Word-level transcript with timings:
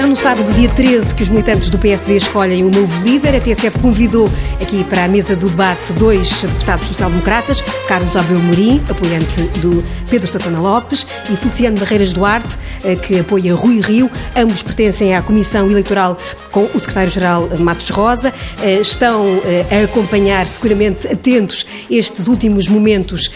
já 0.00 0.06
no 0.06 0.16
sábado, 0.16 0.50
dia 0.54 0.68
13, 0.70 1.14
que 1.14 1.22
os 1.22 1.28
militantes 1.28 1.68
do 1.68 1.76
PSD 1.76 2.16
escolhem 2.16 2.64
um 2.64 2.70
novo 2.70 3.02
líder. 3.02 3.34
A 3.36 3.40
TSF 3.40 3.78
convidou 3.80 4.30
aqui 4.58 4.82
para 4.82 5.04
a 5.04 5.08
mesa 5.08 5.36
do 5.36 5.50
debate 5.50 5.92
dois 5.92 6.40
deputados 6.42 6.88
social-democratas, 6.88 7.60
Carlos 7.86 8.16
Abreu 8.16 8.38
Morim, 8.38 8.82
apoiante 8.88 9.42
do 9.58 9.84
Pedro 10.08 10.26
Santana 10.26 10.58
Lopes, 10.58 11.06
e 11.30 11.36
Feliciano 11.36 11.78
Barreiras 11.78 12.14
Duarte, 12.14 12.56
eh, 12.82 12.96
que 12.96 13.20
apoia 13.20 13.54
Rui 13.54 13.82
Rio. 13.82 14.10
Ambos 14.34 14.62
pertencem 14.62 15.14
à 15.14 15.20
Comissão 15.20 15.70
Eleitoral 15.70 16.16
com 16.50 16.64
o 16.72 16.80
secretário-geral 16.80 17.50
Matos 17.58 17.90
Rosa. 17.90 18.32
Eh, 18.62 18.80
estão 18.80 19.26
eh, 19.44 19.82
a 19.82 19.84
acompanhar, 19.84 20.46
seguramente 20.46 21.08
atentos, 21.08 21.66
estes 21.90 22.26
últimos 22.26 22.68
momentos 22.68 23.30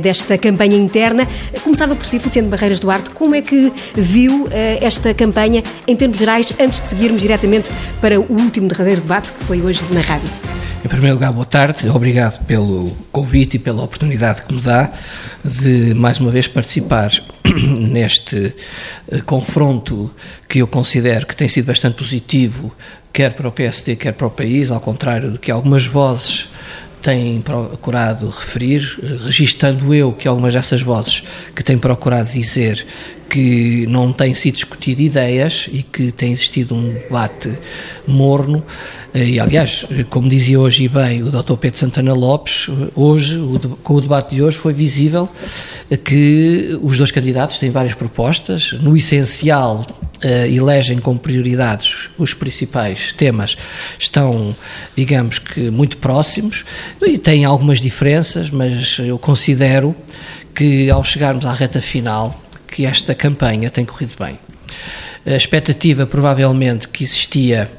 desta 0.00 0.38
campanha 0.38 0.76
interna. 0.76 1.26
Começava 1.62 1.94
por 1.94 2.04
si, 2.04 2.18
Feliciano 2.18 2.48
Barreiras 2.48 2.78
Duarte, 2.78 3.10
como 3.10 3.34
é 3.34 3.42
que 3.42 3.72
viu 3.94 4.48
esta 4.80 5.12
campanha 5.12 5.62
em 5.86 5.96
termos 5.96 6.18
gerais, 6.18 6.52
antes 6.58 6.80
de 6.80 6.88
seguirmos 6.88 7.22
diretamente 7.22 7.70
para 8.00 8.20
o 8.20 8.26
último 8.32 8.68
derradeiro 8.68 9.00
debate 9.00 9.32
que 9.32 9.44
foi 9.44 9.60
hoje 9.60 9.84
na 9.90 10.00
rádio? 10.00 10.30
Em 10.86 10.88
primeiro 10.88 11.14
lugar, 11.14 11.32
boa 11.32 11.44
tarde, 11.44 11.88
obrigado 11.88 12.44
pelo 12.44 12.96
convite 13.10 13.56
e 13.56 13.58
pela 13.58 13.82
oportunidade 13.82 14.42
que 14.42 14.54
me 14.54 14.60
dá 14.60 14.92
de 15.44 15.92
mais 15.94 16.20
uma 16.20 16.30
vez 16.30 16.46
participar 16.46 17.10
neste 17.80 18.54
uh, 19.10 19.24
confronto 19.24 20.14
que 20.48 20.60
eu 20.60 20.66
considero 20.68 21.26
que 21.26 21.34
tem 21.34 21.48
sido 21.48 21.66
bastante 21.66 21.96
positivo, 21.96 22.72
quer 23.12 23.32
para 23.32 23.48
o 23.48 23.52
PSD, 23.52 23.96
quer 23.96 24.12
para 24.12 24.28
o 24.28 24.30
país, 24.30 24.70
ao 24.70 24.78
contrário 24.78 25.32
do 25.32 25.40
que 25.40 25.50
algumas 25.50 25.84
vozes 25.84 26.48
têm 27.02 27.40
procurado 27.40 28.28
referir, 28.28 28.98
eh, 29.02 29.24
registando 29.24 29.94
eu 29.94 30.12
que 30.12 30.26
algumas 30.26 30.54
dessas 30.54 30.82
vozes 30.82 31.22
que 31.54 31.62
têm 31.62 31.78
procurado 31.78 32.30
dizer 32.30 32.86
que 33.28 33.86
não 33.88 34.12
têm 34.12 34.34
sido 34.34 34.54
discutido 34.54 35.02
ideias 35.02 35.68
e 35.72 35.82
que 35.82 36.12
tem 36.12 36.32
existido 36.32 36.74
um 36.74 36.88
debate 36.88 37.52
morno. 38.06 38.64
Eh, 39.12 39.30
e, 39.30 39.40
aliás, 39.40 39.84
como 40.10 40.28
dizia 40.28 40.60
hoje 40.60 40.88
bem 40.88 41.22
o 41.22 41.30
Dr. 41.30 41.54
Pedro 41.54 41.78
Santana 41.78 42.14
Lopes, 42.14 42.68
hoje, 42.94 43.40
com 43.82 43.94
o 43.94 44.00
debate 44.00 44.36
de 44.36 44.42
hoje, 44.42 44.56
foi 44.56 44.72
visível 44.72 45.28
que 46.04 46.78
os 46.82 46.96
dois 46.96 47.10
candidatos 47.10 47.58
têm 47.58 47.70
várias 47.70 47.94
propostas. 47.94 48.72
No 48.80 48.96
essencial, 48.96 49.84
uh, 50.24 50.46
elegem 50.46 50.98
como 50.98 51.18
prioridades 51.18 52.08
os 52.18 52.34
principais 52.34 53.12
temas, 53.12 53.56
estão, 53.98 54.54
digamos 54.96 55.38
que, 55.38 55.70
muito 55.70 55.96
próximos 55.98 56.64
e 57.02 57.18
têm 57.18 57.44
algumas 57.44 57.80
diferenças, 57.80 58.50
mas 58.50 58.98
eu 58.98 59.18
considero 59.18 59.94
que, 60.54 60.90
ao 60.90 61.04
chegarmos 61.04 61.44
à 61.44 61.52
reta 61.52 61.80
final, 61.80 62.40
que 62.66 62.86
esta 62.86 63.14
campanha 63.14 63.70
tem 63.70 63.84
corrido 63.84 64.12
bem. 64.18 64.38
A 65.24 65.34
expectativa, 65.34 66.06
provavelmente, 66.06 66.88
que 66.88 67.02
existia 67.02 67.70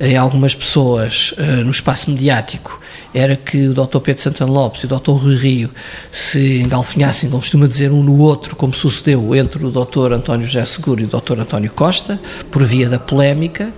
em 0.00 0.16
algumas 0.16 0.54
pessoas 0.54 1.32
uh, 1.32 1.64
no 1.64 1.70
espaço 1.70 2.10
mediático 2.10 2.80
era 3.16 3.34
que 3.34 3.68
o 3.68 3.72
Dr. 3.72 3.98
Pedro 4.00 4.22
Santana 4.22 4.52
Lopes 4.52 4.82
e 4.82 4.86
o 4.86 4.88
Dr. 4.88 5.12
Rui 5.12 5.36
Rio 5.36 5.70
se 6.12 6.60
engalfinhassem, 6.60 7.30
como 7.30 7.40
costuma 7.40 7.66
dizer, 7.66 7.90
um 7.90 8.02
no 8.02 8.18
outro, 8.18 8.54
como 8.54 8.74
sucedeu 8.74 9.34
entre 9.34 9.64
o 9.64 9.70
Dr. 9.70 10.12
António 10.12 10.46
José 10.46 10.66
Seguro 10.66 11.00
e 11.00 11.04
o 11.04 11.08
Dr. 11.08 11.40
António 11.40 11.70
Costa, 11.72 12.20
por 12.50 12.62
via 12.62 12.90
da 12.90 12.98
polémica 12.98 13.72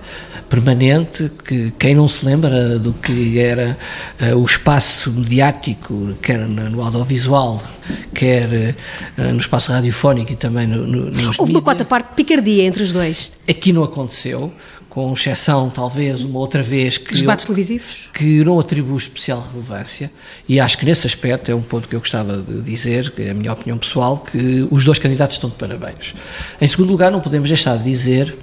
permanente, 0.49 1.31
que 1.45 1.71
quem 1.77 1.95
não 1.95 2.07
se 2.07 2.25
lembra 2.25 2.77
do 2.79 2.91
que 2.91 3.37
era 3.39 3.77
uh, 4.19 4.35
o 4.35 4.43
espaço 4.43 5.11
mediático, 5.11 6.15
quer 6.21 6.39
no 6.39 6.81
audiovisual, 6.81 7.61
quer 8.13 8.75
uh, 9.17 9.21
no 9.31 9.37
espaço 9.37 9.71
radiofónico 9.71 10.33
e 10.33 10.35
também 10.35 10.67
no, 10.67 10.85
no, 10.85 11.11
nos 11.11 11.39
Houve 11.39 11.51
uma 11.51 11.61
quarta 11.61 11.85
parte 11.85 12.09
de 12.09 12.15
picardia 12.15 12.63
entre 12.63 12.81
os 12.81 12.91
dois. 12.91 13.31
Aqui 13.47 13.71
não 13.71 13.83
aconteceu 13.83 14.51
com 14.89 15.13
exceção 15.13 15.69
talvez 15.69 16.23
uma 16.23 16.39
outra 16.39 16.63
vez 16.63 16.97
que 16.97 17.13
Os 17.13 17.21
debates 17.21 17.45
eu, 17.45 17.53
televisivos? 17.53 18.09
que 18.11 18.43
não 18.43 18.59
atribuo 18.59 18.97
especial 18.97 19.47
relevância 19.53 20.11
e 20.47 20.59
acho 20.59 20.77
que 20.77 20.85
nesse 20.85 21.05
aspecto 21.05 21.51
é 21.51 21.55
um 21.55 21.61
ponto 21.61 21.87
que 21.87 21.95
eu 21.95 21.99
gostava 21.99 22.37
de 22.37 22.61
dizer 22.61 23.11
que 23.11 23.21
é 23.21 23.29
a 23.29 23.33
minha 23.33 23.53
opinião 23.53 23.77
pessoal 23.77 24.17
que 24.17 24.67
os 24.71 24.83
dois 24.83 24.97
candidatos 24.97 25.35
estão 25.35 25.49
de 25.49 25.55
parabéns. 25.55 26.15
Em 26.59 26.67
segundo 26.67 26.89
lugar 26.89 27.11
não 27.11 27.19
podemos 27.19 27.47
deixar 27.47 27.77
de 27.77 27.83
dizer 27.83 28.35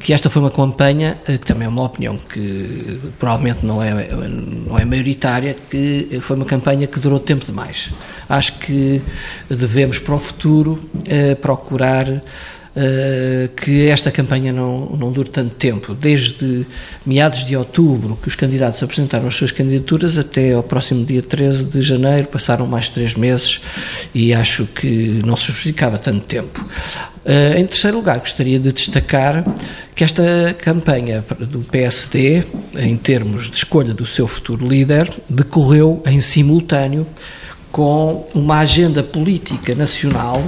que 0.00 0.12
esta 0.12 0.30
foi 0.30 0.40
uma 0.42 0.50
campanha 0.50 1.20
eh, 1.28 1.36
que 1.36 1.46
também 1.46 1.66
é 1.66 1.68
uma 1.68 1.84
opinião 1.84 2.16
que 2.16 2.98
provavelmente 3.18 3.64
não 3.64 3.82
é 3.82 3.92
não 4.66 4.78
é 4.78 4.84
maioritária 4.84 5.54
que 5.70 6.18
foi 6.20 6.36
uma 6.36 6.46
campanha 6.46 6.86
que 6.86 6.98
durou 6.98 7.20
tempo 7.20 7.44
demais. 7.44 7.90
Acho 8.28 8.54
que 8.58 9.02
devemos 9.48 9.98
para 9.98 10.14
o 10.14 10.18
futuro 10.18 10.82
eh, 11.06 11.34
procurar 11.34 12.22
uh, 12.76 13.48
que 13.54 13.88
esta 13.88 14.10
campanha 14.10 14.52
não, 14.52 14.86
não 14.90 15.12
dure 15.12 15.28
tanto 15.28 15.54
tempo. 15.54 15.94
Desde 15.94 16.66
meados 17.04 17.44
de 17.44 17.56
outubro, 17.56 18.18
que 18.20 18.28
os 18.28 18.34
candidatos 18.34 18.82
apresentaram 18.82 19.26
as 19.26 19.34
suas 19.34 19.52
candidaturas, 19.52 20.18
até 20.18 20.52
ao 20.52 20.62
próximo 20.62 21.04
dia 21.04 21.22
13 21.22 21.64
de 21.64 21.82
janeiro, 21.82 22.28
passaram 22.28 22.66
mais 22.66 22.88
três 22.88 23.14
meses 23.14 23.60
e 24.14 24.32
acho 24.32 24.66
que 24.66 25.22
não 25.24 25.36
se 25.36 25.46
justificava 25.46 25.98
tanto 25.98 26.20
tempo. 26.26 26.64
Uh, 27.24 27.56
em 27.56 27.66
terceiro 27.66 27.98
lugar, 27.98 28.18
gostaria 28.18 28.58
de 28.58 28.72
destacar 28.72 29.44
que 29.94 30.02
esta 30.02 30.56
campanha 30.58 31.24
do 31.38 31.60
PSD, 31.60 32.44
em 32.76 32.96
termos 32.96 33.48
de 33.48 33.56
escolha 33.56 33.94
do 33.94 34.04
seu 34.04 34.26
futuro 34.26 34.66
líder, 34.66 35.12
decorreu 35.28 36.02
em 36.04 36.20
simultâneo 36.20 37.06
com 37.70 38.28
uma 38.34 38.58
agenda 38.58 39.02
política 39.02 39.74
nacional 39.74 40.42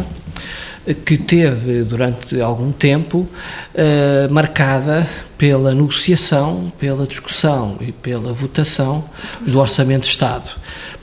que 1.05 1.17
teve 1.17 1.83
durante 1.83 2.41
algum 2.41 2.71
tempo 2.71 3.27
uh, 3.75 4.33
marcada 4.33 5.07
pela 5.37 5.75
negociação, 5.75 6.73
pela 6.79 7.07
discussão 7.07 7.77
e 7.81 7.93
pela 7.93 8.33
votação 8.33 9.05
do 9.41 9.59
Orçamento 9.59 10.03
de 10.03 10.09
Estado, 10.09 10.51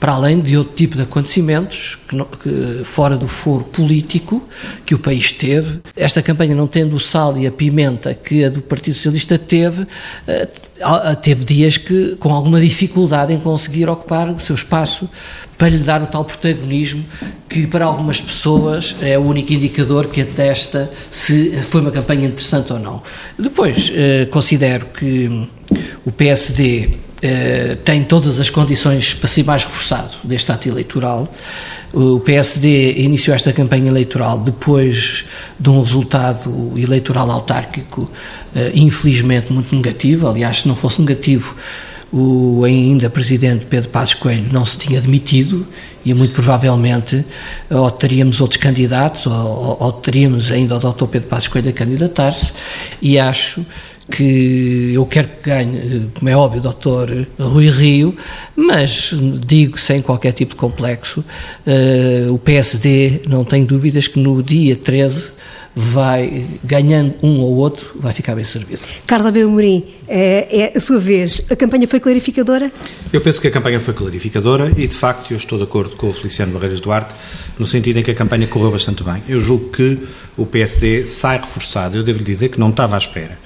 para 0.00 0.12
além 0.12 0.40
de 0.40 0.56
outro 0.56 0.74
tipo 0.74 0.96
de 0.96 1.02
acontecimentos 1.02 1.98
que, 2.08 2.16
que, 2.42 2.84
fora 2.84 3.16
do 3.16 3.28
foro 3.28 3.64
político 3.64 4.42
que 4.84 4.94
o 4.94 4.98
país 4.98 5.32
teve. 5.32 5.80
Esta 5.94 6.22
campanha 6.22 6.54
não 6.54 6.66
tendo 6.66 6.96
o 6.96 7.00
sal 7.00 7.36
e 7.36 7.46
a 7.46 7.52
pimenta 7.52 8.14
que 8.14 8.44
a 8.44 8.48
do 8.48 8.62
Partido 8.62 8.94
Socialista 8.94 9.38
teve, 9.38 9.86
eh, 10.26 10.48
teve 11.20 11.44
dias 11.44 11.76
que 11.76 12.16
com 12.16 12.32
alguma 12.32 12.60
dificuldade 12.60 13.32
em 13.32 13.38
conseguir 13.38 13.88
ocupar 13.88 14.28
o 14.30 14.40
seu 14.40 14.54
espaço 14.54 15.08
para 15.62 15.68
lhe 15.68 15.78
dar 15.78 16.02
o 16.02 16.06
tal 16.06 16.24
protagonismo 16.24 17.04
que 17.48 17.66
para 17.66 17.84
algumas 17.84 18.20
pessoas 18.20 18.96
é 19.00 19.16
o 19.16 19.22
único 19.22 19.52
indicador 19.52 20.08
que 20.08 20.22
atesta 20.22 20.90
se 21.10 21.52
foi 21.62 21.82
uma 21.82 21.90
campanha 21.90 22.26
interessante 22.26 22.72
ou 22.72 22.78
não. 22.78 23.02
Depois, 23.38 23.92
eh, 23.94 24.21
considero 24.30 24.86
que 24.86 25.48
o 26.04 26.12
PSD 26.12 26.90
eh, 27.22 27.76
tem 27.84 28.02
todas 28.02 28.40
as 28.40 28.50
condições 28.50 29.14
para 29.14 29.28
ser 29.28 29.44
mais 29.44 29.62
reforçado 29.62 30.14
deste 30.24 30.50
ato 30.50 30.68
eleitoral. 30.68 31.32
O 31.92 32.18
PSD 32.20 32.94
iniciou 32.94 33.36
esta 33.36 33.52
campanha 33.52 33.88
eleitoral 33.88 34.40
depois 34.40 35.24
de 35.60 35.70
um 35.70 35.80
resultado 35.80 36.72
eleitoral 36.76 37.30
autárquico, 37.30 38.10
eh, 38.54 38.72
infelizmente, 38.74 39.52
muito 39.52 39.74
negativo. 39.74 40.26
Aliás, 40.26 40.62
se 40.62 40.68
não 40.68 40.74
fosse 40.74 41.00
negativo, 41.00 41.54
o 42.12 42.64
ainda 42.64 43.08
presidente 43.08 43.64
Pedro 43.64 43.88
Passos 43.88 44.14
Coelho 44.14 44.52
não 44.52 44.66
se 44.66 44.76
tinha 44.76 45.00
demitido 45.00 45.66
e 46.04 46.12
muito 46.12 46.34
provavelmente 46.34 47.24
ou 47.70 47.90
teríamos 47.90 48.40
outros 48.40 48.60
candidatos 48.60 49.26
ou, 49.26 49.76
ou 49.80 49.92
teríamos 49.92 50.50
ainda 50.50 50.76
o 50.76 50.78
Dr. 50.78 51.06
Pedro 51.06 51.28
Passos 51.28 51.48
Coelho 51.48 51.70
a 51.70 51.72
candidatar-se 51.72 52.52
e 53.00 53.18
acho 53.18 53.64
que 54.10 54.92
eu 54.94 55.06
quero 55.06 55.28
que 55.28 55.48
ganhe, 55.48 56.10
como 56.14 56.28
é 56.28 56.36
óbvio, 56.36 56.60
o 56.60 56.62
doutor 56.62 57.26
Rui 57.38 57.70
Rio, 57.70 58.16
mas 58.56 59.12
digo 59.46 59.78
sem 59.78 60.02
qualquer 60.02 60.32
tipo 60.32 60.52
de 60.52 60.56
complexo, 60.56 61.20
uh, 61.20 62.32
o 62.32 62.38
PSD 62.38 63.22
não 63.28 63.44
tem 63.44 63.64
dúvidas 63.64 64.08
que 64.08 64.18
no 64.18 64.42
dia 64.42 64.76
13 64.76 65.42
vai 65.74 66.44
ganhando 66.62 67.14
um 67.22 67.40
ou 67.40 67.56
outro, 67.56 67.92
vai 67.98 68.12
ficar 68.12 68.34
bem 68.34 68.44
servido. 68.44 68.82
Carlos 69.06 69.26
Abel 69.26 69.48
Morim, 69.48 69.84
é, 70.06 70.64
é 70.64 70.76
a 70.76 70.80
sua 70.80 70.98
vez, 70.98 71.46
a 71.50 71.56
campanha 71.56 71.88
foi 71.88 71.98
clarificadora? 71.98 72.70
Eu 73.12 73.20
penso 73.20 73.40
que 73.40 73.48
a 73.48 73.50
campanha 73.50 73.80
foi 73.80 73.94
clarificadora 73.94 74.70
e, 74.76 74.86
de 74.86 74.94
facto, 74.94 75.30
eu 75.30 75.36
estou 75.36 75.56
de 75.56 75.64
acordo 75.64 75.96
com 75.96 76.10
o 76.10 76.12
Feliciano 76.12 76.52
Barreiras 76.52 76.80
Duarte, 76.80 77.14
no 77.58 77.66
sentido 77.66 77.98
em 77.98 78.02
que 78.02 78.10
a 78.10 78.14
campanha 78.14 78.46
correu 78.46 78.70
bastante 78.70 79.02
bem. 79.02 79.22
Eu 79.26 79.40
julgo 79.40 79.70
que 79.70 79.98
o 80.36 80.44
PSD 80.44 81.06
sai 81.06 81.38
reforçado. 81.38 81.96
Eu 81.96 82.02
devo 82.02 82.18
lhe 82.18 82.24
dizer 82.24 82.50
que 82.50 82.60
não 82.60 82.70
estava 82.70 82.94
à 82.94 82.98
espera. 82.98 83.38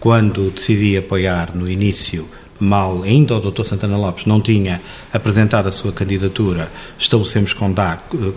Quando 0.00 0.50
decidi 0.50 0.96
apoiar 0.96 1.54
no 1.54 1.70
início 1.70 2.28
mal 2.62 3.02
ainda 3.02 3.36
o 3.36 3.40
Dr. 3.40 3.64
Santana 3.64 3.96
Lopes 3.96 4.24
não 4.24 4.40
tinha 4.40 4.80
apresentado 5.12 5.66
a 5.66 5.72
sua 5.72 5.92
candidatura, 5.92 6.70
estabelecemos 6.96 7.52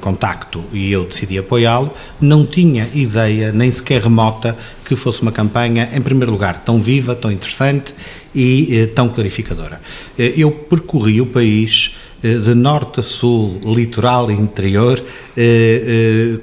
contacto 0.01 0.63
e 0.73 0.91
eu 0.91 1.05
decidi 1.05 1.37
apoiá-lo, 1.37 1.91
não 2.19 2.45
tinha 2.45 2.89
ideia, 2.93 3.51
nem 3.51 3.69
sequer 3.69 4.01
remota, 4.01 4.57
que 4.83 4.95
fosse 4.95 5.21
uma 5.21 5.31
campanha, 5.31 5.89
em 5.93 6.01
primeiro 6.01 6.31
lugar, 6.31 6.63
tão 6.63 6.81
viva, 6.81 7.15
tão 7.15 7.31
interessante 7.31 7.93
e 8.33 8.75
eh, 8.75 8.85
tão 8.87 9.09
clarificadora. 9.09 9.79
Eh, 10.17 10.33
eu 10.37 10.51
percorri 10.51 11.21
o 11.21 11.25
país 11.25 11.95
de 12.25 12.55
norte 12.55 13.01
a 13.01 13.03
sul, 13.03 13.59
litoral 13.63 14.31
e 14.31 14.33
interior, 14.33 15.03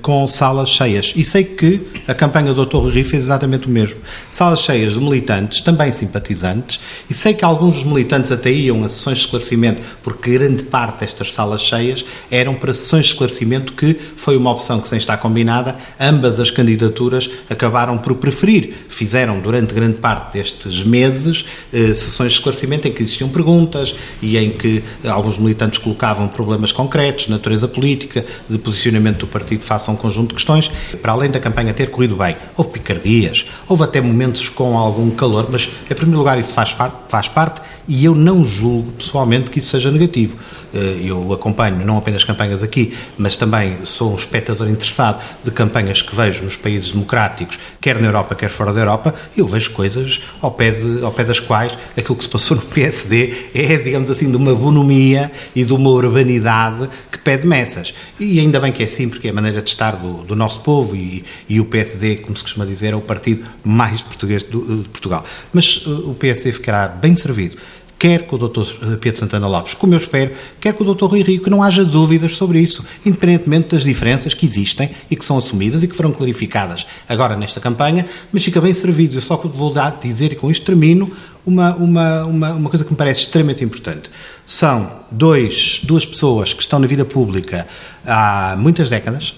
com 0.01 0.29
salas 0.29 0.71
cheias. 0.71 1.13
E 1.17 1.25
sei 1.25 1.43
que 1.45 1.81
a 2.07 2.15
campanha 2.15 2.55
do 2.55 2.65
Dr. 2.65 2.77
Rui 2.77 3.05
fez 3.05 3.25
exatamente 3.25 3.67
o 3.67 3.71
mesmo. 3.71 4.01
Salas 4.29 4.61
cheias 4.61 4.93
de 4.93 5.01
militantes, 5.01 5.61
também 5.61 5.91
simpatizantes, 5.91 6.79
e 7.09 7.15
sei 7.15 7.35
que 7.35 7.45
alguns 7.45 7.83
militantes 7.83 8.31
até 8.31 8.51
iam 8.51 8.85
a 8.85 8.89
sessões 8.89 9.19
de 9.19 9.25
esclarecimento, 9.25 9.81
porque 10.03 10.33
grande 10.33 10.63
parte 10.63 11.01
destas 11.01 11.33
salas 11.33 11.63
cheias 11.63 12.05
eram 12.31 12.55
para 12.55 12.73
sessões 12.73 13.07
de 13.07 13.13
esclarecimento, 13.13 13.73
que 13.73 13.95
foi 13.95 14.37
uma 14.37 14.51
opção 14.51 14.81
que 14.81 14.89
sem 14.89 14.99
estar 14.99 15.17
combinada, 15.17 15.77
ambas 15.99 16.39
as 16.39 16.51
candidaturas 16.51 17.29
acabaram 17.49 17.99
por 17.99 18.15
preferir. 18.17 18.75
Fizeram 18.89 19.41
durante 19.41 19.75
grande 19.75 19.99
parte 19.99 20.35
destes 20.35 20.85
meses 20.85 21.45
eh, 21.73 21.95
sessões 21.95 22.33
de 22.33 22.39
esclarecimento 22.39 22.87
em 22.87 22.93
que 22.93 23.03
existiam 23.03 23.29
perguntas 23.29 23.95
e 24.21 24.37
em 24.37 24.51
que 24.51 24.83
alguns 25.05 25.39
militantes 25.39 25.72
colocavam 25.79 26.29
problemas 26.29 26.73
concretos, 26.73 27.29
natureza 27.29 27.69
política, 27.69 28.25
de 28.49 28.59
posicionamento 28.59 29.21
do 29.21 29.27
partido 29.27 29.65
face 29.65 29.91
a 29.91 29.93
um 29.93 29.97
conjunto 29.97 30.31
de 30.31 30.35
questões. 30.35 30.71
Para 31.01 31.13
além 31.13 31.31
da 31.31 31.41
campanha 31.41 31.73
ter 31.73 31.91
corrido 31.91 32.17
bem, 32.17 32.37
houve 32.57 32.71
picardias, 32.71 33.45
houve 33.69 33.85
até 33.85 34.01
momentos 34.01 34.49
com 34.49 34.77
algum 34.77 35.11
calor, 35.11 35.49
mas 35.51 35.69
em 35.91 35.95
primeiro 35.95 36.19
lugar 36.19 36.39
isso 36.39 36.53
faz, 36.53 36.77
faz 37.09 37.29
parte 37.29 37.61
e 37.89 38.05
eu 38.05 38.15
não 38.15 38.45
julgo 38.45 38.93
pessoalmente 38.93 39.51
que 39.51 39.59
isso 39.59 39.71
seja 39.71 39.91
negativo. 39.91 40.37
Eh, 40.75 41.03
eu 41.05 41.33
acompanho 41.33 41.85
não 41.85 41.99
apenas 41.99 42.25
campanhas 42.25 42.63
aqui, 42.63 42.95
mas 43.19 43.37
também 43.37 43.77
sou 43.85 44.13
um 44.13 44.17
espectador 44.17 44.69
interessado 44.69 45.23
de 45.45 45.51
campanhas 45.51 46.01
que 46.01 46.15
vejo 46.15 46.45
nos 46.45 46.57
países 46.57 46.91
democráticos, 46.91 47.59
quer 47.81 48.01
na 48.01 48.07
Europa, 48.07 48.35
quer 48.35 48.49
fora 48.49 48.73
da 48.73 48.81
Europa, 48.81 49.15
e 49.37 49.41
eu 49.41 49.47
vejo 49.47 49.71
coisas 49.73 50.21
ao 50.41 50.51
pé, 50.51 50.71
de, 50.71 51.05
ao 51.05 51.13
pé 51.13 51.25
das 51.25 51.41
quais 51.41 51.77
aquilo 51.97 52.17
que 52.17 52.25
se 52.25 52.31
passou 52.31 52.57
no 52.57 52.63
PSD 52.63 53.51
é, 53.55 53.77
digamos 53.77 54.11
assim, 54.11 54.31
de 54.31 54.37
uma 54.37 54.55
bonomia 54.55 55.31
e 55.55 55.62
de 55.65 55.73
uma 55.73 55.91
urbanidade 55.91 56.89
que 57.11 57.19
pede 57.19 57.47
messas. 57.47 57.95
E 58.19 58.39
ainda 58.39 58.61
bem 58.61 58.73
que 58.73 58.83
é 58.83 58.87
assim, 58.87 59.09
porque 59.09 59.29
é 59.29 59.31
a 59.31 59.35
maneira 59.35 59.63
de 59.63 59.71
estar 59.71 59.97
do, 59.97 60.25
do 60.25 60.37
nosso 60.37 60.61
povo 60.61 60.95
e, 60.97 61.25
e, 61.49 61.61
o 61.61 61.65
PSD, 61.65 62.17
como 62.17 62.37
se 62.37 62.43
costuma 62.43 62.65
dizer, 62.65 62.93
é 62.93 62.97
o 62.97 63.01
partido 63.01 63.45
mais 63.65 64.03
português 64.03 64.43
de, 64.43 64.49
de 64.51 64.89
Portugal. 64.89 65.25
Mas 65.53 65.87
uh, 65.87 66.11
o 66.11 66.15
PSD 66.15 66.53
ficará 66.53 66.89
bem 66.89 67.15
servido 67.15 67.57
quer 68.03 68.27
com 68.27 68.35
o 68.35 68.49
Dr. 68.49 68.65
Pedro 69.01 69.21
Santana 69.21 69.47
Lopes, 69.47 69.75
como 69.75 69.95
eu 69.95 69.99
espero, 69.99 70.33
quer 70.61 70.73
com 70.73 70.83
o 70.83 70.93
Dr. 70.93 71.05
Rui 71.05 71.23
Rio, 71.23 71.41
que 71.41 71.49
não 71.49 71.63
haja 71.63 71.85
dúvidas 71.85 72.35
sobre 72.35 72.59
isso, 72.59 72.85
independentemente 73.07 73.69
das 73.69 73.85
diferenças 73.85 74.35
que 74.35 74.45
existem 74.45 74.91
e 75.09 75.15
que 75.15 75.25
são 75.25 75.39
assumidas 75.39 75.85
e 75.85 75.87
que 75.87 75.95
foram 75.95 76.11
clarificadas 76.11 76.85
agora 77.09 77.37
nesta 77.37 77.61
campanha, 77.61 78.05
mas 78.33 78.45
fica 78.45 78.61
bem 78.61 78.75
servido. 78.75 79.17
Eu 79.17 79.21
só 79.21 79.37
vou 79.37 79.73
dar, 79.73 80.01
dizer, 80.03 80.33
e 80.33 80.35
com 80.35 80.51
isto 80.51 80.67
termino, 80.67 81.13
uma, 81.47 81.77
uma, 81.77 82.25
uma, 82.25 82.53
uma 82.55 82.71
coisa 82.71 82.85
que 82.85 82.91
me 82.91 82.97
parece 82.97 83.21
extremamente 83.21 83.63
importante. 83.63 84.11
São 84.47 84.91
dois, 85.11 85.81
duas 85.85 86.05
pessoas 86.05 86.53
que 86.53 86.61
estão 86.63 86.79
na 86.79 86.87
vida 86.87 87.05
pública 87.05 87.67
há 88.05 88.57
muitas 88.59 88.89
décadas, 88.89 89.35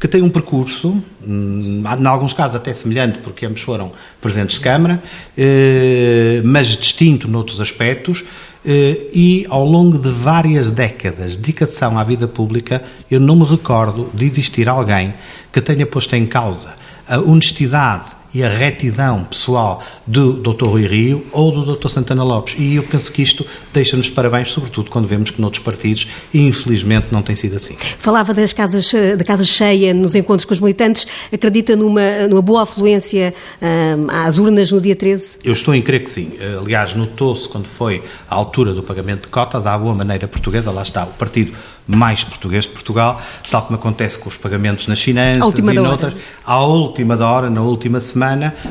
que 0.00 0.06
têm 0.06 0.22
um 0.22 0.30
percurso, 0.30 1.02
hum, 1.26 1.82
em 1.82 2.06
alguns 2.06 2.32
casos 2.32 2.56
até 2.56 2.72
semelhante, 2.72 3.18
porque 3.18 3.44
ambos 3.44 3.60
foram 3.60 3.92
presidentes 4.20 4.56
de 4.56 4.62
Câmara, 4.62 5.02
eh, 5.36 6.40
mas 6.44 6.68
distinto 6.68 7.28
noutros 7.28 7.60
aspectos, 7.60 8.24
eh, 8.64 9.08
e 9.12 9.46
ao 9.50 9.64
longo 9.64 9.98
de 9.98 10.08
várias 10.08 10.70
décadas 10.70 11.32
de 11.32 11.38
dedicação 11.38 11.98
à 11.98 12.04
vida 12.04 12.28
pública, 12.28 12.82
eu 13.10 13.18
não 13.18 13.36
me 13.36 13.44
recordo 13.44 14.08
de 14.14 14.24
existir 14.24 14.68
alguém 14.68 15.14
que 15.52 15.60
tenha 15.60 15.84
posto 15.84 16.14
em 16.14 16.24
causa 16.24 16.74
a 17.08 17.18
honestidade 17.18 18.17
e 18.38 18.44
a 18.44 18.48
retidão 18.48 19.24
pessoal 19.24 19.82
do 20.06 20.34
Dr. 20.34 20.66
Rui 20.66 20.86
Rio 20.86 21.26
ou 21.32 21.50
do 21.50 21.74
Dr. 21.74 21.88
Santana 21.88 22.22
Lopes. 22.22 22.54
E 22.56 22.76
eu 22.76 22.84
penso 22.84 23.10
que 23.10 23.20
isto 23.20 23.44
deixa-nos 23.72 24.08
parabéns, 24.08 24.52
sobretudo 24.52 24.90
quando 24.90 25.08
vemos 25.08 25.32
que 25.32 25.40
noutros 25.40 25.64
partidos, 25.64 26.06
infelizmente, 26.32 27.12
não 27.12 27.20
tem 27.20 27.34
sido 27.34 27.56
assim. 27.56 27.76
Falava 27.98 28.32
das 28.32 28.52
casas, 28.52 28.92
da 29.16 29.24
casa 29.24 29.42
cheia 29.42 29.92
nos 29.92 30.14
encontros 30.14 30.44
com 30.44 30.54
os 30.54 30.60
militantes. 30.60 31.04
Acredita 31.32 31.74
numa, 31.74 32.28
numa 32.28 32.40
boa 32.40 32.62
afluência 32.62 33.34
hum, 33.60 34.06
às 34.08 34.38
urnas 34.38 34.70
no 34.70 34.80
dia 34.80 34.94
13? 34.94 35.38
Eu 35.42 35.52
estou 35.52 35.74
em 35.74 35.82
crer 35.82 36.04
que 36.04 36.10
sim. 36.10 36.32
Aliás, 36.60 36.94
notou-se 36.94 37.48
quando 37.48 37.66
foi 37.66 38.04
à 38.30 38.36
altura 38.36 38.72
do 38.72 38.84
pagamento 38.84 39.22
de 39.22 39.28
cotas, 39.28 39.66
à 39.66 39.76
boa 39.76 39.94
maneira 39.96 40.28
portuguesa, 40.28 40.70
lá 40.70 40.82
está, 40.82 41.02
o 41.02 41.14
partido 41.14 41.52
mais 41.88 42.22
português 42.22 42.64
de 42.64 42.70
Portugal, 42.70 43.20
tal 43.50 43.62
como 43.62 43.78
acontece 43.78 44.18
com 44.18 44.28
os 44.28 44.36
pagamentos 44.36 44.86
nas 44.86 45.00
finanças 45.00 45.58
e 45.58 45.62
noutras. 45.72 46.14
À 46.44 46.62
última 46.62 47.16
da 47.16 47.26
hora, 47.26 47.48
na 47.48 47.62
última 47.62 47.98
semana, 47.98 48.27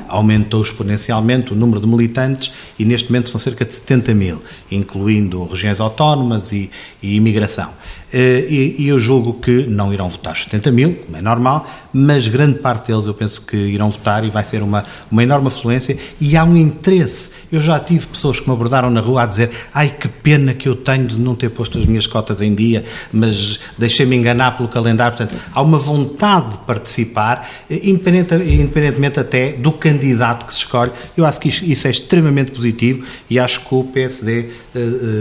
aumentou 0.07 0.61
exponencialmente 0.61 1.53
o 1.53 1.55
número 1.55 1.79
de 1.79 1.87
militantes 1.87 2.51
e 2.77 2.85
neste 2.85 3.09
momento 3.09 3.29
são 3.29 3.39
cerca 3.39 3.65
de 3.65 3.73
70 3.73 4.13
mil, 4.13 4.41
incluindo 4.71 5.43
regiões 5.45 5.79
autónomas 5.79 6.51
e, 6.51 6.69
e 7.01 7.15
imigração. 7.15 7.71
Eh, 8.19 8.47
e 8.79 8.87
eu 8.87 8.97
julgo 8.97 9.33
que 9.33 9.67
não 9.67 9.93
irão 9.93 10.09
votar 10.09 10.35
70 10.35 10.71
mil, 10.71 10.95
como 11.05 11.17
é 11.17 11.21
normal, 11.21 11.69
mas 11.93 12.27
grande 12.27 12.57
parte 12.57 12.87
deles 12.87 13.05
eu 13.05 13.13
penso 13.13 13.45
que 13.45 13.55
irão 13.55 13.91
votar 13.91 14.25
e 14.25 14.29
vai 14.31 14.43
ser 14.43 14.63
uma, 14.63 14.85
uma 15.11 15.21
enorme 15.21 15.49
afluência 15.49 15.95
e 16.19 16.35
há 16.35 16.43
um 16.43 16.57
interesse. 16.57 17.29
Eu 17.51 17.61
já 17.61 17.79
tive 17.79 18.07
pessoas 18.07 18.39
que 18.39 18.49
me 18.49 18.55
abordaram 18.55 18.89
na 18.89 19.01
rua 19.01 19.21
a 19.21 19.25
dizer 19.27 19.51
ai 19.71 19.89
que 19.89 20.07
pena 20.07 20.55
que 20.55 20.67
eu 20.67 20.75
tenho 20.75 21.05
de 21.05 21.19
não 21.19 21.35
ter 21.35 21.49
posto 21.49 21.77
as 21.77 21.85
minhas 21.85 22.07
cotas 22.07 22.41
em 22.41 22.55
dia, 22.55 22.83
mas 23.13 23.59
deixei-me 23.77 24.15
enganar 24.15 24.57
pelo 24.57 24.67
calendário. 24.67 25.15
Portanto, 25.15 25.39
há 25.53 25.61
uma 25.61 25.77
vontade 25.77 26.53
de 26.53 26.57
participar, 26.57 27.47
eh, 27.69 27.81
independentemente 27.83 29.19
até 29.19 29.51
do 29.51 29.71
candidato 29.71 30.47
que 30.47 30.53
se 30.55 30.61
escolhe. 30.61 30.91
Eu 31.15 31.23
acho 31.23 31.39
que 31.39 31.49
isso 31.49 31.85
é 31.85 31.91
extremamente 31.91 32.49
positivo 32.49 33.05
e 33.29 33.37
acho 33.37 33.59
que 33.59 33.75
o 33.75 33.83
PSD 33.83 34.49
eh, 34.73 34.79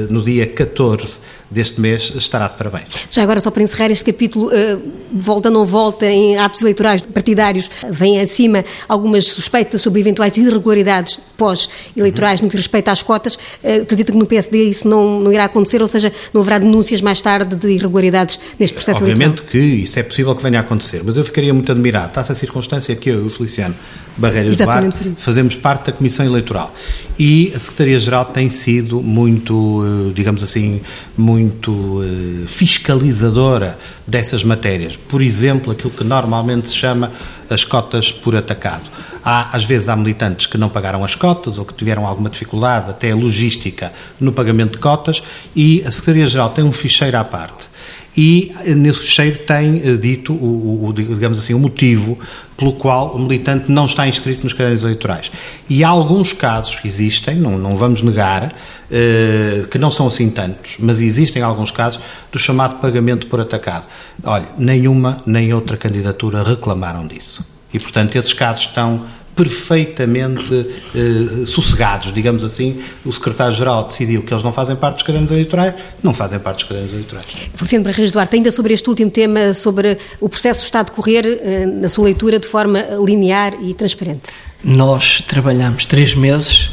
no 0.09 0.23
dia 0.23 0.47
14 0.47 1.21
deste 1.51 1.81
mês 1.81 2.13
estará 2.17 2.49
de 2.49 2.55
parabéns. 2.55 2.89
Já 3.11 3.23
agora, 3.23 3.41
só 3.41 3.51
para 3.51 3.63
encerrar 3.63 3.91
este 3.91 4.05
capítulo, 4.05 4.49
uh, 4.49 4.83
volta 5.13 5.49
ou 5.49 5.55
não 5.55 5.67
volta 5.67 6.07
em 6.07 6.37
atos 6.37 6.61
eleitorais 6.61 7.03
partidários, 7.03 7.71
vem 7.91 8.21
acima 8.21 8.65
algumas 8.89 9.27
suspeitas 9.27 9.81
sobre 9.81 10.01
eventuais 10.01 10.37
irregularidades 10.37 11.21
pós-eleitorais 11.37 12.41
no 12.41 12.49
que 12.49 12.57
respeita 12.57 12.91
às 12.91 13.03
cotas. 13.03 13.35
Uh, 13.35 13.83
acredito 13.83 14.13
que 14.13 14.19
no 14.19 14.27
PSD 14.27 14.69
isso 14.69 14.89
não, 14.89 15.21
não 15.21 15.33
irá 15.33 15.45
acontecer, 15.45 15.81
ou 15.81 15.89
seja, 15.89 16.13
não 16.33 16.41
haverá 16.41 16.59
denúncias 16.59 17.01
mais 17.01 17.23
tarde 17.23 17.57
de 17.57 17.69
irregularidades 17.69 18.39
neste 18.59 18.75
processo 18.75 19.03
Obviamente 19.03 19.41
eleitoral? 19.43 19.47
Obviamente 19.47 19.77
que 19.77 19.83
isso 19.85 19.99
é 19.99 20.03
possível 20.03 20.35
que 20.35 20.43
venha 20.43 20.59
a 20.59 20.63
acontecer, 20.63 21.03
mas 21.05 21.17
eu 21.17 21.25
ficaria 21.25 21.55
muito 21.55 21.71
admirado. 21.71 22.09
Está-se 22.09 22.33
a 22.33 22.35
circunstância 22.35 22.95
que 22.97 23.09
eu 23.09 23.23
e 23.23 23.27
o 23.27 23.31
Feliciano 23.31 23.75
Barreiras 24.17 24.55
Exatamente 24.55 24.99
Duarte 24.99 25.21
fazemos 25.21 25.57
parte 25.57 25.87
da 25.87 25.93
Comissão 25.93 26.25
Eleitoral 26.25 26.73
e 27.19 27.53
a 27.55 27.59
Secretaria-Geral 27.59 28.27
tem 28.27 28.49
sido 28.49 29.03
muito, 29.03 29.83
eh, 29.85 30.13
digamos 30.15 30.43
assim, 30.43 30.81
muito 31.17 32.03
eh, 32.03 32.47
fiscalizadora 32.47 33.79
dessas 34.07 34.43
matérias. 34.43 34.97
Por 34.97 35.21
exemplo, 35.21 35.73
aquilo 35.73 35.91
que 35.91 36.05
normalmente 36.05 36.69
se 36.69 36.77
chama 36.77 37.13
as 37.49 37.65
cotas 37.65 38.11
por 38.11 38.35
atacado. 38.35 38.85
Há, 39.25 39.55
às 39.57 39.65
vezes 39.65 39.89
há 39.89 39.97
militantes 39.97 40.47
que 40.47 40.57
não 40.57 40.69
pagaram 40.69 41.05
as 41.05 41.15
cotas 41.15 41.59
ou 41.59 41.65
que 41.65 41.75
tiveram 41.75 42.07
alguma 42.07 42.31
dificuldade, 42.31 42.91
até 42.91 43.15
logística, 43.15 43.93
no 44.19 44.33
pagamento 44.33 44.73
de 44.73 44.79
cotas 44.79 45.23
e 45.55 45.83
a 45.85 45.91
Secretaria-Geral 45.91 46.51
tem 46.51 46.65
um 46.65 46.73
ficheiro 46.73 47.19
à 47.19 47.25
parte 47.25 47.76
e 48.17 48.53
eh, 48.65 48.75
nesse 48.75 49.01
fecheiro 49.01 49.39
tem 49.39 49.77
uh, 49.77 49.99
dito 49.99 50.33
o, 50.33 50.87
o, 50.87 50.93
digamos 50.93 51.39
assim, 51.39 51.53
o 51.53 51.59
motivo 51.59 52.19
pelo 52.57 52.73
qual 52.73 53.15
o 53.15 53.19
militante 53.19 53.71
não 53.71 53.85
está 53.85 54.09
inscrito 54.09 54.45
nos 54.45 54.55
cadernos 54.55 54.83
eleitorais. 54.83 55.31
E 55.69 55.85
há 55.85 55.89
alguns 55.89 56.33
casos 56.33 56.77
que 56.77 56.89
existem, 56.89 57.37
não, 57.37 57.59
não 57.59 57.77
vamos 57.77 58.01
negar, 58.01 58.45
uh, 58.45 59.69
que 59.69 59.79
não 59.79 59.91
são 59.91 60.07
assim 60.07 60.31
tantos, 60.31 60.77
mas 60.79 61.03
existem 61.03 61.43
alguns 61.43 61.71
casos 61.71 62.01
do 62.33 62.39
chamado 62.39 62.77
pagamento 62.77 63.27
por 63.27 63.41
atacado. 63.41 63.87
Olha, 64.25 64.47
nenhuma 64.57 65.23
nem 65.27 65.53
outra 65.53 65.77
candidatura 65.77 66.43
reclamaram 66.43 67.07
disso. 67.07 67.45
E, 67.75 67.79
portanto, 67.79 68.17
esses 68.17 68.33
casos 68.33 68.63
estão 68.63 69.05
perfeitamente 69.37 70.67
eh, 70.95 71.45
sossegados, 71.45 72.13
digamos 72.13 72.43
assim. 72.43 72.83
O 73.05 73.13
secretário-geral 73.13 73.85
decidiu 73.85 74.23
que 74.23 74.33
eles 74.33 74.43
não 74.43 74.53
fazem 74.53 74.75
parte 74.75 74.97
dos 74.97 75.03
cadernos 75.05 75.31
eleitorais, 75.31 75.75
não 76.03 76.15
fazem 76.15 76.39
parte 76.39 76.61
dos 76.61 76.69
cadernos 76.69 76.93
eleitorais. 76.93 77.27
Feliciano 77.55 77.85
Barreiros 77.85 78.11
Duarte, 78.11 78.35
ainda 78.35 78.51
sobre 78.51 78.73
este 78.73 78.89
último 78.89 79.11
tema, 79.11 79.53
sobre 79.53 79.99
o 80.19 80.29
processo 80.29 80.61
que 80.61 80.65
está 80.65 80.81
a 80.81 80.83
decorrer, 80.85 81.27
eh, 81.27 81.67
na 81.67 81.89
sua 81.89 82.07
leitura, 82.07 82.41
de 82.41 82.49
forma 82.49 82.83
linear 83.05 83.55
e 83.63 83.75
transparente. 83.75 84.29
Nós 84.65 85.21
trabalhamos 85.21 85.85
três 85.85 86.15
meses 86.15 86.71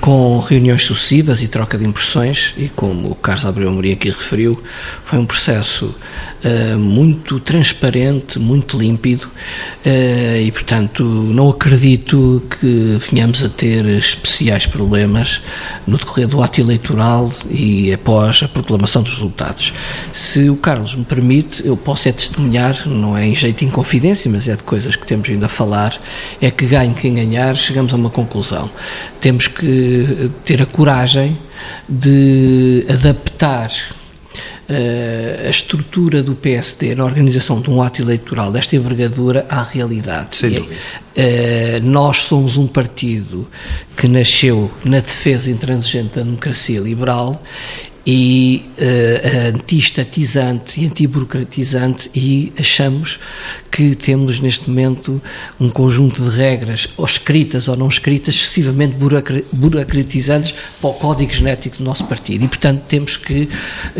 com 0.00 0.38
reuniões 0.38 0.82
sucessivas 0.82 1.42
e 1.42 1.48
troca 1.48 1.78
de 1.78 1.84
impressões 1.84 2.52
e 2.58 2.68
como 2.68 3.12
o 3.12 3.14
Carlos 3.14 3.46
Abreu 3.46 3.68
Amorim 3.68 3.92
aqui 3.92 4.08
referiu, 4.08 4.60
foi 5.02 5.18
um 5.18 5.24
processo 5.24 5.94
uh, 6.44 6.78
muito 6.78 7.40
transparente, 7.40 8.38
muito 8.38 8.76
límpido 8.76 9.26
uh, 9.26 10.36
e, 10.40 10.50
portanto, 10.52 11.02
não 11.02 11.48
acredito 11.48 12.42
que 12.50 12.98
venhamos 13.10 13.42
a 13.42 13.48
ter 13.48 13.86
especiais 13.86 14.66
problemas 14.66 15.40
no 15.86 15.96
decorrer 15.96 16.28
do 16.28 16.42
ato 16.42 16.60
eleitoral 16.60 17.32
e 17.50 17.92
após 17.94 18.42
a 18.42 18.48
proclamação 18.48 19.02
dos 19.02 19.14
resultados. 19.14 19.72
Se 20.12 20.50
o 20.50 20.56
Carlos 20.56 20.94
me 20.94 21.04
permite, 21.04 21.66
eu 21.66 21.76
posso 21.76 22.08
é 22.08 22.12
testemunhar, 22.12 22.86
não 22.86 23.16
é 23.16 23.26
em 23.26 23.34
jeito 23.34 23.60
de 23.60 23.64
inconfidência, 23.64 24.30
mas 24.30 24.48
é 24.48 24.56
de 24.56 24.62
coisas 24.62 24.96
que 24.96 25.06
temos 25.06 25.30
ainda 25.30 25.46
a 25.46 25.48
falar, 25.48 25.98
é 26.40 26.50
que 26.50 26.66
ganhe 26.66 26.92
quem 26.92 27.14
ganhar, 27.14 27.56
chegamos 27.56 27.92
a 27.94 27.96
uma 27.96 28.10
conclusão. 28.10 28.70
Temos 29.20 29.46
que 29.46 29.61
ter 30.44 30.62
a 30.62 30.66
coragem 30.66 31.38
de 31.88 32.84
adaptar 32.88 33.70
uh, 34.68 35.46
a 35.46 35.50
estrutura 35.50 36.22
do 36.22 36.34
PSD 36.34 36.94
na 36.94 37.04
organização 37.04 37.60
de 37.60 37.70
um 37.70 37.82
ato 37.82 38.02
eleitoral 38.02 38.50
desta 38.52 38.76
envergadura 38.76 39.46
à 39.48 39.62
realidade. 39.62 40.36
Sem 40.36 40.50
dúvida. 40.50 40.74
Uh, 40.74 41.84
nós 41.84 42.18
somos 42.18 42.56
um 42.56 42.66
partido 42.66 43.48
que 43.96 44.08
nasceu 44.08 44.70
na 44.84 45.00
defesa 45.00 45.50
intransigente 45.50 46.16
da 46.16 46.22
democracia 46.22 46.80
liberal 46.80 47.42
e 48.04 48.64
uh, 48.78 49.54
anti-estatizante 49.54 50.80
e 50.80 50.86
anti-burocratizante 50.86 52.10
e 52.14 52.52
achamos 52.58 53.20
que 53.70 53.94
temos 53.94 54.40
neste 54.40 54.68
momento 54.68 55.22
um 55.58 55.70
conjunto 55.70 56.22
de 56.22 56.36
regras, 56.36 56.88
ou 56.96 57.04
escritas 57.04 57.68
ou 57.68 57.76
não 57.76 57.88
escritas, 57.88 58.34
excessivamente 58.34 58.96
burocratizantes 59.52 60.54
para 60.80 60.90
o 60.90 60.94
código 60.94 61.32
genético 61.32 61.78
do 61.78 61.84
nosso 61.84 62.04
partido. 62.04 62.44
E, 62.44 62.48
portanto, 62.48 62.82
temos 62.86 63.16
que 63.16 63.48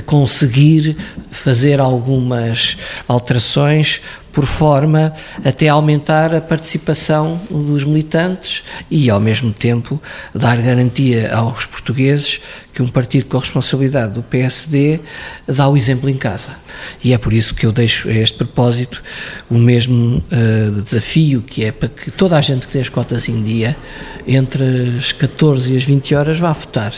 conseguir 0.04 0.97
fazer 1.30 1.80
algumas 1.80 2.76
alterações 3.09 4.00
por 4.32 4.46
forma 4.46 5.12
até 5.44 5.68
aumentar 5.68 6.34
a 6.34 6.40
participação 6.40 7.40
dos 7.50 7.84
militantes 7.84 8.64
e, 8.90 9.10
ao 9.10 9.20
mesmo 9.20 9.52
tempo, 9.52 10.00
dar 10.34 10.56
garantia 10.56 11.34
aos 11.34 11.66
portugueses 11.66 12.40
que 12.72 12.82
um 12.82 12.88
partido 12.88 13.26
com 13.26 13.36
a 13.36 13.40
responsabilidade 13.40 14.14
do 14.14 14.22
PSD 14.22 15.00
dá 15.46 15.68
o 15.68 15.76
exemplo 15.76 16.08
em 16.08 16.16
casa. 16.16 16.48
E 17.04 17.12
é 17.12 17.18
por 17.18 17.32
isso 17.32 17.54
que 17.54 17.66
eu 17.66 17.72
deixo 17.72 18.08
a 18.08 18.12
este 18.12 18.38
propósito 18.38 19.02
o 19.50 19.58
mesmo 19.58 20.22
uh, 20.32 20.82
desafio, 20.82 21.42
que 21.42 21.64
é 21.64 21.70
para 21.70 21.88
que 21.88 22.10
toda 22.10 22.36
a 22.36 22.40
gente 22.40 22.66
que 22.66 22.72
tem 22.72 22.80
as 22.80 22.88
cotas 22.88 23.28
em 23.28 23.42
dia, 23.42 23.76
entre 24.26 24.96
as 24.96 25.12
14 25.12 25.74
e 25.74 25.76
as 25.76 25.84
20 25.84 26.14
horas, 26.14 26.38
vá 26.38 26.52
votar. 26.52 26.94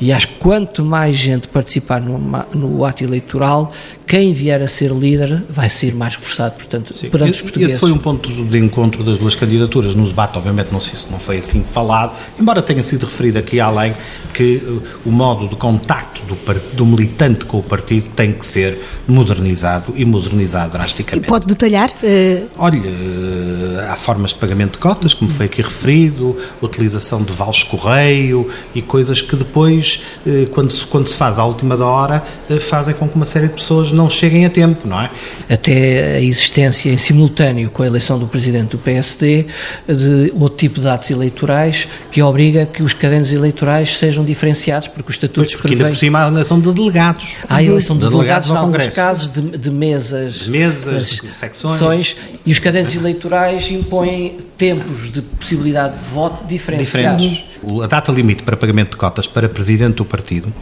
E 0.00 0.12
acho 0.12 0.28
que 0.28 0.34
quanto 0.34 0.84
mais 0.84 1.16
gente 1.16 1.48
participar 1.48 2.00
no, 2.00 2.18
no, 2.54 2.84
ato 2.84 3.02
eleitoral, 3.02 3.72
quem 4.06 4.32
vier 4.32 4.62
a 4.62 4.68
ser 4.68 4.90
líder 4.92 5.42
vai 5.48 5.70
ser 5.70 5.94
mais 5.94 6.16
reforçado, 6.16 6.54
portanto, 6.56 6.94
Sim. 6.94 7.08
perante 7.08 7.32
os 7.32 7.42
portugueses. 7.42 7.74
Esse 7.74 7.80
foi 7.80 7.92
um 7.92 7.98
ponto 7.98 8.30
de 8.30 8.58
encontro 8.58 9.02
das 9.02 9.18
duas 9.18 9.34
candidaturas. 9.34 9.94
No 9.94 10.06
debate, 10.06 10.36
obviamente, 10.36 10.70
não 10.70 10.80
sei 10.80 10.94
se 10.94 11.10
não 11.10 11.18
foi 11.18 11.38
assim 11.38 11.64
falado, 11.64 12.12
embora 12.38 12.60
tenha 12.60 12.82
sido 12.82 13.06
referido 13.06 13.38
aqui 13.38 13.58
além 13.58 13.94
que 14.36 14.56
uh, 14.56 14.82
o 15.06 15.10
modo 15.10 15.48
de 15.48 15.56
contacto 15.56 16.20
do, 16.26 16.36
do, 16.74 16.84
militante 16.84 17.46
com 17.46 17.58
o 17.58 17.62
partido 17.62 18.10
tem 18.10 18.32
que 18.32 18.44
ser 18.44 18.78
modernizado 19.08 19.94
e 19.96 20.04
modernizado 20.04 20.72
drasticamente. 20.72 21.26
E 21.26 21.28
pode 21.28 21.46
detalhar? 21.46 21.88
Uh... 22.02 22.46
Olha, 22.58 22.78
uh, 22.78 23.90
há 23.90 23.96
formas 23.96 24.32
de 24.32 24.36
pagamento 24.36 24.72
de 24.72 24.78
cotas, 24.78 25.14
como 25.14 25.30
foi 25.30 25.46
aqui 25.46 25.62
referido, 25.62 26.36
utilização 26.60 27.22
de 27.22 27.32
vales 27.32 27.62
correio 27.62 28.46
e 28.74 28.82
coisas 28.82 29.22
que 29.22 29.34
depois, 29.36 29.85
uh, 29.94 30.46
quando, 30.46 30.70
se, 30.70 30.84
quando 30.86 31.08
se 31.08 31.16
faz 31.16 31.38
à 31.38 31.44
última 31.44 31.76
da 31.76 31.86
hora, 31.86 32.22
fazem 32.60 32.94
com 32.94 33.08
que 33.08 33.16
uma 33.16 33.26
série 33.26 33.48
de 33.48 33.54
pessoas 33.54 33.92
não 33.92 34.08
cheguem 34.08 34.44
a 34.44 34.50
tempo, 34.50 34.86
não 34.86 35.00
é? 35.00 35.10
Até 35.48 36.16
a 36.16 36.20
existência 36.20 36.90
em 36.90 36.98
simultâneo 36.98 37.70
com 37.70 37.82
a 37.82 37.86
eleição 37.86 38.18
do 38.18 38.26
presidente 38.26 38.70
do 38.70 38.78
PSD 38.78 39.46
de 39.88 40.32
outro 40.34 40.56
tipo 40.56 40.80
de 40.80 40.88
atos 40.88 41.10
eleitorais 41.10 41.88
que 42.10 42.22
obriga 42.22 42.66
que 42.66 42.82
os 42.82 42.92
cadernos 42.92 43.32
eleitorais 43.32 43.96
sejam 43.96 44.24
diferenciados, 44.24 44.88
porque 44.88 45.10
os 45.10 45.16
estatutos 45.16 45.54
porque 45.54 45.74
ainda 45.74 45.88
por 45.88 45.96
cima 45.96 46.20
há 46.20 46.26
a 46.26 46.28
eleição 46.28 46.60
de 46.60 46.72
delegados. 46.72 47.36
Há 47.48 47.56
a 47.56 47.62
eleição 47.62 47.96
de, 47.96 48.02
de 48.02 48.10
delegados, 48.10 48.48
delegados 48.48 48.50
em 48.50 48.56
alguns 48.56 48.94
casos 48.94 49.32
de, 49.32 49.58
de 49.58 49.70
mesas, 49.70 50.34
de 50.34 50.50
mesas, 50.50 51.06
de 51.08 51.32
secções. 51.32 52.16
E 52.44 52.52
os 52.52 52.58
cadernos 52.58 52.94
eleitorais 52.94 53.70
impõem 53.70 54.38
tempos 54.56 55.12
de 55.12 55.22
possibilidade 55.22 55.98
de 55.98 56.04
voto 56.04 56.46
diferenciados. 56.46 57.22
Diferentes. 57.22 57.82
A 57.82 57.86
data 57.86 58.12
limite 58.12 58.42
para 58.42 58.56
pagamento 58.56 58.90
de 58.90 58.96
cotas 58.96 59.26
para 59.26 59.48
presidente 59.48 59.96
do 59.96 60.04
partido 60.04 60.52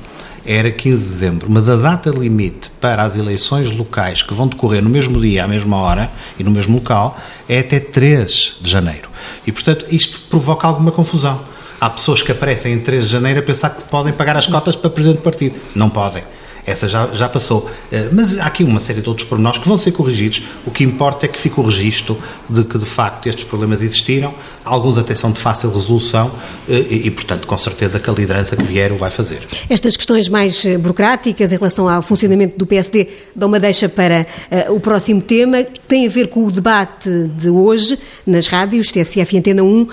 era 0.44 0.70
15 0.70 1.02
de 1.02 1.10
dezembro, 1.10 1.46
mas 1.50 1.68
a 1.68 1.76
data 1.76 2.10
limite 2.10 2.70
para 2.80 3.02
as 3.02 3.16
eleições 3.16 3.70
locais 3.70 4.22
que 4.22 4.34
vão 4.34 4.46
decorrer 4.46 4.82
no 4.82 4.90
mesmo 4.90 5.20
dia, 5.20 5.44
à 5.44 5.48
mesma 5.48 5.76
hora 5.78 6.10
e 6.38 6.44
no 6.44 6.50
mesmo 6.50 6.74
local 6.74 7.18
é 7.48 7.60
até 7.60 7.80
3 7.80 8.56
de 8.60 8.70
janeiro. 8.70 9.08
E, 9.46 9.52
portanto, 9.52 9.86
isto 9.90 10.20
provoca 10.28 10.66
alguma 10.66 10.92
confusão. 10.92 11.40
Há 11.80 11.88
pessoas 11.88 12.20
que 12.20 12.30
aparecem 12.30 12.74
em 12.74 12.78
3 12.78 13.06
de 13.06 13.12
janeiro 13.12 13.40
a 13.40 13.42
pensar 13.42 13.70
que 13.70 13.84
podem 13.84 14.12
pagar 14.12 14.36
as 14.36 14.46
cotas 14.46 14.76
para 14.76 14.90
presidente 14.90 15.18
do 15.18 15.22
partido. 15.22 15.58
Não 15.74 15.88
podem 15.88 16.22
essa 16.66 16.88
já, 16.88 17.08
já 17.12 17.28
passou. 17.28 17.70
Eh, 17.92 18.08
mas 18.12 18.38
há 18.38 18.46
aqui 18.46 18.64
uma 18.64 18.80
série 18.80 19.00
de 19.00 19.08
outros 19.08 19.28
pormenores 19.28 19.58
que 19.58 19.68
vão 19.68 19.76
ser 19.76 19.92
corrigidos. 19.92 20.42
O 20.66 20.70
que 20.70 20.82
importa 20.84 21.26
é 21.26 21.28
que 21.28 21.38
fique 21.38 21.58
o 21.60 21.62
registro 21.62 22.18
de 22.48 22.64
que, 22.64 22.78
de 22.78 22.86
facto, 22.86 23.26
estes 23.26 23.44
problemas 23.44 23.82
existiram, 23.82 24.34
alguns 24.64 24.96
até 24.96 25.14
são 25.14 25.30
de 25.30 25.40
fácil 25.40 25.70
resolução 25.70 26.30
eh, 26.68 26.84
e, 26.90 27.06
e, 27.06 27.10
portanto, 27.10 27.46
com 27.46 27.56
certeza 27.58 28.00
que 28.00 28.08
a 28.08 28.12
liderança 28.12 28.56
que 28.56 28.62
vier 28.62 28.92
o 28.92 28.96
vai 28.96 29.10
fazer. 29.10 29.40
Estas 29.68 29.96
questões 29.96 30.28
mais 30.28 30.64
eh, 30.64 30.78
burocráticas 30.78 31.52
em 31.52 31.56
relação 31.56 31.88
ao 31.88 32.02
funcionamento 32.02 32.56
do 32.56 32.66
PSD 32.66 33.08
dão 33.36 33.48
uma 33.48 33.60
deixa 33.60 33.88
para 33.88 34.26
uh, 34.68 34.74
o 34.74 34.80
próximo 34.80 35.20
tema, 35.20 35.64
tem 35.86 36.06
a 36.06 36.10
ver 36.10 36.28
com 36.28 36.44
o 36.44 36.50
debate 36.50 37.10
de 37.36 37.50
hoje 37.50 37.98
nas 38.26 38.46
rádios, 38.46 38.90
TSF 38.90 39.34
e 39.34 39.38
Antena 39.38 39.62
1. 39.62 39.82
Uh, 39.82 39.88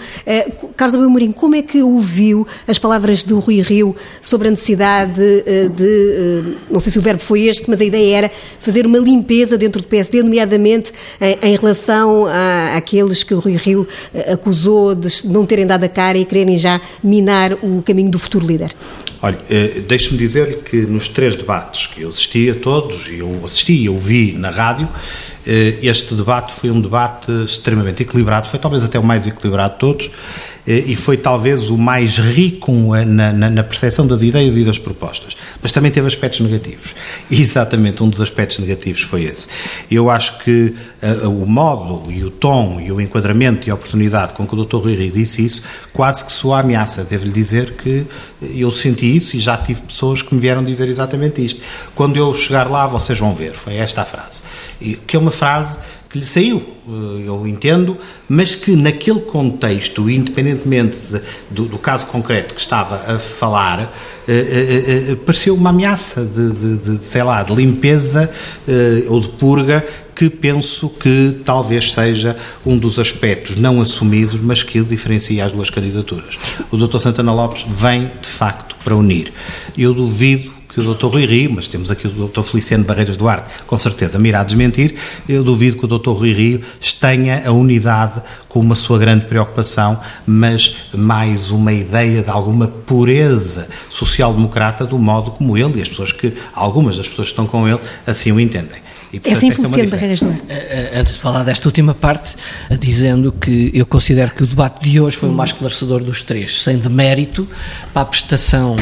Carlos 0.75 0.95
Abel 0.95 1.09
Mourinho, 1.09 1.33
como 1.33 1.55
é 1.55 1.61
que 1.61 1.81
ouviu 1.81 2.47
as 2.67 2.79
palavras 2.79 3.23
do 3.23 3.39
Rui 3.39 3.61
Rio 3.61 3.95
sobre 4.21 4.47
a 4.47 4.51
necessidade 4.51 5.21
uh, 5.21 5.69
de 5.69 6.60
não 6.69 6.79
sei 6.79 6.91
se 6.91 6.99
o 6.99 7.01
verbo 7.01 7.21
foi 7.21 7.41
este, 7.41 7.69
mas 7.69 7.81
a 7.81 7.85
ideia 7.85 8.17
era 8.17 8.31
fazer 8.59 8.85
uma 8.85 8.99
limpeza 8.99 9.57
dentro 9.57 9.81
do 9.81 9.87
PSD, 9.87 10.23
nomeadamente 10.23 10.91
em, 11.19 11.51
em 11.51 11.55
relação 11.55 12.25
a, 12.25 12.75
àqueles 12.75 13.23
que 13.23 13.33
o 13.33 13.39
Rui 13.39 13.55
Rio 13.55 13.87
eh, 14.13 14.33
acusou 14.33 14.95
de 14.95 15.27
não 15.27 15.45
terem 15.45 15.65
dado 15.65 15.83
a 15.83 15.89
cara 15.89 16.17
e 16.17 16.25
quererem 16.25 16.57
já 16.57 16.79
minar 17.03 17.53
o 17.61 17.81
caminho 17.81 18.11
do 18.11 18.19
futuro 18.19 18.45
líder. 18.45 18.73
Olha, 19.23 19.37
eh, 19.49 19.81
deixe-me 19.87 20.17
dizer-lhe 20.17 20.55
que 20.55 20.77
nos 20.77 21.07
três 21.07 21.35
debates 21.35 21.85
que 21.85 22.01
eu 22.01 22.09
assisti 22.09 22.49
a 22.49 22.55
todos, 22.55 23.07
e 23.07 23.19
eu 23.19 23.41
assisti 23.45 23.73
e 23.73 23.89
ouvi 23.89 24.33
na 24.33 24.49
rádio, 24.49 24.89
eh, 25.45 25.77
este 25.83 26.15
debate 26.15 26.53
foi 26.53 26.71
um 26.71 26.81
debate 26.81 27.31
extremamente 27.45 28.01
equilibrado, 28.01 28.47
foi 28.47 28.59
talvez 28.59 28.83
até 28.83 28.97
o 28.97 29.03
mais 29.03 29.27
equilibrado 29.27 29.73
de 29.73 29.79
todos, 29.79 30.05
eh, 30.07 30.50
e 30.65 30.95
foi 30.95 31.17
talvez 31.17 31.69
o 31.69 31.77
mais 31.77 32.17
rico 32.17 32.71
na, 33.03 33.33
na, 33.33 33.49
na, 33.49 33.63
percepção 33.63 34.05
das 34.05 34.21
ideias 34.21 34.55
e 34.55 34.63
das 34.63 34.77
propostas. 34.77 35.35
Mas 35.61 35.71
também 35.71 35.89
teve 35.89 36.07
aspectos 36.07 36.39
negativos. 36.41 36.93
E 37.31 37.41
exatamente 37.41 38.03
um 38.03 38.09
dos 38.09 38.21
aspectos 38.21 38.59
negativos 38.59 39.01
foi 39.01 39.23
esse. 39.23 39.47
Eu 39.89 40.09
acho 40.09 40.37
que 40.39 40.73
uh, 41.01 41.29
o 41.29 41.47
modo 41.47 42.11
e 42.11 42.23
o 42.23 42.29
tom 42.29 42.79
e 42.79 42.91
o 42.91 43.01
enquadramento 43.01 43.67
e 43.67 43.71
a 43.71 43.73
oportunidade 43.73 44.33
com 44.33 44.45
que 44.45 44.53
o 44.53 44.63
Dr. 44.63 44.77
Rui 44.77 45.09
disse 45.09 45.43
isso 45.43 45.63
quase 45.93 46.23
que 46.25 46.31
soa 46.31 46.59
ameaça. 46.59 47.03
Devo-lhe 47.03 47.33
dizer 47.33 47.71
que 47.71 48.05
eu 48.41 48.71
senti 48.71 49.15
isso 49.15 49.35
e 49.35 49.39
já 49.39 49.57
tive 49.57 49.81
pessoas 49.81 50.21
que 50.21 50.33
me 50.33 50.39
vieram 50.39 50.63
dizer 50.63 50.87
exatamente 50.87 51.43
isto. 51.43 51.61
Quando 51.95 52.17
eu 52.17 52.31
chegar 52.35 52.69
lá, 52.69 52.85
vocês 52.85 53.17
vão 53.17 53.33
ver. 53.33 53.53
Foi 53.53 53.75
esta 53.75 54.03
a 54.03 54.05
frase. 54.05 54.43
E, 54.79 54.95
que 54.95 55.15
é 55.15 55.19
uma 55.19 55.31
frase 55.31 55.79
que 56.11 56.19
lhe 56.19 56.25
saiu, 56.25 56.61
eh, 56.87 57.23
eu 57.25 57.47
entendo, 57.47 57.97
mas 58.27 58.53
que 58.53 58.75
naquele 58.75 59.21
contexto, 59.21 60.09
independentemente 60.09 60.97
de, 61.09 61.21
do, 61.49 61.65
do, 61.65 61.77
caso 61.77 62.07
concreto 62.07 62.53
que 62.53 62.59
estava 62.59 63.13
a 63.15 63.17
falar, 63.17 63.91
eh, 64.27 64.33
eh, 64.33 65.11
eh, 65.11 65.15
pareceu 65.25 65.55
uma 65.55 65.69
ameaça 65.69 66.25
de, 66.25 66.51
de, 66.51 66.77
de, 66.77 67.03
sei 67.03 67.23
lá, 67.23 67.41
de 67.43 67.55
limpeza 67.55 68.29
eh, 68.67 69.05
ou 69.07 69.21
de 69.21 69.29
purga 69.29 69.85
que 70.13 70.29
penso 70.29 70.89
que 70.89 71.37
talvez 71.43 71.93
seja 71.93 72.37
um 72.65 72.77
dos 72.77 72.99
aspectos 72.99 73.55
não 73.55 73.81
assumidos, 73.81 74.39
mas 74.39 74.61
que 74.61 74.79
diferencia 74.81 75.45
as 75.45 75.51
duas 75.51 75.69
candidaturas. 75.69 76.37
O 76.69 76.77
Dr. 76.77 76.99
Santana 76.99 77.33
Lopes 77.33 77.65
vem, 77.67 78.11
de 78.21 78.27
facto, 78.27 78.75
para 78.83 78.95
unir. 78.95 79.33
Eu 79.77 79.93
duvido 79.93 80.50
que 80.73 80.79
o 80.79 80.93
Dr. 80.93 81.07
Rui 81.07 81.25
Rio, 81.25 81.51
mas 81.53 81.67
temos 81.67 81.91
aqui 81.91 82.07
o 82.07 82.27
Dr. 82.27 82.43
Feliciano 82.43 82.83
Barreiras 82.83 83.17
Duarte, 83.17 83.45
com 83.67 83.77
certeza 83.77 84.17
me 84.17 84.29
irá 84.29 84.43
desmentir, 84.43 84.95
eu 85.27 85.43
duvido 85.43 85.77
que 85.77 85.85
o 85.85 85.87
Dr. 85.87 86.11
Rui 86.11 86.31
Rio 86.31 86.61
tenha 86.99 87.43
a 87.45 87.51
unidade 87.51 88.21
como 88.47 88.65
uma 88.65 88.75
sua 88.75 88.97
grande 88.97 89.25
preocupação, 89.25 89.99
mas 90.25 90.75
mais 90.93 91.51
uma 91.51 91.73
ideia 91.73 92.21
de 92.21 92.29
alguma 92.29 92.67
pureza 92.67 93.67
social-democrata 93.89 94.85
do 94.85 94.97
modo 94.97 95.31
como 95.31 95.57
ele 95.57 95.79
e 95.79 95.81
as 95.81 95.89
pessoas 95.89 96.11
que, 96.11 96.33
algumas 96.53 96.97
das 96.97 97.07
pessoas 97.07 97.27
que 97.27 97.33
estão 97.33 97.47
com 97.47 97.67
ele, 97.67 97.79
assim 98.05 98.31
o 98.31 98.39
entendem. 98.39 98.81
E, 99.11 99.19
portanto, 99.19 99.33
é 99.33 99.37
assim 99.37 99.51
Feliciano 99.51 99.83
é 99.83 99.87
Barreiras 99.87 100.19
Duarte. 100.21 100.43
Eh, 100.47 100.89
eh, 100.93 100.99
antes 100.99 101.13
de 101.15 101.19
falar 101.19 101.43
desta 101.43 101.67
última 101.67 101.93
parte, 101.93 102.35
dizendo 102.79 103.31
que 103.31 103.69
eu 103.73 103.85
considero 103.85 104.31
que 104.31 104.43
o 104.43 104.47
debate 104.47 104.89
de 104.89 105.01
hoje 105.01 105.17
foi 105.17 105.27
o 105.27 105.33
mais 105.33 105.49
esclarecedor 105.49 106.01
dos 106.01 106.21
três, 106.21 106.61
sem 106.61 106.77
demérito 106.77 107.45
para 107.93 108.03
a 108.03 108.05
prestação 108.05 108.77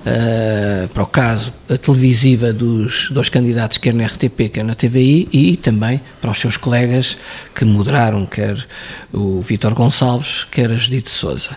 Uh, 0.00 0.88
para 0.88 1.02
o 1.02 1.06
caso 1.06 1.52
televisiva 1.82 2.54
dos 2.54 3.10
dois 3.10 3.28
candidatos, 3.28 3.76
quer 3.76 3.92
na 3.92 4.06
RTP, 4.06 4.48
quer 4.50 4.64
na 4.64 4.74
TVI, 4.74 5.28
e 5.30 5.56
também 5.58 6.00
para 6.22 6.30
os 6.30 6.38
seus 6.38 6.56
colegas 6.56 7.18
que 7.54 7.66
moderaram, 7.66 8.24
quer 8.24 8.56
o 9.12 9.42
Vítor 9.42 9.74
Gonçalves, 9.74 10.44
quer 10.50 10.70
a 10.70 10.76
Judite 10.76 11.10
Souza. 11.10 11.50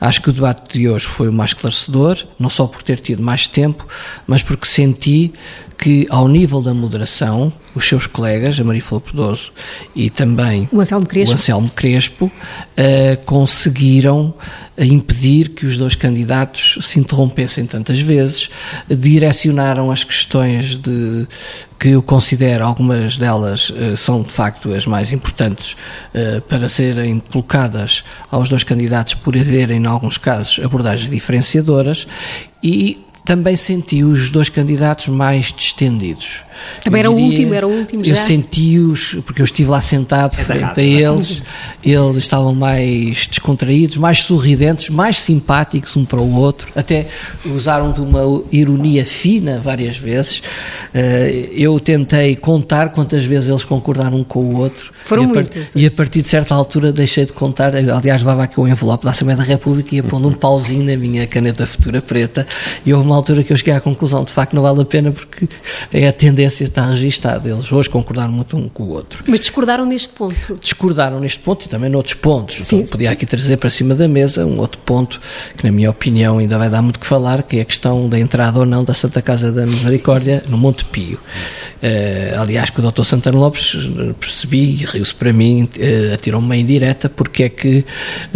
Acho 0.00 0.22
que 0.22 0.30
o 0.30 0.32
debate 0.32 0.78
de 0.78 0.88
hoje 0.88 1.06
foi 1.06 1.28
o 1.28 1.32
mais 1.32 1.50
esclarecedor, 1.50 2.16
não 2.38 2.48
só 2.48 2.66
por 2.66 2.82
ter 2.82 3.00
tido 3.00 3.22
mais 3.22 3.46
tempo, 3.46 3.86
mas 4.26 4.42
porque 4.42 4.66
senti 4.66 5.32
que, 5.80 6.06
ao 6.10 6.28
nível 6.28 6.60
da 6.60 6.74
moderação, 6.74 7.50
os 7.74 7.88
seus 7.88 8.06
colegas, 8.06 8.60
a 8.60 8.64
Maria 8.64 8.82
Flor 8.82 9.00
Pedoso 9.00 9.50
e 9.96 10.10
também 10.10 10.68
o 10.70 10.78
Anselmo 10.78 11.06
Crespo, 11.06 11.32
o 11.32 11.34
Anselmo 11.34 11.70
Crespo 11.74 12.26
uh, 12.26 13.24
conseguiram 13.24 14.34
impedir 14.76 15.48
que 15.50 15.64
os 15.64 15.78
dois 15.78 15.94
candidatos 15.94 16.78
se 16.82 17.00
interrompessem 17.00 17.64
tantas 17.64 17.98
vezes, 17.98 18.50
direcionaram 18.90 19.90
as 19.90 20.04
questões 20.04 20.76
de 20.76 21.26
que 21.78 21.88
eu 21.88 22.02
considero 22.02 22.62
algumas 22.62 23.16
delas 23.16 23.70
uh, 23.70 23.96
são 23.96 24.20
de 24.20 24.30
facto 24.30 24.74
as 24.74 24.84
mais 24.84 25.12
importantes 25.12 25.76
uh, 26.14 26.42
para 26.42 26.68
serem 26.68 27.20
colocadas 27.20 28.04
aos 28.30 28.50
dois 28.50 28.64
candidatos 28.64 29.14
por 29.14 29.34
haverem, 29.34 29.82
em 29.82 29.86
alguns 29.86 30.18
casos, 30.18 30.62
abordagens 30.62 31.10
diferenciadoras 31.10 32.06
e 32.62 32.98
também 33.24 33.56
senti 33.56 34.02
os 34.02 34.30
dois 34.30 34.48
candidatos 34.48 35.08
mais 35.08 35.52
distendidos. 35.52 36.42
Também 36.82 37.00
era 37.00 37.10
o 37.10 37.14
último, 37.14 37.54
era 37.54 37.66
o 37.66 37.70
último 37.70 38.04
já. 38.04 38.14
Eu 38.14 38.20
senti-os, 38.20 39.16
porque 39.24 39.40
eu 39.40 39.44
estive 39.44 39.70
lá 39.70 39.80
sentado 39.80 40.36
é 40.38 40.44
frente 40.44 40.80
a 40.80 40.82
eles, 40.82 41.42
eles 41.82 42.16
estavam 42.16 42.54
mais 42.54 43.26
descontraídos, 43.26 43.96
mais 43.96 44.22
sorridentes, 44.22 44.88
mais 44.88 45.18
simpáticos 45.18 45.96
um 45.96 46.04
para 46.04 46.20
o 46.20 46.34
outro, 46.36 46.68
até 46.76 47.06
usaram 47.46 47.92
de 47.92 48.00
uma 48.00 48.20
ironia 48.52 49.04
fina 49.04 49.60
várias 49.60 49.96
vezes. 49.96 50.42
Eh, 50.94 51.48
eu 51.52 51.78
tentei 51.80 52.36
contar 52.36 52.90
quantas 52.90 53.24
vezes 53.24 53.48
eles 53.48 53.64
concordaram 53.64 54.18
um 54.18 54.24
com 54.24 54.40
o 54.40 54.56
outro. 54.56 54.92
Foram 55.04 55.24
e 55.24 55.26
muitas. 55.26 55.74
E 55.74 55.86
a 55.86 55.90
partir 55.90 56.22
de 56.22 56.28
certa 56.28 56.54
altura 56.54 56.92
deixei 56.92 57.24
de 57.24 57.32
contar, 57.32 57.74
aliás, 57.74 58.20
levava 58.20 58.44
aqui 58.44 58.60
o 58.60 58.68
envelope 58.68 59.04
da 59.04 59.10
Assembleia 59.10 59.38
da 59.38 59.44
República 59.44 59.94
e 59.94 59.96
ia 59.96 60.02
pondo 60.02 60.28
um 60.28 60.34
pauzinho 60.34 60.84
na 60.84 60.96
minha 60.96 61.26
caneta 61.26 61.66
futura 61.66 62.02
preta 62.02 62.46
e 62.84 62.92
houve 62.92 63.06
uma 63.06 63.16
altura 63.16 63.42
que 63.42 63.52
eu 63.52 63.56
cheguei 63.56 63.74
à 63.74 63.80
conclusão, 63.80 64.24
de 64.24 64.32
facto 64.32 64.54
não 64.54 64.62
vale 64.62 64.82
a 64.82 64.84
pena 64.84 65.10
porque 65.12 65.48
é 65.92 66.08
a 66.08 66.12
tendência 66.12 66.49
está 66.50 66.84
registada. 66.86 67.48
Eles 67.48 67.70
hoje 67.70 67.88
concordaram 67.88 68.32
muito 68.32 68.56
um 68.56 68.68
com 68.68 68.84
o 68.84 68.88
outro. 68.90 69.24
Mas 69.26 69.40
discordaram 69.40 69.86
neste 69.86 70.10
ponto? 70.10 70.58
Discordaram 70.60 71.20
neste 71.20 71.38
ponto 71.38 71.66
e 71.66 71.68
também 71.68 71.88
noutros 71.90 72.14
pontos. 72.14 72.56
Sim. 72.56 72.78
Então, 72.78 72.90
podia 72.90 73.10
aqui 73.10 73.26
trazer 73.26 73.56
para 73.56 73.70
cima 73.70 73.94
da 73.94 74.08
mesa 74.08 74.44
um 74.44 74.58
outro 74.58 74.80
ponto 74.80 75.20
que, 75.56 75.64
na 75.64 75.72
minha 75.72 75.90
opinião, 75.90 76.38
ainda 76.38 76.58
vai 76.58 76.68
dar 76.68 76.82
muito 76.82 76.98
que 76.98 77.06
falar, 77.06 77.42
que 77.42 77.58
é 77.58 77.62
a 77.62 77.64
questão 77.64 78.08
da 78.08 78.18
entrada 78.18 78.58
ou 78.58 78.66
não 78.66 78.84
da 78.84 78.94
Santa 78.94 79.22
Casa 79.22 79.52
da 79.52 79.66
Misericórdia 79.66 80.42
no 80.48 80.58
Monte 80.58 80.84
Pio. 80.84 81.18
Uh, 81.82 82.38
aliás, 82.38 82.68
que 82.68 82.78
o 82.78 82.90
Dr. 82.90 83.04
Santana 83.04 83.38
Lopes 83.38 83.74
eh, 83.74 84.12
percebi 84.20 84.82
e 84.82 84.84
riu-se 84.84 85.14
para 85.14 85.32
mim, 85.32 85.62
uh, 85.64 86.12
atirou-me 86.12 86.44
uma 86.44 86.56
indireta 86.56 87.08
porque 87.08 87.44
é 87.44 87.48
que 87.48 87.84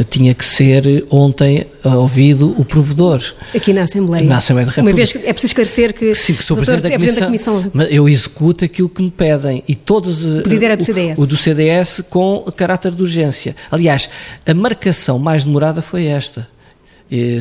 tinha 0.08 0.32
que 0.32 0.46
ser 0.46 1.04
ontem 1.10 1.66
ouvido 1.84 2.54
o 2.58 2.64
provedor. 2.64 3.22
Aqui 3.54 3.74
na 3.74 3.82
Assembleia. 3.82 4.24
Na 4.24 4.38
Assembleia 4.38 4.66
da 4.66 4.70
República. 4.70 4.90
Uma 4.90 4.96
vez 4.96 5.12
que 5.12 5.18
é 5.18 5.32
preciso 5.32 5.50
esclarecer 5.50 5.92
que, 5.92 6.14
Sim, 6.14 6.34
que 6.34 6.42
sou 6.42 6.56
Presidente, 6.56 6.84
da, 6.84 6.96
Comissão, 6.96 7.20
da 7.20 7.26
Comissão. 7.26 7.70
Mas 7.74 7.88
eu 8.04 8.08
executo 8.08 8.64
aquilo 8.64 8.88
que 8.88 9.02
me 9.02 9.10
pedem 9.10 9.64
e 9.66 9.74
todos. 9.74 10.24
O 10.24 10.42
pedido 10.42 10.64
era 10.64 10.76
do 10.76 10.84
CDS. 10.84 11.18
O, 11.18 11.22
o 11.22 11.26
do 11.26 11.36
CDS 11.36 12.04
com 12.10 12.44
caráter 12.56 12.92
de 12.92 13.02
urgência. 13.02 13.56
Aliás, 13.70 14.08
a 14.46 14.54
marcação 14.54 15.18
mais 15.18 15.44
demorada 15.44 15.80
foi 15.80 16.06
esta 16.06 16.46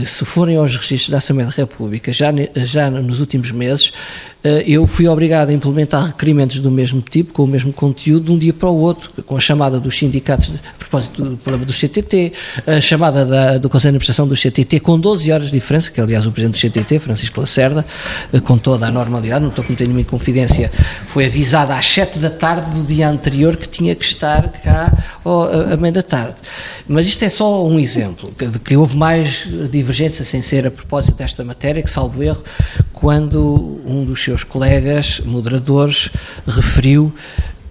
se 0.05 0.25
forem 0.25 0.57
aos 0.57 0.75
registros 0.75 1.09
da 1.09 1.17
Assembleia 1.17 1.49
da 1.49 1.55
República, 1.55 2.11
já, 2.11 2.31
já 2.55 2.89
nos 2.89 3.19
últimos 3.19 3.51
meses, 3.51 3.91
eh, 3.91 4.32
eu 4.65 4.85
fui 4.85 5.07
obrigado 5.07 5.49
a 5.49 5.53
implementar 5.53 6.07
requerimentos 6.07 6.59
do 6.59 6.69
mesmo 6.69 7.01
tipo, 7.01 7.31
com 7.31 7.43
o 7.43 7.47
mesmo 7.47 7.71
conteúdo, 7.71 8.25
de 8.25 8.31
um 8.31 8.37
dia 8.37 8.53
para 8.53 8.69
o 8.69 8.77
outro, 8.77 9.09
com 9.23 9.37
a 9.37 9.39
chamada 9.39 9.79
dos 9.79 9.97
sindicatos, 9.97 10.51
a 10.51 10.77
propósito 10.77 11.23
do 11.23 11.37
problema 11.37 11.65
do 11.65 11.71
CTT, 11.71 12.33
a 12.67 12.81
chamada 12.81 13.25
da, 13.25 13.57
do 13.57 13.69
Conselho 13.69 13.93
de 13.93 13.97
Administração 13.97 14.27
do 14.27 14.35
CTT, 14.35 14.81
com 14.81 14.99
12 14.99 15.31
horas 15.31 15.45
de 15.47 15.53
diferença, 15.53 15.89
que 15.89 16.01
aliás 16.01 16.25
o 16.25 16.31
Presidente 16.31 16.59
do 16.59 16.69
CTT, 16.69 16.99
Francisco 16.99 17.39
Lacerda, 17.39 17.85
eh, 18.33 18.39
com 18.41 18.57
toda 18.57 18.85
a 18.85 18.91
normalidade, 18.91 19.41
não 19.41 19.49
estou 19.49 19.63
cometendo 19.63 19.87
nenhuma 19.87 20.05
confidência, 20.05 20.69
foi 21.07 21.25
avisado 21.25 21.71
às 21.71 21.85
7 21.85 22.19
da 22.19 22.29
tarde 22.29 22.69
do 22.71 22.83
dia 22.83 23.09
anterior 23.09 23.55
que 23.55 23.69
tinha 23.69 23.95
que 23.95 24.03
estar 24.03 24.51
cá 24.63 24.91
à 25.71 25.77
meia 25.77 25.93
da 25.93 26.03
tarde. 26.03 26.35
Mas 26.87 27.07
isto 27.07 27.23
é 27.23 27.29
só 27.29 27.65
um 27.65 27.79
exemplo, 27.79 28.33
de 28.37 28.59
que 28.59 28.75
houve 28.75 28.95
mais 28.95 29.47
divergência 29.71 30.25
sem 30.25 30.41
ser 30.41 30.67
a 30.67 30.71
propósito 30.71 31.15
desta 31.15 31.43
matéria, 31.43 31.81
que 31.81 31.89
salvo 31.89 32.21
erro, 32.21 32.43
quando 32.91 33.81
um 33.85 34.05
dos 34.05 34.23
seus 34.23 34.32
colegas 34.41 35.19
moderadores 35.23 36.09
referiu 36.47 37.13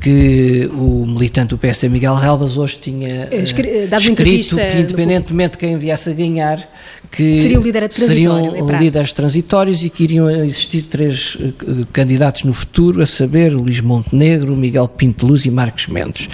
que 0.03 0.69
o 0.75 1.07
militante 1.07 1.51
do 1.51 1.59
PSD 1.59 1.89
Miguel 1.89 2.17
Relvas 2.17 2.57
hoje 2.57 2.77
tinha 2.79 3.29
uh, 3.31 3.97
escrito 3.97 4.57
que 4.57 4.79
independentemente 4.79 5.53
de 5.53 5.59
quem 5.59 5.79
viesse 5.79 6.11
a 6.11 6.13
ganhar 6.13 6.69
que 7.13 7.43
Seria 7.43 7.61
o 7.61 7.63
líder 7.63 7.93
seriam 7.93 8.55
líderes 8.81 9.13
transitórios 9.13 9.85
e 9.85 9.91
que 9.91 10.03
iriam 10.03 10.29
existir 10.31 10.83
três 10.83 11.37
uh, 11.37 11.87
candidatos 11.93 12.43
no 12.45 12.53
futuro, 12.53 13.03
a 13.03 13.07
saber 13.07 13.51
Luís 13.53 13.81
Montenegro, 13.81 14.57
Miguel 14.57 14.89
Pinto 14.89 15.27
Luz 15.27 15.45
e 15.45 15.51
Marcos 15.51 15.87
Mendes. 15.87 16.29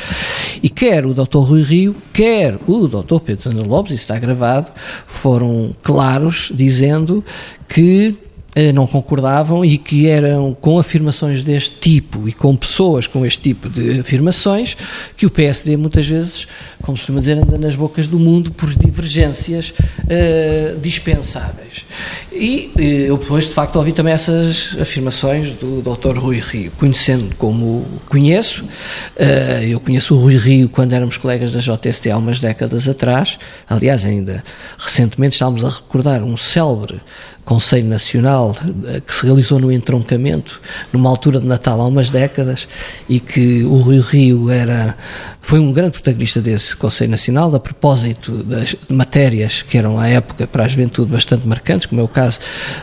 E 0.63 0.71
quer 0.71 1.05
o 1.05 1.13
Dr. 1.13 1.39
Rui 1.39 1.63
Rio, 1.63 1.97
quer 2.13 2.57
o 2.67 2.87
Dr. 2.87 3.19
Pedro 3.19 3.43
Sandra 3.43 3.67
Lopes, 3.67 3.93
isso 3.93 4.03
está 4.03 4.19
gravado, 4.19 4.71
foram 5.05 5.75
claros 5.83 6.53
dizendo 6.55 7.25
que 7.69 8.15
eh, 8.15 8.28
não 8.75 8.87
concordavam 8.87 9.65
e 9.65 9.79
que 9.79 10.09
eram 10.09 10.57
com 10.61 10.79
afirmações 10.79 11.43
deste 11.43 11.77
tipo 11.79 12.29
e 12.29 12.33
com 12.33 12.57
pessoas 12.57 13.07
com 13.07 13.25
este 13.25 13.41
tipo 13.41 13.69
de 13.69 14.01
afirmações 14.01 14.77
que 15.17 15.27
o 15.27 15.31
PSD 15.31 15.77
muitas 15.77 16.07
vezes, 16.07 16.49
como 16.83 16.97
se 16.97 17.03
costuma 17.03 17.21
dizer, 17.21 17.39
anda 17.39 17.57
nas 17.57 17.77
bocas 17.77 18.07
do 18.07 18.19
mundo 18.19 18.51
por 18.53 18.75
divergências 18.75 19.71
uh, 19.71 20.79
dispensáveis. 20.81 21.85
E 22.33 22.73
uh, 22.77 22.81
eu 22.81 23.17
depois, 23.17 23.45
de 23.45 23.55
facto, 23.55 23.77
ouvi 23.77 23.93
também 23.93 24.13
essas 24.13 24.77
afirmações 24.81 25.51
do 25.51 25.81
Dr. 25.81 26.19
Rui 26.19 26.41
Rio, 26.41 26.73
conhecendo 26.73 27.35
como 27.37 27.87
conheço. 28.09 28.65
Uh, 28.65 29.65
eu 29.69 29.81
conheço 29.81 30.15
o 30.15 30.19
Rui 30.19 30.37
Rio 30.37 30.69
quando 30.69 30.93
éramos 30.93 31.17
colegas 31.17 31.53
da 31.53 31.61
JST 31.61 32.11
há 32.11 32.17
umas 32.17 32.41
décadas 32.41 32.89
atrás. 32.89 33.39
Aliás, 33.69 34.05
ainda 34.05 34.45
recentemente 34.79 35.35
estávamos 35.35 35.65
a 35.65 35.69
recordar 35.69 36.23
um 36.23 36.37
célebre 36.37 37.01
Conselho 37.49 37.89
Nacional 37.89 38.55
eh, 38.85 39.01
que 39.01 39.15
se 39.15 39.25
realizou 39.25 39.59
no 39.59 39.73
entroncamento, 39.73 40.61
numa 40.93 41.09
altura 41.09 41.41
de 41.41 41.47
Natal 41.47 41.81
há 41.81 41.87
umas 41.87 42.11
décadas, 42.11 42.69
e 43.09 43.19
que 43.19 43.65
o 43.65 43.81
Rio 43.81 44.03
Rio 44.03 44.51
era, 44.51 44.95
foi 45.41 45.59
um 45.59 45.73
grande 45.73 45.93
protagonista 45.93 46.43
desse 46.43 46.77
Conselho 46.77 47.11
Nacional, 47.11 47.55
a 47.55 47.59
propósito 47.59 48.43
das 48.43 48.77
matérias 48.91 49.63
que 49.63 49.79
eram 49.79 49.99
à 49.99 50.07
época 50.09 50.47
para 50.47 50.67
a 50.67 50.69
juventude 50.69 51.11
bastante 51.11 51.49
marcantes, 51.49 51.87
como 51.87 52.03
é 52.03 52.05
o 52.05 52.09
caso 52.09 52.39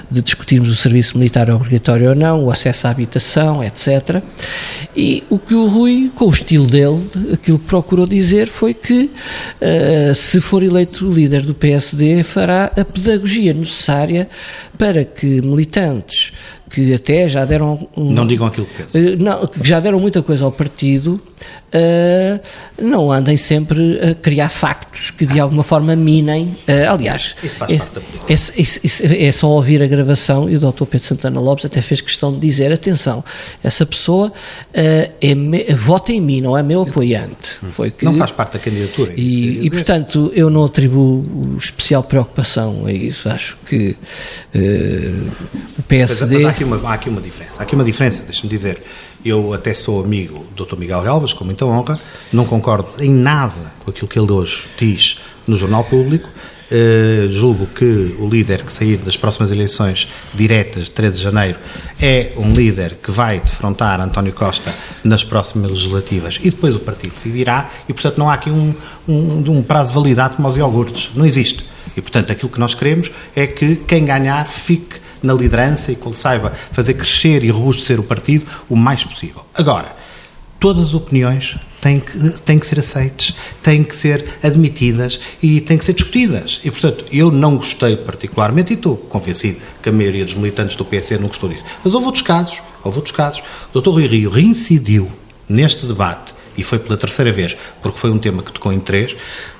de 0.10 0.20
discutirmos 0.20 0.72
o 0.72 0.76
serviço 0.76 1.16
militar 1.16 1.48
obrigatório 1.52 2.10
ou 2.10 2.16
não, 2.16 2.46
o 2.46 2.52
acesso 2.52 2.88
à 2.88 2.90
habitação, 2.90 3.64
etc. 3.64 4.24
E 4.98 5.24
o 5.30 5.38
que 5.38 5.54
o 5.54 5.68
Rui, 5.68 6.12
com 6.16 6.26
o 6.26 6.32
estilo 6.32 6.66
dele, 6.66 7.08
aquilo 7.34 7.60
que 7.60 7.66
procurou 7.66 8.08
dizer 8.08 8.48
foi 8.48 8.74
que, 8.74 9.12
uh, 9.62 10.16
se 10.16 10.42
for 10.42 10.64
eleito 10.64 11.08
líder 11.08 11.44
do 11.44 11.54
PSD, 11.54 12.24
fará 12.24 12.72
a 12.76 12.84
pedagogia 12.84 13.54
necessária 13.54 14.28
para 14.78 15.04
que 15.04 15.42
militantes 15.42 16.34
que 16.70 16.94
até 16.94 17.28
já 17.28 17.46
deram. 17.46 17.88
Um, 17.96 18.12
não 18.12 18.28
digam 18.28 18.48
aquilo 18.48 18.66
que 18.66 18.84
pensam. 18.84 19.02
Eh, 19.02 19.16
não, 19.16 19.48
que 19.48 19.68
já 19.68 19.80
deram 19.80 20.00
muita 20.00 20.22
coisa 20.22 20.46
ao 20.46 20.52
partido, 20.52 21.20
uh, 21.76 22.40
não 22.82 23.12
andem 23.12 23.38
sempre 23.38 24.00
a 24.00 24.16
criar 24.16 24.50
factos 24.50 25.12
que 25.12 25.26
de 25.26 25.40
alguma 25.40 25.64
forma 25.64 25.96
minem. 25.96 26.58
Uh, 26.68 26.90
aliás, 26.90 27.36
isso 27.44 27.58
faz 27.58 27.72
é, 27.72 27.78
parte 27.78 27.94
da 27.96 28.02
política. 28.02 28.34
É, 28.34 29.24
é, 29.24 29.28
é, 29.28 29.32
só 29.32 29.50
ouvir 29.50 29.84
a 29.84 29.88
gravação 29.88 30.50
e 30.50 30.56
o 30.56 30.60
Dr. 30.60 30.86
Pedro 30.86 31.08
Santana 31.08 31.40
Lopes 31.40 31.66
até 31.66 31.82
fez 31.82 32.02
questão 32.02 32.34
de 32.34 32.40
dizer: 32.40 32.72
atenção, 32.72 33.24
essa 33.64 33.86
pessoa 33.86 34.30
uh, 34.30 35.12
é 35.22 35.36
me, 35.36 35.66
vota 35.74 36.12
em 36.12 36.22
mim, 36.22 36.42
não 36.42 36.58
é 36.58 36.64
meu 36.64 36.82
apoiante. 36.82 37.58
Hum. 37.64 37.70
Foi 37.70 37.92
que, 37.92 38.06
não 38.06 38.16
faz 38.16 38.32
parte 38.32 38.54
da 38.54 38.60
candidatura. 38.60 39.12
É 39.12 39.16
e, 39.18 39.66
e, 39.66 39.70
portanto, 39.70 40.32
eu 40.34 40.50
não 40.50 40.64
atribuo 40.64 41.58
especial 41.58 42.04
preocupação 42.04 42.86
a 42.86 42.92
isso. 42.92 43.28
Acho 43.30 43.58
que 43.66 43.96
o 45.78 45.84
PSD. 45.84 46.36
Mas, 46.36 46.44
mas 46.44 46.46
há, 46.46 46.50
aqui 46.50 46.64
uma, 46.64 46.90
há 46.90 46.94
aqui 46.94 47.10
uma 47.10 47.22
diferença. 47.22 47.60
Há 47.60 47.64
aqui 47.64 47.76
uma 47.76 47.84
diferença, 47.84 48.24
deixa-me 48.24 48.50
dizer. 48.50 48.82
Eu 49.26 49.54
até 49.54 49.74
sou 49.74 50.04
amigo 50.04 50.46
do 50.56 50.64
Dr. 50.64 50.78
Miguel 50.78 51.02
Galvas, 51.02 51.34
com 51.34 51.44
muita 51.44 51.66
honra, 51.66 52.00
não 52.32 52.46
concordo 52.46 53.04
em 53.04 53.10
nada 53.10 53.74
com 53.84 53.90
aquilo 53.90 54.08
que 54.08 54.20
ele 54.20 54.32
hoje 54.32 54.68
diz 54.78 55.18
no 55.48 55.58
Jornal 55.58 55.84
Público. 55.84 56.30
Uh, 56.70 57.28
julgo 57.30 57.66
que 57.66 58.16
o 58.20 58.30
líder 58.30 58.62
que 58.64 58.72
sair 58.72 58.98
das 58.98 59.18
próximas 59.18 59.52
eleições 59.52 60.08
diretas 60.34 60.86
de 60.86 60.92
13 60.92 61.18
de 61.18 61.24
janeiro 61.24 61.60
é 62.00 62.34
um 62.38 62.54
líder 62.54 62.98
que 63.02 63.10
vai 63.10 63.40
defrontar 63.40 64.00
António 64.00 64.34
Costa 64.34 64.74
nas 65.04 65.24
próximas 65.24 65.72
legislativas 65.72 66.40
e 66.44 66.52
depois 66.52 66.76
o 66.76 66.80
partido 66.80 67.14
decidirá 67.14 67.70
e, 67.90 67.94
portanto, 67.94 68.18
não 68.18 68.30
há 68.30 68.34
aqui 68.36 68.52
um, 68.52 68.76
um, 69.08 69.44
um 69.52 69.64
prazo 69.64 69.90
de 69.90 69.96
validade 69.96 70.36
como 70.36 70.48
aos 70.48 70.56
iogurtes. 70.56 71.10
Não 71.16 71.26
existe. 71.26 71.66
E, 71.98 72.02
portanto, 72.02 72.32
aquilo 72.32 72.52
que 72.52 72.60
nós 72.60 72.76
queremos 72.76 73.12
é 73.36 73.48
que 73.48 73.76
quem 73.88 74.06
ganhar 74.06 74.48
fique 74.48 75.05
na 75.26 75.34
liderança 75.34 75.92
e 75.92 75.96
que 75.96 76.08
ele 76.08 76.16
saiba 76.16 76.54
fazer 76.72 76.94
crescer 76.94 77.44
e 77.44 77.50
robustecer 77.50 78.00
o 78.00 78.04
partido 78.04 78.46
o 78.70 78.76
mais 78.76 79.04
possível. 79.04 79.46
Agora, 79.54 79.96
todas 80.60 80.88
as 80.88 80.94
opiniões 80.94 81.58
têm 81.82 82.00
que, 82.00 82.18
têm 82.42 82.58
que 82.58 82.66
ser 82.66 82.80
aceites, 82.80 83.36
têm 83.62 83.84
que 83.84 83.96
ser 83.96 84.26
admitidas 84.42 85.20
e 85.42 85.62
têm 85.62 85.78
que 85.78 85.86
ser 85.86 85.94
discutidas. 85.94 86.60
E, 86.64 86.72
portanto, 86.72 87.06
eu 87.12 87.30
não 87.32 87.58
gostei 87.58 87.96
particularmente, 87.96 88.74
e 88.74 88.76
estou 88.76 88.98
convencido 88.98 89.60
que 89.84 89.90
a 89.90 89.92
maioria 89.92 90.26
dos 90.26 90.34
militantes 90.34 90.76
do 90.76 90.84
PSD 90.84 91.22
não 91.22 91.28
gostou 91.28 91.50
disso. 91.50 91.64
Mas 91.84 91.94
houve 91.94 92.08
outros 92.08 92.24
casos, 92.24 92.62
houve 92.84 92.98
outros 92.98 93.16
casos. 93.16 93.44
O 93.74 93.80
Dr. 93.80 93.90
Rui 93.90 94.08
Rio 94.08 94.30
reincidiu 94.32 95.12
neste 95.48 95.86
debate, 95.86 96.34
e 96.58 96.64
foi 96.64 96.80
pela 96.80 96.98
terceira 96.98 97.32
vez, 97.32 97.56
porque 97.82 97.98
foi 97.98 98.12
um 98.12 98.18
tema 98.18 98.42
que 98.42 98.52
tocou 98.52 98.72
em 98.72 98.80
três, 98.80 99.16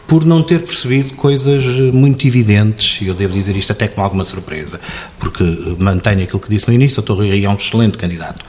por 0.08 0.24
não 0.24 0.44
ter 0.44 0.62
percebido 0.62 1.14
coisas 1.16 1.64
muito 1.94 2.28
evidentes, 2.28 3.02
e 3.02 3.08
eu 3.08 3.14
devo 3.14 3.34
dizer 3.34 3.56
isto 3.56 3.72
até 3.72 3.88
com 3.88 4.02
alguma 4.02 4.24
surpresa, 4.24 4.80
porque 5.20 5.44
mantenho 5.80 6.24
aquilo 6.24 6.40
que 6.40 6.50
disse 6.50 6.68
no 6.68 6.74
início, 6.74 7.02
o 7.02 7.06
Dr. 7.06 7.14
Rui 7.14 7.30
Rio 7.30 7.46
é 7.46 7.50
um 7.50 7.56
excelente 7.56 7.98
candidato. 7.98 8.46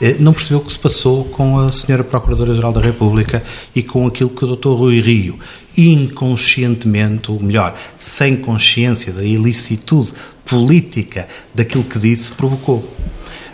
Eh, 0.00 0.16
não 0.20 0.32
percebeu 0.32 0.58
o 0.58 0.64
que 0.64 0.72
se 0.72 0.78
passou 0.78 1.24
com 1.24 1.58
a 1.58 1.68
Sra. 1.70 2.04
Procuradora-Geral 2.04 2.72
da 2.72 2.80
República 2.80 3.42
e 3.74 3.82
com 3.82 4.06
aquilo 4.06 4.30
que 4.30 4.44
o 4.44 4.56
Dr. 4.56 4.68
Rui 4.68 5.00
Rio, 5.00 5.38
inconscientemente, 5.76 7.30
ou 7.30 7.40
melhor, 7.40 7.76
sem 7.98 8.36
consciência 8.36 9.12
da 9.12 9.24
ilicitude 9.24 10.12
política 10.44 11.28
daquilo 11.54 11.84
que 11.84 11.98
disse, 11.98 12.32
provocou. 12.32 12.88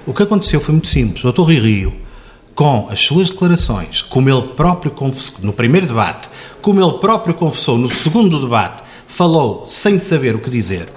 O 0.06 0.12
que 0.12 0.22
aconteceu 0.22 0.60
foi 0.60 0.72
muito 0.72 0.88
simples. 0.88 1.24
O 1.24 1.32
Dr. 1.32 1.42
Rui 1.42 1.58
Rio, 1.58 2.05
com 2.56 2.88
as 2.90 3.00
suas 3.00 3.28
declarações, 3.28 4.00
como 4.00 4.30
ele 4.30 4.54
próprio 4.56 4.90
confessou 4.90 5.40
no 5.42 5.52
primeiro 5.52 5.86
debate, 5.86 6.30
como 6.62 6.82
ele 6.82 6.98
próprio 6.98 7.34
confessou 7.34 7.76
no 7.76 7.90
segundo 7.90 8.40
debate, 8.40 8.82
falou 9.06 9.66
sem 9.66 9.98
saber 9.98 10.34
o 10.34 10.38
que 10.38 10.48
dizer. 10.48 10.88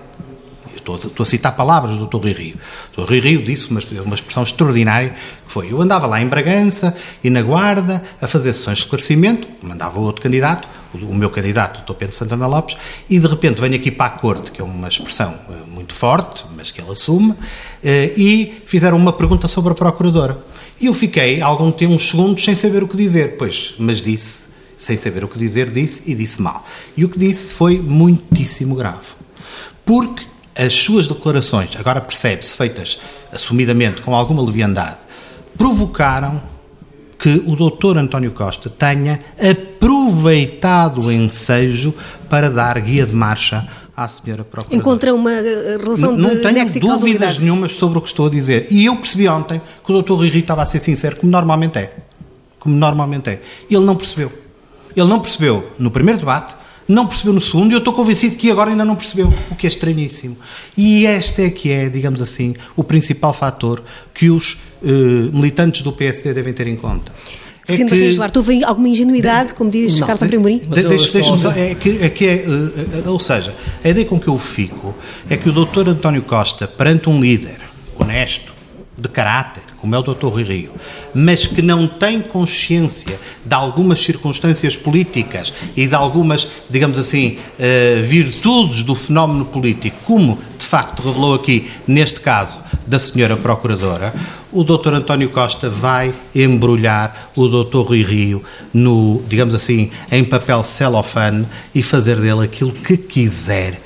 Estou, 0.76 0.98
a 1.20 1.26
citar 1.26 1.56
palavras 1.56 1.98
do 1.98 2.08
Dr. 2.08 2.24
Rui 2.24 2.32
Rio. 2.32 2.56
O 2.98 3.02
Dr. 3.02 3.10
Rui 3.10 3.20
Rio 3.20 3.44
disse 3.44 3.70
uma, 3.70 3.82
uma 4.04 4.16
expressão 4.16 4.42
extraordinária, 4.42 5.10
que 5.10 5.18
foi, 5.46 5.72
eu 5.72 5.82
andava 5.82 6.08
lá 6.08 6.20
em 6.22 6.28
Bragança 6.28 6.96
e 7.24 7.30
na 7.30 7.42
Guarda 7.42 8.02
a 8.20 8.26
fazer 8.26 8.54
sessões 8.54 8.78
de 8.78 8.86
esclarecimento, 8.86 9.48
mandava 9.62 10.00
outro 10.00 10.24
candidato, 10.24 10.68
o, 10.94 10.98
o 10.98 11.14
meu 11.14 11.30
candidato, 11.30 11.82
o 11.82 11.84
Dr. 11.84 12.00
Pedro 12.00 12.16
Santana 12.16 12.48
Lopes, 12.48 12.78
e 13.10 13.20
de 13.20 13.28
repente 13.28 13.60
venho 13.60 13.76
aqui 13.76 13.92
para 13.92 14.06
a 14.08 14.18
corte, 14.18 14.52
que 14.52 14.62
é 14.62 14.64
uma 14.64 14.88
expressão 14.88 15.36
eh, 15.50 15.54
muito 15.68 15.94
forte, 15.94 16.46
mas 16.56 16.72
que 16.72 16.82
ele 16.82 16.90
assume, 16.90 17.36
eh, 17.84 18.14
e 18.18 18.64
fizeram 18.66 18.98
uma 18.98 19.14
pergunta 19.14 19.48
sobre 19.48 19.74
a 19.74 19.76
Procuradora. 19.76 20.40
E 20.80 20.86
eu 20.86 20.94
fiquei 20.94 21.42
algum 21.42 21.72
tempo, 21.72 21.94
uns 21.94 22.10
segundos, 22.10 22.44
sem 22.44 22.56
saber 22.56 22.84
o 22.84 22.88
que 22.88 22.96
dizer. 22.96 23.36
Pois, 23.38 23.74
mas 23.78 24.02
disse, 24.02 24.48
sem 24.78 24.96
saber 24.96 25.24
o 25.24 25.28
que 25.28 25.38
dizer, 25.38 25.70
disse 25.70 26.10
e 26.10 26.16
disse 26.16 26.42
mal. 26.42 26.66
E 26.96 27.04
o 27.04 27.10
que 27.10 27.20
disse 27.20 27.54
foi 27.54 27.80
muitíssimo 27.80 28.76
grave. 28.76 29.08
Porque 29.86 30.26
as 30.56 30.74
suas 30.74 31.08
declarações, 31.08 31.72
agora 31.78 32.00
percebe-se, 32.00 32.56
feitas 32.56 33.00
assumidamente 33.32 34.02
com 34.02 34.16
alguma 34.16 34.44
leviandade, 34.44 34.98
provocaram 35.58 36.42
que 37.18 37.44
o 37.46 37.56
doutor 37.56 37.98
António 37.98 38.32
Costa 38.32 38.70
tenha 38.70 39.20
aproveitado 39.38 41.02
o 41.02 41.12
ensejo 41.12 41.94
para 42.30 42.50
dar 42.50 42.80
guia 42.80 43.06
de 43.06 43.14
marcha 43.14 43.68
à 44.04 44.08
senhora 44.08 44.44
Procuradora. 44.44 44.76
Encontra 44.76 45.14
uma 45.14 45.32
eh, 45.32 45.78
relação 45.82 46.16
não, 46.16 46.30
de 46.30 46.42
Não 46.42 46.54
tenho 46.54 46.98
dúvidas 46.98 47.38
nenhumas 47.38 47.74
sobre 47.74 47.98
o 47.98 48.02
que 48.02 48.08
estou 48.08 48.28
a 48.28 48.30
dizer. 48.30 48.68
E 48.72 48.86
eu 48.86 48.96
percebi 48.96 49.28
ontem 49.28 49.62
que 49.84 49.92
o 49.92 49.94
doutor 49.94 50.16
Rui 50.16 50.30
Rio 50.30 50.42
estava 50.42 50.62
a 50.62 50.66
ser 50.66 50.80
sincero, 50.80 51.18
como 51.18 51.30
normalmente 51.32 51.78
é. 51.78 51.94
Como 52.58 52.76
normalmente 52.76 53.30
é. 53.30 53.42
E 53.70 53.76
ele 53.76 53.84
não 53.84 53.96
percebeu. 53.96 54.32
Ele 54.96 55.08
não 55.08 55.20
percebeu 55.20 55.70
no 55.78 55.92
primeiro 55.92 56.20
debate, 56.20 56.56
não 56.88 57.06
percebeu 57.06 57.34
no 57.34 57.42
segundo, 57.42 57.72
e 57.72 57.76
eu 57.76 57.80
estou 57.80 57.94
convencido 57.94 58.36
que 58.36 58.50
agora 58.50 58.72
ainda 58.72 58.84
não 58.84 58.96
percebeu, 58.96 59.32
o 59.52 59.56
que 59.56 59.68
é 59.68 59.70
estranhíssimo. 59.70 60.38
E 60.76 61.06
este 61.06 61.44
é 61.44 61.50
que 61.50 61.70
é, 61.70 61.90
digamos 61.90 62.22
assim, 62.22 62.56
o 62.76 62.84
principal 62.84 63.34
fator 63.34 63.84
que 64.14 64.30
os 64.30 64.58
eh, 64.84 64.88
militantes 65.32 65.82
do 65.82 65.92
PSD 65.92 66.34
devem 66.34 66.54
ter 66.54 66.68
em 66.68 66.76
conta. 66.76 67.12
É 67.70 67.76
Sim, 67.76 67.86
que, 67.86 68.16
Duarte, 68.16 68.38
houve 68.40 68.64
alguma 68.64 68.90
ingenuidade, 68.90 69.50
de, 69.50 69.54
como 69.54 69.70
diz 69.70 70.00
não, 70.00 70.08
Carlos 70.08 70.24
Amorim? 70.24 70.58
De, 70.58 70.88
deixa, 70.88 71.12
deixa 71.12 71.38
só, 71.38 71.52
é 71.52 71.76
que, 71.76 72.00
é 72.02 72.10
que 72.10 72.28
é, 72.28 72.44
uh, 72.48 73.12
ou 73.12 73.20
seja, 73.20 73.54
a 73.84 73.90
ideia 73.90 74.06
com 74.08 74.20
que 74.20 74.28
eu 74.28 74.40
fico 74.40 74.96
é 75.30 75.38
que 75.38 75.48
o 75.48 75.52
doutor 75.52 75.88
António 75.88 76.24
Costa, 76.24 76.68
perante 76.68 77.10
um 77.10 77.22
líder 77.22 77.60
honesto, 77.96 78.52
de 78.98 79.08
caráter, 79.08 79.62
como 79.82 79.96
é 79.96 80.00
o 80.00 80.02
Dr. 80.02 80.28
Rui 80.28 80.44
Rio, 80.44 80.72
mas 81.14 81.48
que 81.48 81.62
não 81.62 81.88
tem 81.88 82.22
consciência 82.22 83.20
de 83.46 83.54
algumas 83.54 84.00
circunstâncias 84.00 84.76
políticas 84.76 85.54
e 85.76 85.88
de 85.88 85.96
algumas, 85.96 86.48
digamos 86.70 86.98
assim, 86.98 87.38
uh, 87.60 88.04
virtudes 88.04 88.84
do 88.84 88.96
fenómeno 88.96 89.46
político, 89.46 89.98
como 90.06 90.38
de 90.58 90.66
facto 90.66 91.02
revelou 91.02 91.34
aqui, 91.34 91.70
neste 91.88 92.20
caso, 92.20 92.60
da 92.86 93.00
senhora 93.00 93.38
Procuradora, 93.38 94.14
o 94.52 94.64
Dr. 94.64 94.94
António 94.94 95.30
Costa 95.30 95.70
vai 95.70 96.14
embrulhar 96.34 97.32
o 97.36 97.48
Dr. 97.48 97.82
Rui 97.82 98.04
Rio 98.04 98.44
no, 98.74 99.22
digamos 99.28 99.54
assim, 99.54 99.92
em 100.12 100.24
papel 100.24 100.64
celofane 100.64 101.46
e 101.74 101.84
fazer 101.84 102.16
dele 102.16 102.46
aquilo 102.46 102.72
que 102.72 102.98
quiser 102.98 103.80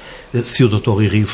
se 0.43 0.63
o 0.63 0.69
Dr. 0.69 0.91
Rui 0.91 1.07
Rio 1.07 1.27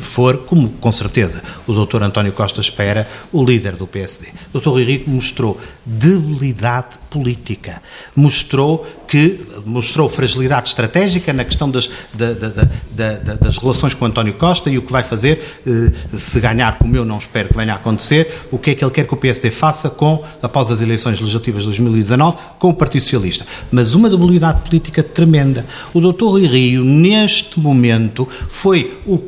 for, 0.00 0.38
como 0.38 0.68
com 0.70 0.92
certeza 0.92 1.42
o 1.66 1.72
Dr. 1.72 2.02
António 2.02 2.32
Costa 2.32 2.60
espera, 2.60 3.08
o 3.32 3.44
líder 3.44 3.76
do 3.76 3.86
PSD. 3.86 4.28
O 4.52 4.60
Dr. 4.60 4.68
Rui 4.68 4.84
Rio 4.84 5.04
mostrou 5.06 5.60
debilidade 5.84 6.98
política, 7.10 7.82
mostrou 8.14 8.86
que 9.08 9.44
mostrou 9.66 10.08
fragilidade 10.08 10.68
estratégica 10.68 11.32
na 11.32 11.44
questão 11.44 11.68
das, 11.68 11.90
da, 12.14 12.32
da, 12.32 12.48
da, 12.92 13.34
das 13.34 13.58
relações 13.58 13.92
com 13.92 14.04
António 14.04 14.34
Costa 14.34 14.70
e 14.70 14.78
o 14.78 14.82
que 14.82 14.92
vai 14.92 15.02
fazer 15.02 15.60
eh, 15.66 16.16
se 16.16 16.38
ganhar, 16.38 16.78
como 16.78 16.94
eu 16.94 17.04
não 17.04 17.18
espero 17.18 17.48
que 17.48 17.56
venha 17.56 17.72
a 17.72 17.76
acontecer, 17.76 18.46
o 18.52 18.58
que 18.58 18.70
é 18.70 18.74
que 18.74 18.84
ele 18.84 18.92
quer 18.92 19.06
que 19.06 19.12
o 19.12 19.16
PSD 19.16 19.50
faça 19.50 19.90
com, 19.90 20.24
após 20.40 20.70
as 20.70 20.80
eleições 20.80 21.18
legislativas 21.18 21.62
de 21.62 21.66
2019, 21.66 22.36
com 22.58 22.68
o 22.68 22.74
Partido 22.74 23.02
Socialista. 23.02 23.44
Mas 23.70 23.94
uma 23.94 24.08
debilidade 24.08 24.60
política 24.60 25.02
tremenda. 25.02 25.66
O 25.92 26.00
Dr. 26.00 26.24
Rui 26.26 26.46
Rio, 26.46 26.84
neste 26.84 27.58
momento, 27.58 28.28
foi 28.48 28.96
o 29.04 29.18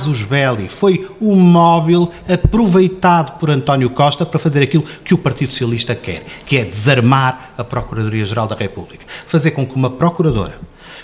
casus 0.00 0.22
belli, 0.22 0.66
foi 0.68 1.06
o 1.20 1.36
móvel 1.36 2.10
aproveitado 2.26 3.38
por 3.38 3.50
António 3.50 3.90
Costa 3.90 4.24
para 4.24 4.38
fazer 4.38 4.62
aquilo 4.62 4.82
que 5.04 5.12
o 5.12 5.18
Partido 5.18 5.50
Socialista 5.50 5.94
quer, 5.94 6.24
que 6.46 6.56
é 6.56 6.64
desarmar 6.64 7.52
a 7.58 7.62
Procuradoria-Geral 7.62 8.46
da 8.48 8.56
República. 8.56 9.04
Fazer 9.26 9.50
com 9.50 9.66
que 9.66 9.74
uma 9.74 9.90
procuradora 9.90 10.58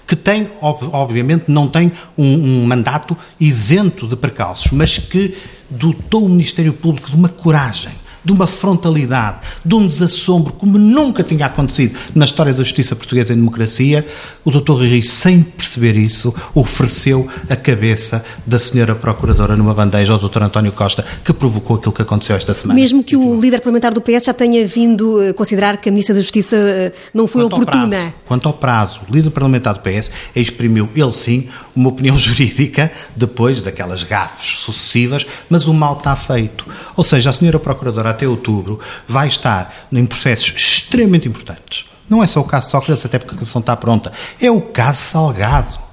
que 0.06 0.16
tem, 0.16 0.48
obviamente, 0.62 1.50
não 1.50 1.66
tem 1.66 1.90
um, 2.16 2.24
um, 2.24 2.66
mandato 2.66 3.16
isento 3.40 4.06
de 4.06 4.14
precalços, 4.14 4.70
mas 4.70 4.98
que 4.98 5.36
dotou 5.68 6.24
o 6.24 6.28
Ministério 6.28 6.72
Público 6.72 7.10
de 7.10 7.16
uma 7.16 7.28
coragem, 7.28 7.92
de 8.26 8.32
uma 8.32 8.46
frontalidade, 8.48 9.38
de 9.64 9.74
um 9.76 9.86
desassombro, 9.86 10.52
como 10.52 10.76
nunca 10.76 11.22
tinha 11.22 11.46
acontecido 11.46 11.96
na 12.12 12.24
história 12.24 12.52
da 12.52 12.58
justiça 12.58 12.96
portuguesa 12.96 13.32
em 13.32 13.36
democracia, 13.36 14.04
o 14.44 14.50
Dr. 14.50 14.72
Rui, 14.72 15.04
sem 15.04 15.44
perceber 15.44 15.94
isso, 15.94 16.34
ofereceu 16.52 17.28
a 17.48 17.54
cabeça 17.54 18.24
da 18.44 18.58
senhora 18.58 18.96
Procuradora 18.96 19.56
numa 19.56 19.72
bandeja 19.72 20.12
ao 20.12 20.18
Dr. 20.18 20.42
António 20.42 20.72
Costa, 20.72 21.04
que 21.24 21.32
provocou 21.32 21.76
aquilo 21.76 21.92
que 21.92 22.02
aconteceu 22.02 22.34
esta 22.34 22.52
semana. 22.52 22.78
Mesmo 22.78 23.04
que 23.04 23.16
o 23.16 23.40
líder 23.40 23.60
parlamentar 23.60 23.94
do 23.94 24.00
PS 24.00 24.24
já 24.24 24.34
tenha 24.34 24.66
vindo 24.66 25.20
a 25.20 25.32
considerar 25.32 25.76
que 25.76 25.88
a 25.88 25.92
Ministra 25.92 26.16
da 26.16 26.20
Justiça 26.20 26.56
eh, 26.56 26.92
não 27.14 27.28
foi 27.28 27.42
quanto 27.42 27.62
oportuna. 27.62 27.96
Ao 27.96 28.02
prazo, 28.02 28.14
quanto 28.26 28.48
ao 28.48 28.52
prazo, 28.54 29.00
o 29.08 29.14
líder 29.14 29.30
parlamentar 29.30 29.74
do 29.74 29.80
PS 29.80 30.10
exprimiu, 30.34 30.88
ele 30.96 31.12
sim, 31.12 31.48
uma 31.76 31.90
opinião 31.90 32.16
jurídica 32.18 32.90
depois 33.14 33.60
daquelas 33.62 34.02
gafes 34.02 34.58
sucessivas, 34.58 35.26
mas 35.48 35.66
o 35.66 35.74
mal 35.74 35.98
está 35.98 36.16
feito. 36.16 36.66
Ou 36.96 37.04
seja, 37.04 37.30
a 37.30 37.32
senhora 37.32 37.58
Procuradora 37.58 38.10
até 38.10 38.26
outubro, 38.26 38.80
vai 39.06 39.28
estar 39.28 39.86
em 39.92 40.06
processos 40.06 40.54
extremamente 40.56 41.28
importantes. 41.28 41.84
Não 42.08 42.22
é 42.22 42.26
só 42.26 42.40
o 42.40 42.44
caso 42.44 42.70
Sócrates, 42.70 43.04
até 43.04 43.18
porque 43.18 43.34
a 43.34 43.38
questão 43.38 43.60
está 43.60 43.76
pronta. 43.76 44.12
É 44.40 44.50
o 44.50 44.60
caso 44.60 45.00
Salgado. 45.00 45.86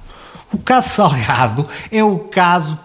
O 0.52 0.58
caso 0.58 0.88
Salgado 0.88 1.66
é 1.90 2.04
o 2.04 2.18
caso, 2.18 2.78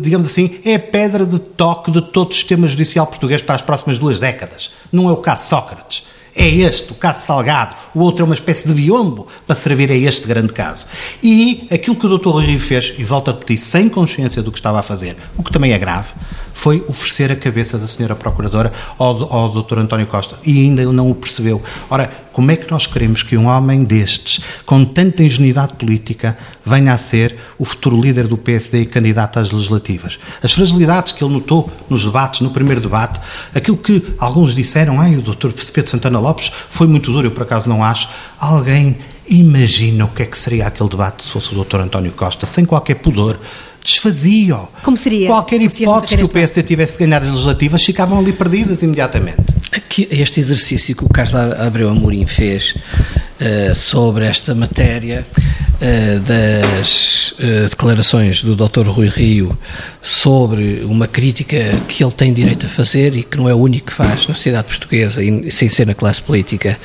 digamos 0.00 0.26
assim, 0.26 0.58
é 0.64 0.76
a 0.76 0.80
pedra 0.80 1.26
de 1.26 1.38
toque 1.38 1.90
de 1.90 2.00
todo 2.00 2.30
o 2.30 2.34
sistema 2.34 2.66
judicial 2.66 3.06
português 3.06 3.42
para 3.42 3.56
as 3.56 3.62
próximas 3.62 3.98
duas 3.98 4.18
décadas. 4.18 4.72
Não 4.90 5.08
é 5.08 5.12
o 5.12 5.18
caso 5.18 5.46
Sócrates. 5.46 6.06
É 6.34 6.48
este, 6.48 6.92
o 6.92 6.94
caso 6.94 7.26
Salgado. 7.26 7.74
O 7.94 8.00
outro 8.00 8.22
é 8.22 8.24
uma 8.24 8.34
espécie 8.34 8.68
de 8.68 8.74
biombo 8.74 9.26
para 9.46 9.56
servir 9.56 9.90
a 9.90 9.96
este 9.96 10.26
grande 10.26 10.52
caso. 10.52 10.86
E 11.22 11.66
aquilo 11.70 11.96
que 11.96 12.06
o 12.06 12.18
Dr. 12.18 12.28
Rui 12.28 12.58
fez, 12.58 12.94
e 12.98 13.04
volto 13.04 13.30
a 13.30 13.32
repetir, 13.32 13.58
sem 13.58 13.88
consciência 13.88 14.42
do 14.42 14.52
que 14.52 14.58
estava 14.58 14.78
a 14.78 14.82
fazer, 14.82 15.16
o 15.36 15.42
que 15.42 15.52
também 15.52 15.72
é 15.72 15.78
grave, 15.78 16.08
foi 16.52 16.84
oferecer 16.88 17.30
a 17.32 17.36
cabeça 17.36 17.78
da 17.78 17.86
senhora 17.88 18.14
Procuradora 18.14 18.72
ao, 18.98 19.32
ao 19.32 19.48
Dr. 19.50 19.78
António 19.78 20.06
Costa. 20.06 20.36
E 20.44 20.60
ainda 20.60 20.84
não 20.92 21.10
o 21.10 21.14
percebeu. 21.14 21.62
Ora, 21.88 22.10
como 22.32 22.50
é 22.50 22.56
que 22.56 22.70
nós 22.70 22.86
queremos 22.86 23.22
que 23.22 23.36
um 23.36 23.46
homem 23.46 23.80
destes, 23.82 24.42
com 24.64 24.84
tanta 24.84 25.22
ingenuidade 25.22 25.74
política, 25.74 26.38
venha 26.64 26.92
a 26.92 26.98
ser 26.98 27.36
o 27.58 27.64
futuro 27.64 28.00
líder 28.00 28.26
do 28.28 28.38
PSD 28.38 28.82
e 28.82 28.86
candidato 28.86 29.38
às 29.38 29.50
legislativas? 29.50 30.18
As 30.42 30.52
fragilidades 30.52 31.12
que 31.12 31.24
ele 31.24 31.34
notou 31.34 31.70
nos 31.88 32.04
debates, 32.04 32.40
no 32.40 32.50
primeiro 32.50 32.80
debate, 32.80 33.20
aquilo 33.54 33.76
que 33.76 34.14
alguns 34.18 34.54
disseram, 34.54 35.00
ai, 35.00 35.16
o 35.16 35.22
Dr. 35.22 35.50
Pedro 35.72 35.90
Santana 35.90 36.18
Lopes 36.18 36.50
foi 36.70 36.86
muito 36.86 37.12
duro, 37.12 37.26
eu 37.26 37.30
por 37.30 37.42
acaso 37.42 37.68
não 37.68 37.82
acho. 37.82 38.08
Alguém 38.38 38.96
imagina 39.28 40.04
o 40.04 40.08
que 40.08 40.22
é 40.22 40.26
que 40.26 40.36
seria 40.36 40.66
aquele 40.66 40.88
debate 40.88 41.22
se 41.22 41.30
fosse 41.30 41.54
o 41.54 41.64
Dr. 41.64 41.80
António 41.80 42.12
Costa, 42.12 42.46
sem 42.46 42.64
qualquer 42.64 42.96
pudor, 42.96 43.38
desfazia-o. 43.82 44.68
Como 44.82 44.96
seria? 44.96 45.26
Qualquer 45.28 45.60
hipótese 45.60 46.16
que 46.16 46.24
o 46.24 46.28
PSD 46.28 46.62
tivesse 46.62 46.98
de 46.98 47.04
ganhar 47.04 47.22
as 47.22 47.30
legislativas 47.30 47.84
ficavam 47.84 48.18
ali 48.18 48.32
perdidas 48.32 48.82
imediatamente. 48.82 49.60
Aqui, 49.72 50.08
este 50.10 50.40
exercício 50.40 50.96
que 50.96 51.04
o 51.04 51.08
Carlos 51.08 51.34
Abreu 51.34 51.88
Amorim 51.88 52.26
fez 52.26 52.74
uh, 52.74 53.74
sobre 53.74 54.26
esta 54.26 54.54
matéria 54.54 55.24
uh, 55.34 56.20
das 56.20 57.32
uh, 57.32 57.68
declarações 57.68 58.42
do 58.42 58.56
Dr. 58.56 58.88
Rui 58.88 59.08
Rio 59.08 59.56
sobre 60.02 60.82
uma 60.84 61.06
crítica 61.06 61.56
que 61.86 62.02
ele 62.02 62.12
tem 62.12 62.32
direito 62.32 62.66
a 62.66 62.68
fazer 62.68 63.14
e 63.14 63.22
que 63.22 63.36
não 63.36 63.48
é 63.48 63.54
o 63.54 63.58
único 63.58 63.86
que 63.86 63.92
faz 63.92 64.26
na 64.26 64.34
sociedade 64.34 64.66
portuguesa 64.66 65.22
e 65.22 65.50
sem 65.50 65.68
ser 65.68 65.86
na 65.86 65.94
classe 65.94 66.20
política 66.20 66.78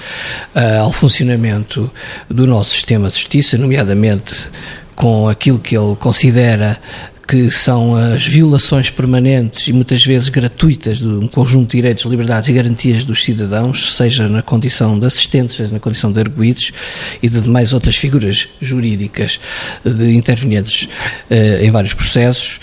ao 0.79 0.91
funcionamento 0.91 1.91
do 2.29 2.45
nosso 2.45 2.71
sistema 2.71 3.09
de 3.09 3.15
justiça, 3.15 3.57
nomeadamente 3.57 4.47
com 4.95 5.27
aquilo 5.27 5.59
que 5.59 5.77
ele 5.77 5.95
considera 5.97 6.79
que 7.27 7.49
são 7.49 7.95
as 7.95 8.25
violações 8.25 8.89
permanentes 8.89 9.67
e 9.67 9.73
muitas 9.73 10.05
vezes 10.05 10.29
gratuitas 10.29 10.99
de 10.99 11.07
um 11.07 11.27
conjunto 11.27 11.71
de 11.71 11.77
direitos, 11.77 12.05
liberdades 12.05 12.49
e 12.49 12.53
garantias 12.53 13.03
dos 13.03 13.23
cidadãos, 13.23 13.95
seja 13.95 14.29
na 14.29 14.41
condição 14.41 14.99
de 14.99 15.05
assistentes, 15.05 15.55
seja 15.55 15.71
na 15.71 15.79
condição 15.79 16.11
de 16.11 16.19
arguídos 16.19 16.71
e 17.21 17.27
de 17.27 17.41
demais 17.41 17.73
outras 17.73 17.95
figuras 17.95 18.47
jurídicas 18.61 19.39
de 19.83 20.15
intervenientes 20.15 20.87
eh, 21.29 21.65
em 21.65 21.71
vários 21.71 21.93
processos, 21.93 22.59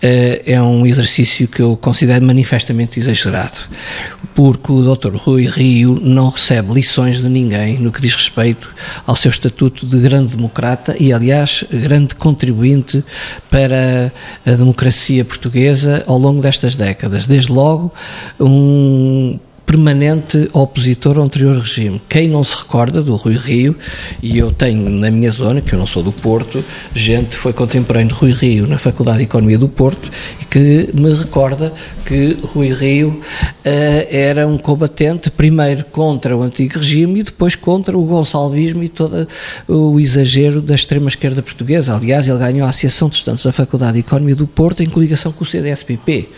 eh, 0.00 0.42
é 0.46 0.62
um 0.62 0.86
exercício 0.86 1.46
que 1.46 1.60
eu 1.60 1.76
considero 1.76 2.24
manifestamente 2.24 2.98
exagerado, 2.98 3.58
porque 4.34 4.72
o 4.72 4.94
Dr. 4.94 5.14
Rui 5.14 5.46
Rio 5.46 6.00
não 6.02 6.30
recebe 6.30 6.72
lições 6.72 7.20
de 7.20 7.28
ninguém 7.28 7.78
no 7.78 7.92
que 7.92 8.00
diz 8.00 8.14
respeito 8.14 8.74
ao 9.06 9.14
seu 9.14 9.30
estatuto 9.30 9.84
de 9.84 9.98
grande 9.98 10.34
democrata 10.34 10.96
e, 10.98 11.12
aliás, 11.12 11.64
grande 11.70 12.14
contribuinte 12.14 13.04
para 13.50 14.05
a 14.44 14.50
democracia 14.52 15.24
portuguesa 15.24 16.02
ao 16.06 16.18
longo 16.18 16.42
destas 16.42 16.76
décadas. 16.76 17.26
Desde 17.26 17.52
logo, 17.52 17.92
um 18.40 19.38
permanente 19.66 20.48
opositor 20.52 21.18
ao 21.18 21.24
anterior 21.24 21.58
regime. 21.58 22.00
Quem 22.08 22.28
não 22.28 22.44
se 22.44 22.56
recorda 22.56 23.02
do 23.02 23.16
Rui 23.16 23.36
Rio, 23.36 23.76
e 24.22 24.38
eu 24.38 24.52
tenho 24.52 24.88
na 24.88 25.10
minha 25.10 25.32
zona, 25.32 25.60
que 25.60 25.72
eu 25.72 25.78
não 25.78 25.86
sou 25.86 26.04
do 26.04 26.12
Porto, 26.12 26.64
gente 26.94 27.30
que 27.30 27.36
foi 27.36 27.52
contemporâneo 27.52 28.14
de 28.14 28.14
Rui 28.14 28.32
Rio 28.32 28.66
na 28.66 28.78
Faculdade 28.78 29.18
de 29.18 29.24
Economia 29.24 29.58
do 29.58 29.68
Porto 29.68 30.08
e 30.40 30.44
que 30.44 30.88
me 30.94 31.12
recorda 31.12 31.72
que 32.06 32.38
Rui 32.40 32.72
Rio 32.72 33.08
uh, 33.08 33.22
era 33.64 34.46
um 34.46 34.56
combatente 34.56 35.28
primeiro 35.28 35.84
contra 35.86 36.36
o 36.36 36.42
antigo 36.42 36.78
regime 36.78 37.20
e 37.20 37.22
depois 37.24 37.56
contra 37.56 37.98
o 37.98 38.04
gonçalvismo 38.04 38.84
e 38.84 38.88
todo 38.88 39.26
o 39.66 39.98
exagero 39.98 40.62
da 40.62 40.76
extrema-esquerda 40.76 41.42
portuguesa. 41.42 41.96
Aliás, 41.96 42.28
ele 42.28 42.38
ganhou 42.38 42.64
a 42.64 42.70
Associação 42.70 43.08
de 43.08 43.16
Estudantes 43.16 43.44
da 43.44 43.50
Faculdade 43.50 43.94
de 43.94 44.00
Economia 44.00 44.36
do 44.36 44.46
Porto 44.46 44.84
em 44.84 44.88
coligação 44.88 45.32
com 45.32 45.42
o 45.42 45.46
CDSPP. 45.46 46.28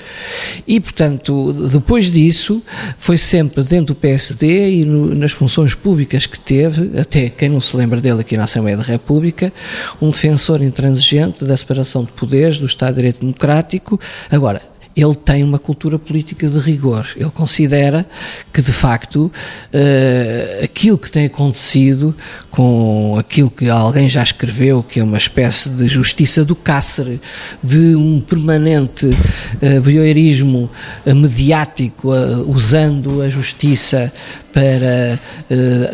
E, 0.66 0.80
portanto, 0.80 1.52
depois 1.70 2.10
disso, 2.10 2.62
foi 2.96 3.17
sempre 3.18 3.62
dentro 3.62 3.94
do 3.94 3.94
PSD 3.94 4.80
e 4.80 4.84
no, 4.84 5.14
nas 5.14 5.32
funções 5.32 5.74
públicas 5.74 6.26
que 6.26 6.38
teve, 6.38 6.98
até 6.98 7.28
quem 7.28 7.48
não 7.48 7.60
se 7.60 7.76
lembra 7.76 8.00
dele 8.00 8.20
aqui 8.20 8.36
na 8.36 8.44
Assembleia 8.44 8.76
da 8.76 8.82
República, 8.82 9.52
um 10.00 10.10
defensor 10.10 10.62
intransigente 10.62 11.44
da 11.44 11.56
separação 11.56 12.04
de 12.04 12.12
poderes, 12.12 12.58
do 12.58 12.66
Estado 12.66 12.90
de 12.90 12.96
Direito 12.96 13.20
Democrático. 13.20 14.00
Agora, 14.30 14.62
ele 15.02 15.14
tem 15.14 15.44
uma 15.44 15.58
cultura 15.58 15.98
política 15.98 16.48
de 16.48 16.58
rigor. 16.58 17.06
Ele 17.16 17.30
considera 17.30 18.06
que, 18.52 18.60
de 18.60 18.72
facto, 18.72 19.30
uh, 19.72 20.64
aquilo 20.64 20.98
que 20.98 21.10
tem 21.10 21.26
acontecido 21.26 22.16
com 22.50 23.16
aquilo 23.18 23.50
que 23.50 23.68
alguém 23.68 24.08
já 24.08 24.22
escreveu, 24.22 24.82
que 24.82 24.98
é 24.98 25.04
uma 25.04 25.18
espécie 25.18 25.68
de 25.68 25.86
justiça 25.86 26.44
do 26.44 26.56
cáceres, 26.56 27.20
de 27.62 27.94
um 27.94 28.20
permanente 28.20 29.06
uh, 29.06 29.80
voyeurismo 29.80 30.70
uh, 31.06 31.14
mediático, 31.14 32.12
uh, 32.12 32.50
usando 32.50 33.22
a 33.22 33.28
justiça 33.28 34.12
para 34.52 35.18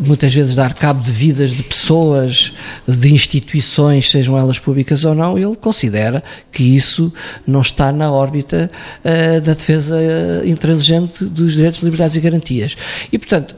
muitas 0.06 0.34
vezes 0.34 0.54
dar 0.54 0.74
cabo 0.74 1.02
de 1.02 1.12
vidas 1.12 1.50
de 1.50 1.62
pessoas, 1.62 2.52
de 2.86 3.12
instituições, 3.12 4.10
sejam 4.10 4.38
elas 4.38 4.58
públicas 4.58 5.04
ou 5.04 5.14
não, 5.14 5.36
ele 5.38 5.56
considera 5.56 6.22
que 6.52 6.62
isso 6.62 7.12
não 7.46 7.60
está 7.60 7.92
na 7.92 8.10
órbita 8.10 8.70
uh, 9.04 9.40
da 9.40 9.52
defesa 9.52 9.96
uh, 9.96 10.46
intransigente 10.46 11.24
dos 11.24 11.54
direitos, 11.54 11.82
liberdades 11.82 12.16
e 12.16 12.20
garantias. 12.20 12.76
E, 13.12 13.18
portanto, 13.18 13.56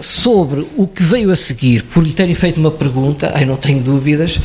sobre 0.00 0.66
o 0.74 0.86
que 0.86 1.02
veio 1.02 1.30
a 1.30 1.36
seguir, 1.36 1.82
por 1.82 2.02
lhe 2.02 2.14
terem 2.14 2.34
feito 2.34 2.58
uma 2.58 2.70
pergunta, 2.70 3.34
eu 3.38 3.46
não 3.46 3.56
tenho 3.56 3.82
dúvidas, 3.82 4.40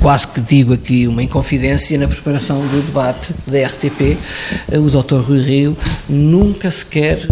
quase 0.00 0.26
que 0.26 0.40
digo 0.40 0.72
aqui 0.72 1.06
uma 1.06 1.22
inconfidência, 1.22 1.98
na 1.98 2.08
preparação 2.08 2.66
do 2.66 2.82
debate 2.82 3.34
da 3.46 3.58
RTP, 3.66 4.16
o 4.72 4.88
Dr. 4.88 5.16
Rui 5.16 5.42
Rio 5.42 5.76
nunca 6.08 6.70
sequer 6.70 7.26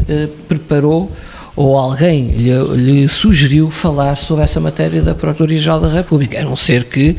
preparou 0.46 1.10
ou 1.54 1.76
alguém 1.76 2.28
lhe, 2.28 2.52
lhe, 2.76 3.08
sugeriu 3.08 3.70
falar 3.70 4.16
sobre 4.16 4.44
essa 4.44 4.58
matéria 4.58 5.02
da 5.02 5.14
Procuradoria-Geral 5.14 5.80
da 5.80 5.88
República, 5.88 6.40
a 6.40 6.44
não 6.44 6.56
ser 6.56 6.84
que 6.84 7.16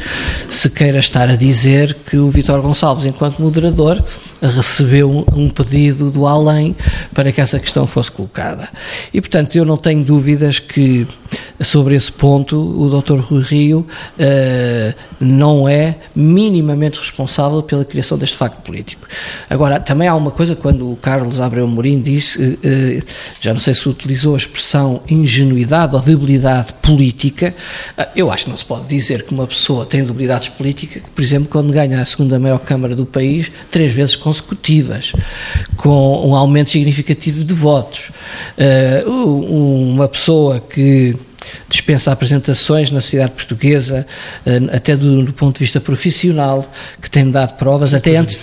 se 0.49 0.69
queira 0.69 0.99
estar 0.99 1.29
a 1.29 1.35
dizer 1.35 1.95
que 2.09 2.17
o 2.17 2.29
Vítor 2.29 2.61
Gonçalves, 2.61 3.05
enquanto 3.05 3.39
moderador, 3.39 4.03
recebeu 4.47 5.25
um 5.33 5.49
pedido 5.49 6.11
do 6.11 6.27
além 6.27 6.75
para 7.13 7.31
que 7.31 7.39
essa 7.39 7.59
questão 7.59 7.87
fosse 7.87 8.11
colocada. 8.11 8.67
E, 9.13 9.21
portanto, 9.21 9.55
eu 9.55 9.65
não 9.65 9.77
tenho 9.77 10.03
dúvidas 10.03 10.59
que 10.59 11.07
sobre 11.61 11.95
esse 11.95 12.11
ponto 12.11 12.57
o 12.57 13.01
Dr. 13.01 13.19
Rui 13.19 13.41
Rio 13.41 13.79
uh, 13.79 14.93
não 15.19 15.67
é 15.67 15.95
minimamente 16.15 16.99
responsável 16.99 17.63
pela 17.63 17.85
criação 17.85 18.17
deste 18.17 18.37
facto 18.37 18.61
político. 18.61 19.07
Agora, 19.49 19.79
também 19.79 20.07
há 20.07 20.15
uma 20.15 20.31
coisa, 20.31 20.55
quando 20.55 20.91
o 20.91 20.95
Carlos 20.95 21.39
Abreu 21.39 21.67
Morim 21.67 22.01
disse, 22.01 22.39
uh, 22.39 22.53
uh, 22.53 23.03
já 23.39 23.53
não 23.53 23.59
sei 23.59 23.73
se 23.73 23.87
utilizou 23.87 24.33
a 24.33 24.37
expressão 24.37 25.01
ingenuidade 25.09 25.95
ou 25.95 26.01
debilidade 26.01 26.73
política, 26.81 27.53
eu 28.15 28.31
acho 28.31 28.45
que 28.45 28.49
não 28.49 28.57
se 28.57 28.65
pode 28.65 28.87
dizer 28.87 29.23
que 29.23 29.33
uma 29.33 29.47
pessoa 29.47 29.85
tem 29.85 30.03
debilidades 30.03 30.49
políticas, 30.49 31.03
por 31.15 31.21
exemplo, 31.21 31.47
quando 31.49 31.71
ganha 31.71 32.01
a 32.01 32.05
segunda 32.05 32.37
maior 32.39 32.59
Câmara 32.59 32.95
do 32.95 33.05
país, 33.05 33.51
três 33.71 33.93
vezes 33.93 34.15
com 34.15 34.32
consecutivas, 34.33 35.13
com 35.77 36.27
um 36.27 36.35
aumento 36.35 36.71
significativo 36.71 37.43
de 37.43 37.53
votos. 37.53 38.11
Uh, 38.57 39.91
uma 39.91 40.07
pessoa 40.07 40.59
que 40.59 41.15
dispensa 41.69 42.11
apresentações 42.11 42.91
na 42.91 43.01
sociedade 43.01 43.31
portuguesa, 43.31 44.05
eh, 44.45 44.61
até 44.71 44.95
do, 44.95 45.23
do, 45.23 45.33
ponto 45.33 45.55
de 45.55 45.63
vista 45.63 45.79
profissional, 45.79 46.69
que 47.01 47.09
tem 47.09 47.29
dado 47.29 47.53
provas, 47.57 47.93
até 47.93 48.17
antes, 48.17 48.39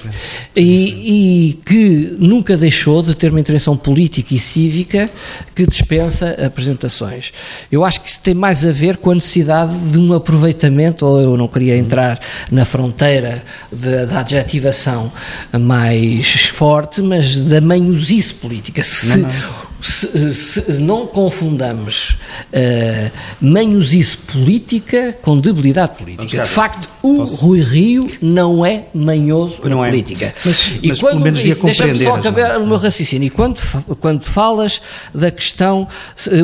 e, 0.54 1.50
e, 1.50 1.52
que 1.64 2.16
nunca 2.18 2.56
deixou 2.56 3.02
de 3.02 3.14
ter 3.14 3.30
uma 3.30 3.40
intervenção 3.40 3.76
política 3.76 4.34
e 4.34 4.38
cívica 4.38 5.10
que 5.54 5.66
dispensa 5.66 6.30
apresentações. 6.44 7.32
Eu 7.70 7.84
acho 7.84 8.00
que 8.00 8.10
isso 8.10 8.20
tem 8.20 8.34
mais 8.34 8.64
a 8.64 8.72
ver 8.72 8.96
com 8.96 9.10
a 9.10 9.14
necessidade 9.14 9.72
de 9.90 9.98
um 9.98 10.12
aproveitamento, 10.12 11.06
ou 11.06 11.20
eu 11.20 11.36
não 11.36 11.48
queria 11.48 11.76
entrar 11.76 12.20
na 12.50 12.64
fronteira 12.64 13.42
de, 13.72 14.06
da 14.06 14.20
adjetivação 14.20 15.12
mais 15.52 16.46
forte, 16.46 17.00
mas 17.00 17.36
da 17.36 17.60
manhosice 17.60 18.34
política. 18.34 18.82
Se, 18.82 19.18
não, 19.18 19.28
não 19.28 19.59
se, 19.80 20.34
se, 20.34 20.80
não 20.80 21.06
confundamos 21.06 22.16
uh, 22.52 23.10
manhosice 23.40 24.16
política 24.16 25.16
com 25.22 25.38
debilidade 25.38 25.96
política. 25.96 26.42
De 26.42 26.48
facto, 26.48 26.88
o 27.02 27.16
Posso? 27.16 27.36
Rui 27.36 27.62
Rio 27.62 28.08
não 28.20 28.64
é 28.64 28.86
manhoso 28.94 29.60
não 29.64 29.78
na 29.78 29.86
é. 29.86 29.90
política. 29.90 30.34
Mas, 30.44 30.72
e 30.82 30.88
mas 30.88 31.00
quando, 31.00 31.12
pelo 31.12 31.24
menos 31.24 31.40
devia 31.40 31.54
Deixa-me 31.62 31.98
só 31.98 32.14
acabar 32.14 32.58
o 32.58 32.66
meu 32.66 32.76
raciocínio. 32.76 33.26
E 33.26 33.30
quando, 33.30 33.60
quando 34.00 34.22
falas 34.22 34.80
da 35.14 35.30
questão, 35.30 35.86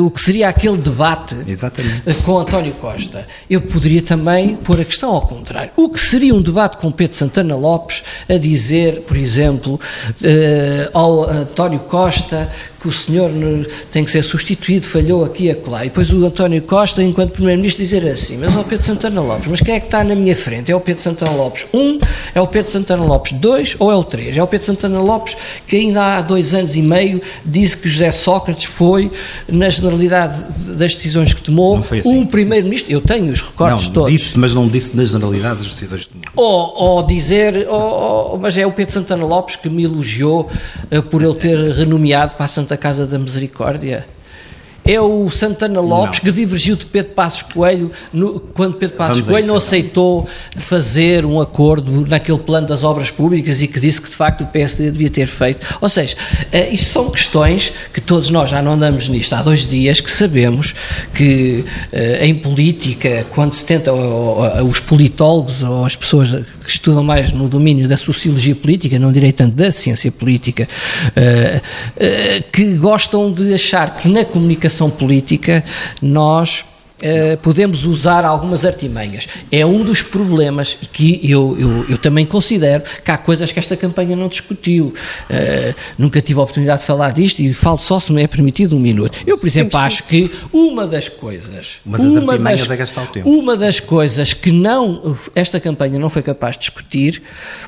o 0.01 0.09
que 0.09 0.21
seria 0.21 0.49
aquele 0.49 0.77
debate 0.77 1.35
Exatamente. 1.47 2.13
com 2.23 2.39
António 2.39 2.73
Costa, 2.73 3.27
eu 3.49 3.61
poderia 3.61 4.01
também 4.01 4.55
pôr 4.55 4.79
a 4.79 4.85
questão 4.85 5.11
ao 5.11 5.21
contrário. 5.21 5.71
O 5.75 5.89
que 5.89 5.99
seria 5.99 6.33
um 6.33 6.41
debate 6.41 6.77
com 6.77 6.91
Pedro 6.91 7.15
Santana 7.15 7.55
Lopes 7.55 8.03
a 8.29 8.37
dizer, 8.37 9.01
por 9.01 9.17
exemplo, 9.17 9.79
ao 10.93 11.29
António 11.29 11.79
Costa 11.79 12.49
que 12.79 12.87
o 12.87 12.91
senhor 12.91 13.31
tem 13.91 14.05
que 14.05 14.11
ser 14.11 14.23
substituído, 14.23 14.85
falhou 14.85 15.25
aqui 15.25 15.45
e 15.45 15.51
acolá. 15.51 15.85
E 15.85 15.89
depois 15.89 16.11
o 16.11 16.25
António 16.25 16.61
Costa, 16.61 17.03
enquanto 17.03 17.31
Primeiro-Ministro, 17.31 17.83
dizer 17.83 18.07
assim: 18.07 18.37
Mas 18.37 18.55
é 18.55 18.59
o 18.59 18.63
Pedro 18.63 18.85
Santana 18.85 19.21
Lopes, 19.21 19.47
mas 19.47 19.61
quem 19.61 19.75
é 19.75 19.79
que 19.79 19.87
está 19.87 20.03
na 20.03 20.15
minha 20.15 20.35
frente? 20.35 20.71
É 20.71 20.75
o 20.75 20.79
Pedro 20.79 21.01
Santana 21.01 21.31
Lopes 21.31 21.65
1, 21.73 21.79
um, 21.79 21.99
é 22.33 22.41
o 22.41 22.47
Pedro 22.47 22.71
Santana 22.71 23.03
Lopes 23.03 23.33
2 23.33 23.75
ou 23.79 23.91
é 23.91 23.95
o 23.95 24.03
3? 24.03 24.37
É 24.37 24.43
o 24.43 24.47
Pedro 24.47 24.65
Santana 24.65 24.99
Lopes 24.99 25.35
que 25.65 25.75
ainda 25.75 26.17
há 26.17 26.21
dois 26.21 26.53
anos 26.53 26.75
e 26.75 26.81
meio 26.81 27.21
disse 27.45 27.77
que 27.77 27.89
José 27.89 28.11
Sócrates 28.11 28.65
foi, 28.65 29.09
na 29.47 29.69
generalidade 29.69 30.45
das 30.75 30.95
decisões 30.95 31.33
que 31.33 31.41
tomou, 31.41 31.77
assim. 31.77 32.01
um 32.05 32.25
Primeiro-Ministro. 32.25 32.91
Eu 32.91 33.01
tenho 33.01 33.31
os 33.31 33.41
recortes 33.41 33.87
não, 33.87 33.93
todos. 33.93 34.11
Disse, 34.11 34.37
mas 34.37 34.53
não 34.53 34.67
disse 34.67 34.95
na 34.95 35.03
generalidade 35.03 35.63
das 35.63 35.73
decisões 35.73 36.05
que 36.05 36.13
tomou. 36.13 36.25
Ou, 36.35 36.73
ou 36.75 37.03
dizer, 37.03 37.67
ou, 37.67 37.81
ou, 37.81 38.37
mas 38.37 38.57
é 38.57 38.65
o 38.65 38.71
Pedro 38.71 38.93
Santana 38.93 39.25
Lopes 39.25 39.55
que 39.55 39.69
me 39.69 39.83
elogiou 39.83 40.49
uh, 40.91 41.03
por 41.03 41.21
ele 41.21 41.35
ter 41.35 41.57
renomeado 41.71 42.35
para 42.35 42.45
a 42.45 42.49
Santa 42.49 42.76
Casa 42.77 43.05
da 43.05 43.17
Misericórdia. 43.17 44.05
É 44.87 45.01
o 45.01 45.29
Santana 45.29 45.81
Lopes 45.81 46.19
não. 46.19 46.25
que 46.25 46.31
divergiu 46.31 46.77
de 46.77 46.85
Pedro 46.85 47.11
Passos 47.11 47.41
Coelho 47.41 47.91
no, 48.13 48.39
quando 48.39 48.75
Pedro 48.75 48.95
Passos 48.95 49.19
Vamos 49.19 49.31
Coelho 49.31 49.47
não 49.47 49.57
aceitou 49.57 50.25
fazer 50.55 51.25
um 51.25 51.41
acordo 51.41 52.07
naquele 52.07 52.37
plano 52.37 52.67
das 52.67 52.85
obras 52.85 53.11
públicas 53.11 53.61
e 53.61 53.67
que 53.67 53.81
disse 53.81 54.01
que 54.01 54.09
de 54.09 54.15
facto 54.15 54.45
o 54.45 54.47
PSD 54.47 54.89
devia 54.91 55.09
ter 55.09 55.27
feito. 55.27 55.67
Ou 55.81 55.89
seja, 55.89 56.15
uh, 56.15 56.73
isto 56.73 56.85
são 56.85 57.09
questões 57.09 57.73
que 57.93 57.99
todos 57.99 58.29
nós 58.29 58.49
já 58.49 58.61
não 58.61 58.73
andamos 58.73 59.09
nisto 59.09 59.33
há 59.33 59.41
dois 59.41 59.67
dias, 59.67 59.99
que 59.99 60.09
sabemos 60.09 60.73
que 61.13 61.65
uh, 61.91 62.23
em 62.23 62.33
política, 62.35 63.25
quando 63.31 63.53
se 63.53 63.65
tenta, 63.65 63.91
ou, 63.91 64.39
ou, 64.39 64.67
os 64.67 64.79
politólogos 64.79 65.63
ou 65.63 65.85
as 65.85 65.97
pessoas 65.97 66.29
que 66.63 66.69
estudam 66.69 67.03
mais 67.03 67.33
no 67.33 67.49
domínio 67.49 67.89
da 67.89 67.97
sociologia 67.97 68.55
política, 68.55 68.97
não 68.97 69.11
direi 69.11 69.33
tanto 69.33 69.55
da 69.55 69.69
ciência 69.69 70.11
política, 70.11 70.65
uh, 71.09 72.51
que 72.53 72.75
gostam 72.75 73.33
de 73.33 73.53
achar 73.53 73.97
que 73.97 74.07
na 74.07 74.23
comunicação 74.23 74.76
política 74.89 75.63
nós 76.01 76.65
Uh, 76.97 77.37
podemos 77.43 77.85
usar 77.85 78.25
algumas 78.25 78.65
artimanhas. 78.65 79.27
É 79.51 79.63
um 79.63 79.83
dos 79.83 80.01
problemas 80.01 80.75
que 80.91 81.19
eu, 81.23 81.55
eu, 81.59 81.89
eu, 81.91 81.97
também 81.99 82.25
considero 82.25 82.83
que 83.05 83.11
há 83.11 83.17
coisas 83.19 83.51
que 83.51 83.59
esta 83.59 83.77
campanha 83.77 84.15
não 84.15 84.27
discutiu. 84.27 84.87
Uh, 85.29 85.75
nunca 85.95 86.19
tive 86.23 86.39
a 86.39 86.43
oportunidade 86.43 86.81
de 86.81 86.87
falar 86.87 87.11
disto 87.11 87.39
e 87.39 87.53
falo 87.53 87.77
só 87.77 87.99
se 87.99 88.11
me 88.11 88.23
é 88.23 88.27
permitido 88.27 88.75
um 88.75 88.79
minuto. 88.79 89.19
Eu, 89.27 89.37
por 89.37 89.45
exemplo, 89.45 89.77
acho 89.77 90.05
que 90.05 90.31
uma 90.51 90.87
das 90.87 91.07
coisas. 91.07 91.75
Uma 91.85 91.99
das 91.99 92.15
uma 92.15 92.31
artimanhas 92.31 92.61
das, 92.61 92.71
é 92.71 92.75
gastar 92.75 93.03
o 93.03 93.07
tempo. 93.07 93.29
Uma 93.29 93.55
das 93.55 93.79
coisas 93.79 94.33
que 94.33 94.51
não, 94.51 95.15
esta 95.35 95.59
campanha 95.59 95.99
não 95.99 96.09
foi 96.09 96.23
capaz 96.23 96.55
de 96.55 96.61
discutir 96.61 97.21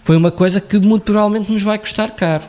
foi 0.03 0.17
uma 0.17 0.31
coisa 0.31 0.59
que 0.59 0.79
muito 0.79 1.03
provavelmente 1.03 1.51
nos 1.51 1.61
vai 1.61 1.77
custar 1.77 2.15
caro 2.15 2.45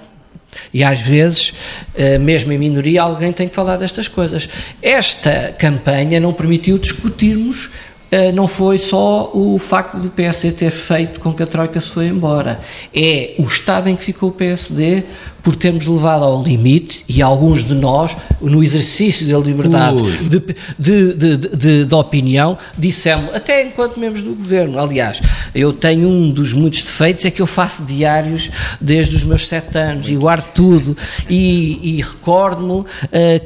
e 0.72 0.82
às 0.82 1.00
vezes, 1.00 1.52
eh, 1.94 2.18
mesmo 2.18 2.52
em 2.52 2.58
minoria, 2.58 3.02
alguém 3.02 3.32
tem 3.32 3.48
que 3.48 3.54
falar 3.54 3.76
destas 3.76 4.08
coisas. 4.08 4.48
Esta 4.82 5.54
campanha 5.58 6.18
não 6.18 6.32
permitiu 6.32 6.78
discutirmos 6.78 7.70
eh, 8.10 8.32
não 8.32 8.48
foi 8.48 8.76
só 8.76 9.30
o 9.32 9.56
facto 9.56 9.96
do 9.96 10.10
PSD 10.10 10.50
ter 10.50 10.72
feito 10.72 11.20
com 11.20 11.32
que 11.32 11.44
a 11.44 11.46
Troika 11.46 11.80
se 11.80 11.90
foi 11.90 12.08
embora. 12.08 12.60
É 12.92 13.34
o 13.38 13.44
estado 13.44 13.88
em 13.88 13.94
que 13.94 14.02
ficou 14.02 14.30
o 14.30 14.32
PSD 14.32 15.04
por 15.42 15.56
termos 15.56 15.86
levado 15.86 16.24
ao 16.24 16.42
limite, 16.42 17.04
e 17.08 17.22
alguns 17.22 17.64
de 17.64 17.74
nós, 17.74 18.16
no 18.40 18.62
exercício 18.62 19.26
da 19.26 19.38
liberdade 19.38 20.02
de, 20.28 20.40
de, 20.78 21.36
de, 21.36 21.84
de, 21.84 21.94
opinião, 21.94 22.56
dissemos, 22.76 23.34
até 23.34 23.64
enquanto 23.64 23.98
membros 23.98 24.22
do 24.22 24.34
governo. 24.34 24.78
Aliás, 24.78 25.20
eu 25.54 25.72
tenho 25.72 26.08
um 26.08 26.30
dos 26.30 26.52
muitos 26.52 26.82
defeitos, 26.82 27.24
é 27.24 27.30
que 27.30 27.40
eu 27.40 27.46
faço 27.46 27.84
diários 27.84 28.50
desde 28.80 29.16
os 29.16 29.24
meus 29.24 29.46
sete 29.46 29.76
anos 29.78 30.08
e 30.08 30.16
guardo 30.16 30.52
tudo. 30.54 30.96
E, 31.28 31.96
e 31.98 32.02
recordo-me 32.02 32.80
uh, 32.80 32.86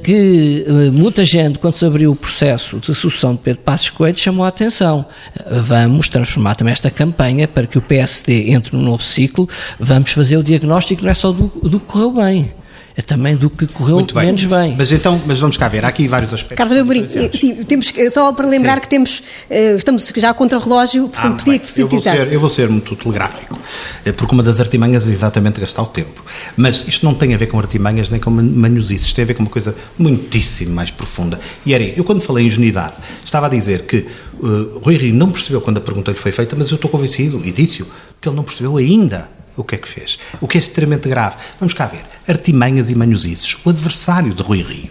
que 0.02 0.64
uh, 0.68 0.92
muita 0.92 1.24
gente, 1.24 1.58
quando 1.58 1.74
se 1.74 1.84
abriu 1.84 2.12
o 2.12 2.16
processo 2.16 2.78
de 2.78 2.94
sucessão 2.94 3.34
de 3.34 3.40
Pedro 3.40 3.62
Passos 3.62 3.90
Coelho, 3.90 4.18
chamou 4.18 4.44
a 4.44 4.48
atenção. 4.48 5.06
Uh, 5.38 5.62
vamos 5.62 6.08
transformar 6.08 6.54
também 6.54 6.72
esta 6.72 6.90
campanha 6.90 7.46
para 7.48 7.66
que 7.66 7.78
o 7.78 7.82
PSD 7.82 8.50
entre 8.50 8.76
num 8.76 8.82
novo 8.82 9.02
ciclo, 9.02 9.48
vamos 9.78 10.12
fazer 10.12 10.36
o 10.36 10.42
diagnóstico 10.42 11.02
não 11.02 11.10
é 11.10 11.14
só 11.14 11.32
do, 11.32 11.46
do 11.62 11.80
correu 11.84 12.12
bem 12.12 12.52
é 12.96 13.02
também 13.02 13.36
do 13.36 13.50
que 13.50 13.66
correu 13.66 13.96
bem. 13.96 14.26
menos 14.26 14.44
bem. 14.44 14.76
Mas 14.78 14.92
então, 14.92 15.20
mas 15.26 15.40
vamos 15.40 15.56
cá 15.56 15.66
ver, 15.66 15.84
há 15.84 15.88
aqui 15.88 16.06
vários 16.06 16.32
aspectos. 16.32 16.56
Carlos 16.56 16.80
Amorim, 16.80 17.06
sim, 17.08 17.54
temos, 17.64 17.92
só 18.12 18.32
para 18.32 18.46
lembrar 18.46 18.76
sim. 18.76 18.80
que 18.82 18.88
temos, 18.88 19.22
eh, 19.50 19.74
estamos 19.74 20.12
já 20.16 20.32
contra 20.32 20.58
o 20.58 20.62
relógio, 20.62 21.08
portanto 21.08 21.40
ah, 21.40 21.44
pedia 21.44 21.58
que 21.58 21.66
se 21.66 21.80
eu 21.80 21.88
vou, 21.88 22.00
ser, 22.00 22.32
eu 22.32 22.38
vou 22.38 22.48
ser 22.48 22.68
muito 22.68 22.94
telegráfico, 22.94 23.58
eh, 24.04 24.12
porque 24.12 24.32
uma 24.32 24.44
das 24.44 24.60
artimanhas 24.60 25.08
é 25.08 25.10
exatamente 25.10 25.60
gastar 25.60 25.82
o 25.82 25.86
tempo. 25.86 26.24
Mas 26.56 26.86
isto 26.86 27.04
não 27.04 27.14
tem 27.14 27.34
a 27.34 27.36
ver 27.36 27.48
com 27.48 27.58
artimanhas 27.58 28.08
nem 28.08 28.20
com 28.20 28.30
manhosices, 28.30 29.12
tem 29.12 29.24
a 29.24 29.26
ver 29.26 29.34
com 29.34 29.42
uma 29.42 29.50
coisa 29.50 29.74
muitíssimo 29.98 30.72
mais 30.72 30.92
profunda. 30.92 31.40
E 31.66 31.74
era, 31.74 31.82
eu 31.82 32.04
quando 32.04 32.20
falei 32.20 32.44
em 32.44 32.46
ingenuidade, 32.46 32.94
estava 33.24 33.46
a 33.46 33.48
dizer 33.48 33.86
que 33.86 34.06
uh, 34.38 34.78
Rui 34.78 34.96
Rio 34.96 35.14
não 35.14 35.32
percebeu 35.32 35.60
quando 35.60 35.78
a 35.78 35.80
pergunta 35.80 36.12
lhe 36.12 36.16
foi 36.16 36.30
feita, 36.30 36.54
mas 36.56 36.70
eu 36.70 36.76
estou 36.76 36.88
convencido, 36.88 37.42
e 37.44 37.50
disse-o, 37.50 37.86
que 38.20 38.28
ele 38.28 38.36
não 38.36 38.44
percebeu 38.44 38.76
ainda 38.76 39.33
o 39.56 39.64
que 39.64 39.74
é 39.74 39.78
que 39.78 39.88
fez? 39.88 40.18
O 40.40 40.48
que 40.48 40.58
é 40.58 40.60
extremamente 40.60 41.08
grave? 41.08 41.36
Vamos 41.58 41.74
cá 41.74 41.86
ver. 41.86 42.04
Artimanhas 42.26 42.90
e 42.90 42.94
manhosices. 42.94 43.56
O 43.64 43.70
adversário 43.70 44.34
de 44.34 44.42
Rui 44.42 44.62
Rio, 44.62 44.90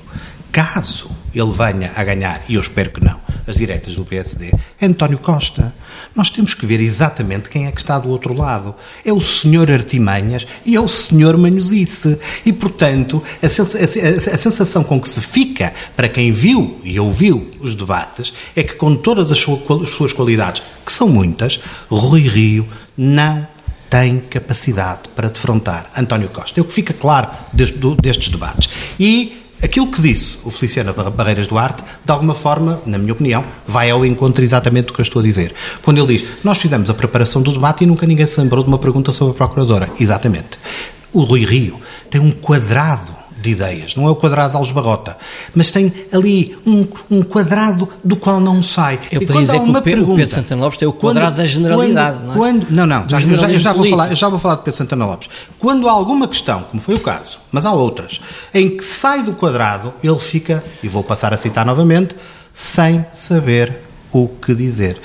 caso 0.52 1.10
ele 1.34 1.52
venha 1.52 1.92
a 1.96 2.04
ganhar, 2.04 2.44
e 2.48 2.56
eu 2.56 2.62
espero 2.62 2.92
que 2.92 3.04
não, 3.04 3.20
as 3.48 3.56
diretas 3.56 3.96
do 3.96 4.06
PSD, 4.06 4.52
é 4.80 4.86
António 4.86 5.18
Costa. 5.18 5.74
Nós 6.16 6.30
temos 6.30 6.54
que 6.54 6.66
ver 6.66 6.80
exatamente 6.80 7.50
quem 7.50 7.66
é 7.66 7.72
que 7.72 7.80
está 7.80 7.98
do 7.98 8.10
outro 8.10 8.34
lado. 8.34 8.76
É 9.04 9.12
o 9.12 9.20
senhor 9.20 9.72
Artimanhas 9.72 10.46
e 10.64 10.76
é 10.76 10.80
o 10.80 10.88
senhor 10.88 11.36
Manhosice. 11.38 12.20
E, 12.46 12.54
portanto, 12.54 13.24
a, 13.42 13.50
sensação 13.50 14.84
com 14.84 15.02
que 15.02 15.10
se 15.10 15.22
fica 15.22 15.74
para 15.96 16.08
quem 16.08 16.32
viu 16.32 16.80
e 16.84 17.00
ouviu 17.00 17.50
os 17.60 17.74
debates 17.74 18.32
é 18.56 18.62
que, 18.62 18.76
com 18.76 18.96
todas 18.96 19.32
as 19.32 19.40
suas 19.40 20.14
qualidades, 20.14 20.62
que 20.86 20.94
são 20.94 21.10
muitas, 21.10 21.60
Rui 21.90 22.22
Rio 22.22 22.68
não 22.96 23.48
tem 23.94 24.20
capacidade 24.22 25.02
para 25.16 25.30
defrontar 25.30 25.92
António 25.96 26.28
Costa. 26.30 26.60
É 26.60 26.62
o 26.64 26.66
que 26.66 26.74
fica 26.74 26.96
claro 26.96 27.28
destes 27.54 28.28
debates. 28.28 28.68
E 29.00 29.44
aquilo 29.62 29.86
que 29.86 30.02
disse 30.02 30.40
o 30.44 30.50
Feliciano 30.50 30.92
Barreiras 31.12 31.46
Duarte, 31.46 31.84
de 32.04 32.12
alguma 32.12 32.34
forma, 32.34 32.82
na 32.88 32.98
minha 32.98 33.14
opinião, 33.14 33.46
vai 33.68 33.92
ao 33.92 34.04
encontro 34.04 34.44
exatamente 34.44 34.88
do 34.88 34.94
que 34.94 35.00
eu 35.00 35.04
estou 35.04 35.20
a 35.20 35.24
dizer. 35.24 35.54
Quando 35.84 36.00
ele 36.00 36.18
diz, 36.18 36.28
nós 36.44 36.58
fizemos 36.58 36.90
a 36.90 36.94
preparação 36.96 37.44
do 37.44 37.52
debate 37.52 37.84
e 37.84 37.86
nunca 37.86 38.08
ninguém 38.08 38.26
se 38.26 38.42
lembrou 38.42 38.64
de 38.64 38.70
uma 38.70 38.80
pergunta 38.80 39.12
sobre 39.12 39.36
a 39.36 39.36
Procuradora. 39.36 39.88
Exatamente. 40.00 40.58
O 41.12 41.22
Rui 41.22 41.46
Rio 41.46 41.80
tem 42.10 42.20
um 42.20 42.32
quadrado 42.32 43.12
de 43.44 43.52
ideias, 43.52 43.94
não 43.94 44.08
é 44.08 44.10
o 44.10 44.16
quadrado 44.16 44.52
de 44.52 44.58
Algebarrota, 44.58 45.18
mas 45.54 45.70
tem 45.70 45.92
ali 46.14 46.56
um, 46.66 46.88
um 47.12 47.22
quadrado 47.22 47.90
do 48.02 48.16
qual 48.16 48.40
não 48.40 48.64
sai. 48.64 48.98
Eu 49.12 49.22
e 49.22 49.26
podia 49.26 49.42
dizer 49.42 49.60
que 49.60 49.70
o, 49.70 49.82
pergunta, 49.82 50.12
o 50.14 50.16
Pedro 50.16 50.34
Santana 50.34 50.62
Lopes 50.64 50.80
tem 50.80 50.88
o 50.88 50.94
quadrado 50.94 51.32
quando, 51.32 51.38
da 51.38 51.46
generalidade, 51.46 52.18
quando, 52.20 52.26
não 52.26 52.34
é? 52.34 52.38
Quando, 52.38 52.72
não, 52.72 52.86
não, 52.88 53.10
já, 53.10 53.20
eu, 53.20 53.36
já, 53.36 53.50
eu, 53.50 53.60
já 53.60 53.74
vou 53.74 53.90
falar, 53.90 54.10
eu 54.10 54.16
já 54.16 54.30
vou 54.30 54.40
falar 54.40 54.56
de 54.56 54.62
Pedro 54.62 54.78
Santana 54.78 55.06
Lopes. 55.06 55.30
Quando 55.60 55.90
há 55.90 55.92
alguma 55.92 56.26
questão, 56.26 56.64
como 56.64 56.82
foi 56.82 56.96
o 56.96 57.00
caso, 57.02 57.40
mas 57.52 57.66
há 57.66 57.74
outras, 57.74 58.22
em 58.54 58.70
que 58.70 58.84
sai 58.84 59.24
do 59.24 59.34
quadrado, 59.34 59.94
ele 60.02 60.20
fica, 60.20 60.64
e 60.82 60.88
vou 60.88 61.04
passar 61.04 61.34
a 61.34 61.38
citar 61.38 61.66
novamente, 61.66 62.16
sem 62.54 63.06
saber 63.14 63.78
o 64.10 64.30
que 64.30 64.56
dizer. 64.56 65.02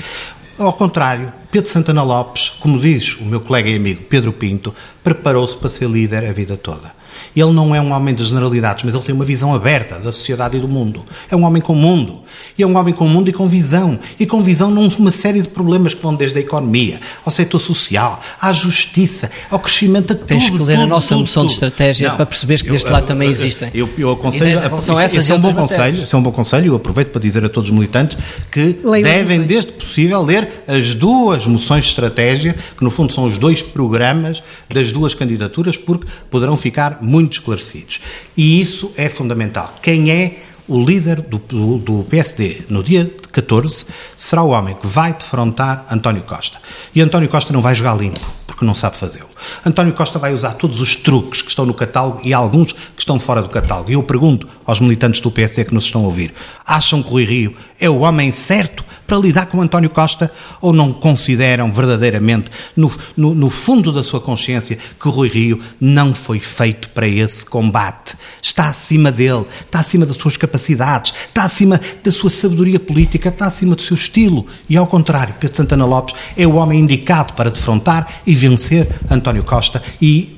Ao 0.56 0.72
contrário, 0.72 1.32
Pedro 1.50 1.70
Santana 1.70 2.02
Lopes, 2.02 2.50
como 2.60 2.78
diz 2.78 3.16
o 3.16 3.24
meu 3.24 3.40
colega 3.40 3.68
e 3.68 3.76
amigo 3.76 4.02
Pedro 4.08 4.32
Pinto, 4.32 4.74
preparou-se 5.02 5.56
para 5.56 5.68
ser 5.68 5.88
líder 5.88 6.24
a 6.24 6.32
vida 6.32 6.56
toda. 6.56 6.97
Ele 7.38 7.52
não 7.52 7.74
é 7.74 7.80
um 7.80 7.92
homem 7.92 8.14
de 8.14 8.24
generalidades, 8.24 8.84
mas 8.84 8.94
ele 8.94 9.04
tem 9.04 9.14
uma 9.14 9.24
visão 9.24 9.54
aberta 9.54 9.96
da 9.96 10.10
sociedade 10.12 10.56
e 10.56 10.60
do 10.60 10.68
mundo. 10.68 11.04
É 11.30 11.36
um 11.36 11.44
homem 11.44 11.62
com 11.62 11.74
mundo. 11.74 12.20
E 12.56 12.62
é 12.62 12.66
um 12.66 12.76
homem 12.76 12.92
com 12.92 13.06
mundo 13.06 13.28
e 13.28 13.32
com 13.32 13.46
visão. 13.46 13.98
E 14.18 14.26
com 14.26 14.42
visão 14.42 14.70
numa 14.70 15.12
série 15.12 15.40
de 15.40 15.48
problemas 15.48 15.94
que 15.94 16.02
vão 16.02 16.14
desde 16.14 16.38
a 16.38 16.40
economia, 16.40 17.00
ao 17.24 17.30
setor 17.30 17.58
social, 17.58 18.20
à 18.40 18.52
justiça, 18.52 19.30
ao 19.50 19.58
crescimento, 19.58 20.12
a 20.12 20.16
tudo. 20.16 20.26
Tens 20.26 20.50
que 20.50 20.58
ler 20.58 20.78
a 20.78 20.86
nossa 20.86 21.10
tudo, 21.10 21.20
moção 21.20 21.42
tudo. 21.42 21.48
de 21.48 21.54
estratégia 21.54 22.08
não, 22.08 22.16
para 22.16 22.26
perceberes 22.26 22.62
que 22.62 22.70
deste 22.70 22.88
eu, 22.88 22.92
lado 22.92 23.06
também 23.06 23.30
existem. 23.30 23.70
Eu, 23.72 23.88
eu 23.96 24.10
aconselho, 24.10 24.58
são 24.80 24.98
essas 24.98 25.18
esse 25.18 25.32
é 25.32 25.34
um 25.34 25.40
bom 25.40 25.54
conselho, 25.54 26.02
esse 26.02 26.14
é 26.14 26.18
um 26.18 26.22
bom 26.22 26.32
conselho, 26.32 26.66
eu 26.66 26.76
aproveito 26.76 27.10
para 27.10 27.20
dizer 27.20 27.44
a 27.44 27.48
todos 27.48 27.70
os 27.70 27.74
militantes 27.74 28.18
que 28.50 28.78
Leio 28.82 29.04
devem, 29.04 29.42
desde 29.42 29.72
possível, 29.72 30.22
ler 30.22 30.64
as 30.66 30.94
duas 30.94 31.46
moções 31.46 31.84
de 31.84 31.90
estratégia, 31.90 32.54
que 32.76 32.82
no 32.82 32.90
fundo 32.90 33.12
são 33.12 33.24
os 33.24 33.38
dois 33.38 33.62
programas 33.62 34.42
das 34.68 34.90
duas 34.90 35.14
candidaturas, 35.14 35.76
porque 35.76 36.06
poderão 36.30 36.56
ficar 36.56 36.98
muito 37.02 37.27
esclarecidos. 37.36 38.00
E 38.36 38.60
isso 38.60 38.92
é 38.96 39.08
fundamental. 39.08 39.74
Quem 39.82 40.10
é 40.10 40.42
o 40.66 40.84
líder 40.84 41.22
do, 41.22 41.38
do, 41.38 41.78
do, 41.78 42.04
PSD 42.04 42.62
no 42.68 42.82
dia 42.82 43.10
14 43.32 43.86
será 44.16 44.42
o 44.42 44.50
homem 44.50 44.74
que 44.74 44.86
vai 44.86 45.12
defrontar 45.12 45.86
António 45.90 46.22
Costa. 46.22 46.58
E 46.94 47.00
António 47.00 47.28
Costa 47.28 47.52
não 47.52 47.60
vai 47.60 47.74
jogar 47.74 47.94
limpo, 47.94 48.20
porque 48.46 48.64
não 48.64 48.74
sabe 48.74 48.96
fazê-lo. 48.96 49.28
António 49.64 49.92
Costa 49.92 50.18
vai 50.18 50.32
usar 50.32 50.54
todos 50.54 50.80
os 50.80 50.96
truques 50.96 51.42
que 51.42 51.48
estão 51.48 51.66
no 51.66 51.74
catálogo 51.74 52.20
e 52.24 52.32
alguns 52.32 52.72
que 52.72 52.98
estão 52.98 53.18
fora 53.20 53.42
do 53.42 53.48
catálogo. 53.48 53.90
E 53.90 53.94
eu 53.94 54.02
pergunto 54.02 54.48
aos 54.66 54.80
militantes 54.80 55.20
do 55.20 55.30
PSD 55.30 55.66
que 55.66 55.74
nos 55.74 55.84
estão 55.84 56.02
a 56.02 56.06
ouvir: 56.06 56.34
acham 56.66 57.02
que 57.02 57.08
o 57.08 57.12
Rui 57.12 57.24
Rio 57.24 57.56
é 57.80 57.88
o 57.88 58.00
homem 58.00 58.32
certo 58.32 58.84
para 59.06 59.16
lidar 59.16 59.46
com 59.46 59.62
António 59.62 59.88
Costa 59.88 60.30
ou 60.60 60.70
não 60.70 60.92
consideram 60.92 61.72
verdadeiramente, 61.72 62.50
no, 62.76 62.92
no, 63.16 63.34
no 63.34 63.48
fundo 63.48 63.90
da 63.90 64.02
sua 64.02 64.20
consciência, 64.20 64.78
que 65.00 65.08
o 65.08 65.10
Rui 65.10 65.28
Rio 65.28 65.62
não 65.80 66.12
foi 66.12 66.38
feito 66.38 66.90
para 66.90 67.08
esse 67.08 67.46
combate? 67.46 68.16
Está 68.42 68.68
acima 68.68 69.10
dele, 69.10 69.46
está 69.62 69.78
acima 69.78 70.04
das 70.04 70.18
suas 70.18 70.36
capacidades, 70.36 71.14
está 71.26 71.42
acima 71.42 71.80
da 72.04 72.12
sua 72.12 72.28
sabedoria 72.28 72.78
política, 72.78 73.17
está 73.26 73.46
acima 73.46 73.74
do 73.74 73.82
seu 73.82 73.96
estilo. 73.96 74.46
E 74.68 74.76
ao 74.76 74.86
contrário, 74.86 75.34
Pedro 75.40 75.56
Santana 75.56 75.84
Lopes 75.84 76.14
é 76.36 76.46
o 76.46 76.54
homem 76.54 76.78
indicado 76.78 77.32
para 77.32 77.50
defrontar 77.50 78.20
e 78.24 78.34
vencer 78.34 78.86
António 79.10 79.42
Costa 79.42 79.82
e 80.00 80.36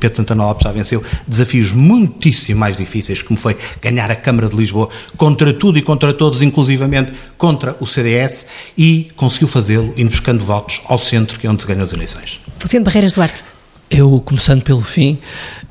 Pedro 0.00 0.16
Santana 0.16 0.44
Lopes 0.44 0.64
já 0.64 0.72
venceu 0.72 1.04
desafios 1.26 1.72
muitíssimo 1.72 2.60
mais 2.60 2.76
difíceis, 2.76 3.22
como 3.22 3.38
foi 3.38 3.56
ganhar 3.80 4.10
a 4.10 4.16
Câmara 4.16 4.48
de 4.48 4.56
Lisboa 4.56 4.88
contra 5.16 5.52
tudo 5.54 5.78
e 5.78 5.82
contra 5.82 6.12
todos, 6.12 6.42
inclusivamente 6.42 7.12
contra 7.36 7.76
o 7.80 7.86
CDS, 7.86 8.46
e 8.76 9.10
conseguiu 9.16 9.48
fazê-lo 9.48 9.92
indo 9.96 10.10
buscando 10.10 10.44
votos 10.44 10.82
ao 10.86 10.98
centro, 10.98 11.38
que 11.38 11.46
é 11.46 11.50
onde 11.50 11.62
se 11.62 11.68
ganham 11.68 11.84
as 11.84 11.92
eleições. 11.92 12.40
Luciano 12.62 12.84
Barreiras 12.84 13.12
Duarte. 13.12 13.44
Eu, 13.90 14.20
começando 14.20 14.62
pelo 14.62 14.82
fim, 14.82 15.18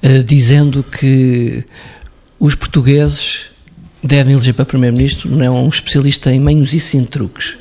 uh, 0.01 0.24
dizendo 0.24 0.84
que 0.84 1.63
os 2.39 2.55
portugueses 2.55 3.49
devem 4.04 4.34
eleger 4.34 4.54
para 4.54 4.66
Primeiro-Ministro 4.66 5.30
não 5.30 5.43
é 5.43 5.50
um 5.50 5.68
especialista 5.68 6.32
em 6.32 6.39
manhos 6.39 6.74
e 6.74 6.98
em 6.98 7.04
truques. 7.04 7.58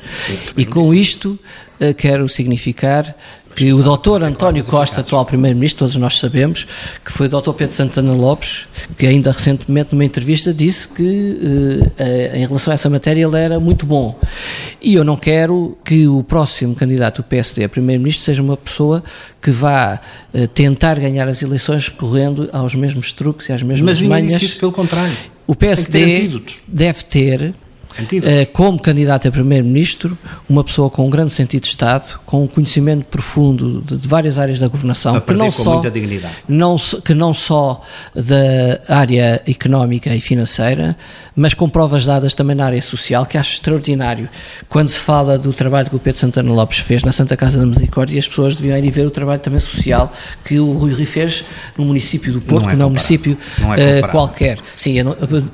E 0.55 0.65
com 0.65 0.93
isto 0.93 1.37
eh, 1.79 1.93
quero 1.93 2.27
significar 2.29 3.15
que 3.55 3.73
o 3.73 3.81
doutor 3.81 4.21
António 4.21 4.63
Costa, 4.63 5.01
atual 5.01 5.25
Primeiro-Ministro, 5.25 5.79
todos 5.79 5.95
nós 5.95 6.19
sabemos, 6.19 6.67
que 7.03 7.11
foi 7.11 7.25
o 7.25 7.29
doutor 7.29 7.55
Pedro 7.55 7.73
Santana 7.73 8.13
Lopes, 8.13 8.67
que 8.99 9.07
ainda 9.07 9.31
recentemente 9.31 9.93
numa 9.93 10.05
entrevista 10.05 10.53
disse 10.53 10.87
que 10.87 11.89
eh, 11.97 12.33
em 12.35 12.45
relação 12.45 12.71
a 12.71 12.75
essa 12.75 12.87
matéria 12.87 13.25
ele 13.25 13.35
era 13.35 13.59
muito 13.59 13.83
bom. 13.87 14.15
E 14.79 14.93
eu 14.93 15.03
não 15.03 15.17
quero 15.17 15.75
que 15.83 16.07
o 16.07 16.21
próximo 16.21 16.75
candidato 16.75 17.23
do 17.23 17.25
PSD 17.25 17.63
a 17.63 17.69
Primeiro-Ministro 17.69 18.25
seja 18.25 18.43
uma 18.43 18.55
pessoa 18.55 19.03
que 19.41 19.49
vá 19.49 19.99
eh, 20.31 20.45
tentar 20.45 20.99
ganhar 20.99 21.27
as 21.27 21.41
eleições 21.41 21.87
recorrendo 21.87 22.47
aos 22.53 22.75
mesmos 22.75 23.11
truques 23.11 23.49
e 23.49 23.53
às 23.53 23.63
mesmas 23.63 23.99
Mas 23.99 24.07
manhas. 24.07 24.39
Mas 24.39 24.53
pelo 24.53 24.71
contrário. 24.71 25.17
O 25.47 25.55
PSD 25.55 26.29
deve 26.67 27.03
ter 27.03 27.53
como 28.53 28.79
candidato 28.79 29.27
a 29.27 29.31
primeiro-ministro, 29.31 30.17
uma 30.49 30.63
pessoa 30.63 30.89
com 30.89 31.05
um 31.05 31.09
grande 31.09 31.33
sentido 31.33 31.63
de 31.63 31.69
Estado, 31.69 32.19
com 32.25 32.43
um 32.43 32.47
conhecimento 32.47 33.05
profundo 33.05 33.81
de, 33.81 33.97
de 33.97 34.07
várias 34.07 34.37
áreas 34.37 34.59
da 34.59 34.67
governação, 34.67 35.19
que 35.19 35.33
não, 35.33 35.51
só, 35.51 35.81
não, 36.47 36.77
que 37.03 37.13
não 37.13 37.33
só 37.33 37.81
da 38.15 38.95
área 38.95 39.41
económica 39.47 40.13
e 40.13 40.21
financeira, 40.21 40.97
mas 41.35 41.53
com 41.53 41.69
provas 41.69 42.05
dadas 42.05 42.33
também 42.33 42.55
na 42.55 42.65
área 42.65 42.81
social, 42.81 43.25
que 43.25 43.37
acho 43.37 43.53
extraordinário. 43.53 44.27
Quando 44.67 44.89
se 44.89 44.99
fala 44.99 45.37
do 45.37 45.53
trabalho 45.53 45.89
que 45.89 45.95
o 45.95 45.99
Pedro 45.99 46.19
Santana 46.19 46.51
Lopes 46.51 46.79
fez 46.79 47.03
na 47.03 47.11
Santa 47.11 47.37
Casa 47.37 47.59
da 47.59 47.65
Misericórdia, 47.65 48.17
as 48.17 48.27
pessoas 48.27 48.55
deviam 48.55 48.77
ir 48.77 48.89
ver 48.89 49.05
o 49.05 49.11
trabalho 49.11 49.39
também 49.39 49.59
social 49.59 50.11
que 50.43 50.59
o 50.59 50.73
Rui 50.73 50.93
Rui 50.93 51.05
fez 51.05 51.45
no 51.77 51.85
município 51.85 52.33
do 52.33 52.41
Porto, 52.41 52.63
não 52.63 52.69
é 52.69 52.73
que 52.73 52.77
não 52.77 52.83
é 52.83 52.87
um 52.87 52.89
município 52.89 53.37
não 53.59 53.73
é 53.73 53.99
uh, 53.99 54.07
qualquer. 54.09 54.57
Sim, 54.75 54.95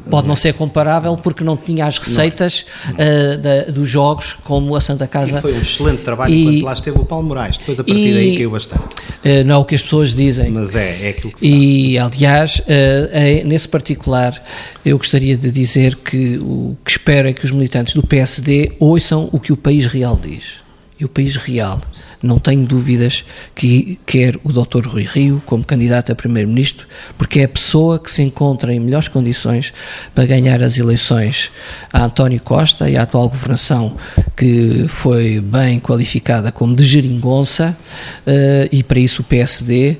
pode 0.10 0.28
não 0.28 0.36
ser 0.36 0.54
comparável 0.54 1.18
porque 1.18 1.44
não 1.44 1.58
tinha 1.58 1.86
as 1.86 1.98
receitas 1.98 2.33
uh, 2.42 3.38
da, 3.38 3.64
dos 3.72 3.90
jogos, 3.90 4.36
como 4.44 4.76
a 4.76 4.82
Santa 4.82 5.08
Casa. 5.08 5.38
E 5.38 5.42
foi 5.42 5.54
um 5.54 5.62
excelente 5.62 6.02
trabalho 6.02 6.34
e, 6.34 6.44
quando 6.44 6.64
lá 6.64 6.74
esteve 6.74 7.00
o 7.00 7.06
Paulo 7.06 7.28
Moraes. 7.28 7.58
Depois 7.58 7.80
a 7.80 7.84
partir 7.84 8.08
e, 8.08 8.14
daí 8.14 8.36
caiu 8.38 8.52
bastante. 8.52 8.84
Uh, 8.84 9.44
não 9.46 9.56
é 9.56 9.58
o 9.58 9.66
que 9.66 9.76
as 9.76 9.84
pessoas 9.84 10.14
dizem. 10.14 10.50
Mas 10.50 10.76
é, 10.76 11.08
é 11.08 11.10
aquilo 11.10 11.34
que 11.34 11.40
se 11.40 11.48
E, 11.48 11.98
aliás, 11.98 12.60
uh, 12.60 12.64
é, 13.12 13.44
nesse 13.44 13.68
particular, 13.68 14.42
eu 14.86 14.98
gostaria 14.98 15.38
de 15.38 15.52
dizer 15.52 15.96
que 15.96 16.38
o 16.38 16.76
que 16.84 16.92
espero 16.92 17.28
é 17.28 17.34
que 17.34 17.46
os 17.46 17.52
militantes 17.52 17.94
do 17.94 18.04
PSD 18.04 18.74
ouçam 18.80 19.30
o 19.32 19.40
que 19.40 19.54
o 19.54 19.58
país 19.58 19.86
real 19.86 20.20
diz. 20.22 20.63
E 21.04 21.06
o 21.06 21.10
país 21.10 21.36
real 21.36 21.82
não 22.22 22.40
tenho 22.40 22.66
dúvidas 22.66 23.26
que 23.54 24.00
quer 24.06 24.38
o 24.42 24.54
Dr. 24.54 24.88
Rui 24.88 25.04
Rio 25.04 25.44
como 25.46 25.66
candidato 25.66 26.14
a 26.14 26.16
Primeiro-Ministro, 26.16 26.88
porque 27.18 27.42
é 27.42 27.44
a 27.44 27.50
pessoa 27.50 28.00
que 28.00 28.10
se 28.10 28.22
encontra 28.24 28.74
em 28.74 28.80
melhores 28.80 29.10
condições 29.10 29.74
para 30.16 30.26
ganhar 30.26 30.64
as 30.64 30.78
eleições 30.78 31.52
a 31.92 32.06
António 32.06 32.40
Costa 32.40 32.90
e 32.90 32.96
a 32.96 33.02
atual 33.02 33.28
governação, 33.28 33.98
que 34.38 34.86
foi 34.88 35.42
bem 35.42 35.78
qualificada 35.78 36.54
como 36.54 36.74
de 36.74 36.86
geringonça, 36.86 37.78
eh, 38.26 38.70
e 38.72 38.82
para 38.82 39.02
isso 39.02 39.22
o 39.22 39.26
PSD, 39.26 39.98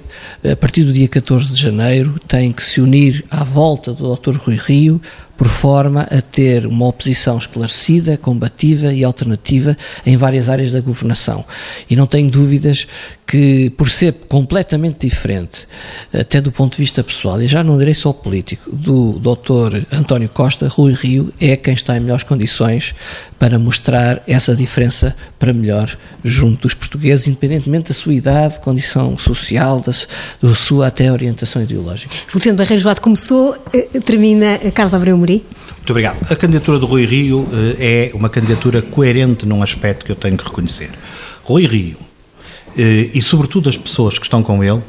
a 0.50 0.56
partir 0.56 0.86
do 0.86 0.94
dia 0.94 1.10
14 1.10 1.52
de 1.52 1.62
janeiro, 1.62 2.18
tem 2.30 2.54
que 2.54 2.64
se 2.64 2.80
unir 2.80 3.26
à 3.30 3.44
volta 3.44 3.92
do 3.92 4.16
Dr. 4.16 4.38
Rui 4.38 4.56
Rio, 4.56 5.02
por 5.38 5.48
forma 5.48 6.02
a 6.02 6.22
ter 6.22 6.66
uma 6.66 6.88
oposição 6.88 7.38
esclarecida, 7.38 8.18
combativa 8.18 8.94
e 8.94 9.04
alternativa 9.04 9.76
em 10.06 10.16
várias 10.16 10.50
áreas 10.50 10.72
da 10.72 10.80
governação. 10.80 11.44
E 11.90 11.96
não 11.96 12.06
tenho 12.06 12.30
dúvidas 12.30 12.88
que, 13.26 13.70
por 13.72 13.90
ser 13.90 14.14
completamente 14.28 15.08
diferente, 15.08 15.68
até 16.14 16.40
do 16.40 16.52
ponto 16.52 16.74
de 16.74 16.84
vista 16.84 17.04
pessoal, 17.04 17.42
e 17.42 17.48
já 17.48 17.64
não 17.64 17.78
direi 17.78 17.94
só 17.94 18.14
político, 18.14 18.70
do 18.72 19.20
Dr. 19.20 19.86
António 19.92 20.30
Costa, 20.30 20.68
Rui 20.68 20.94
Rio 20.94 21.34
é 21.40 21.56
quem 21.56 21.74
está 21.74 21.98
em 21.98 22.00
melhores 22.00 22.24
condições 22.24 22.94
para 23.44 23.60
mostrar 23.60 24.24
essa 24.26 24.56
diferença 24.56 25.14
para 25.38 25.52
melhor 25.52 25.98
junto 26.24 26.62
dos 26.62 26.74
portugueses, 26.74 27.28
independentemente 27.28 27.90
da 27.90 27.94
sua 27.94 28.14
idade, 28.14 28.58
condição 28.62 29.18
social, 29.18 29.82
da, 29.82 29.92
da 30.42 30.56
sua 30.56 30.88
até 30.88 31.12
orientação 31.12 31.62
ideológica. 31.62 32.16
Feliciano 32.26 32.58
Barreiros 32.58 32.84
Duarte 32.84 33.02
começou, 33.02 33.58
eh, 33.74 34.00
termina 34.00 34.46
eh, 34.46 34.72
Carlos 34.72 34.94
Abreu 34.94 35.18
Muri. 35.18 35.44
Muito 35.76 35.90
obrigado. 35.90 36.26
A 36.32 36.36
candidatura 36.38 36.80
do 36.80 36.86
Rui 36.86 37.06
Rio 37.06 37.46
eh, 37.78 38.12
é 38.14 38.16
uma 38.16 38.30
candidatura 38.30 38.82
coerente 38.82 39.46
num 39.46 39.62
aspecto 39.62 40.06
que 40.06 40.12
eu 40.14 40.16
tenho 40.16 40.38
que 40.38 40.46
reconhecer. 40.46 40.92
Rui 41.44 41.66
Rio 41.66 41.98
e, 42.78 43.22
sobretudo, 43.22 43.68
as 43.68 43.76
pessoas 43.76 44.18
que 44.18 44.26
estão 44.26 44.42
com 44.42 44.64
ele, 44.64 44.82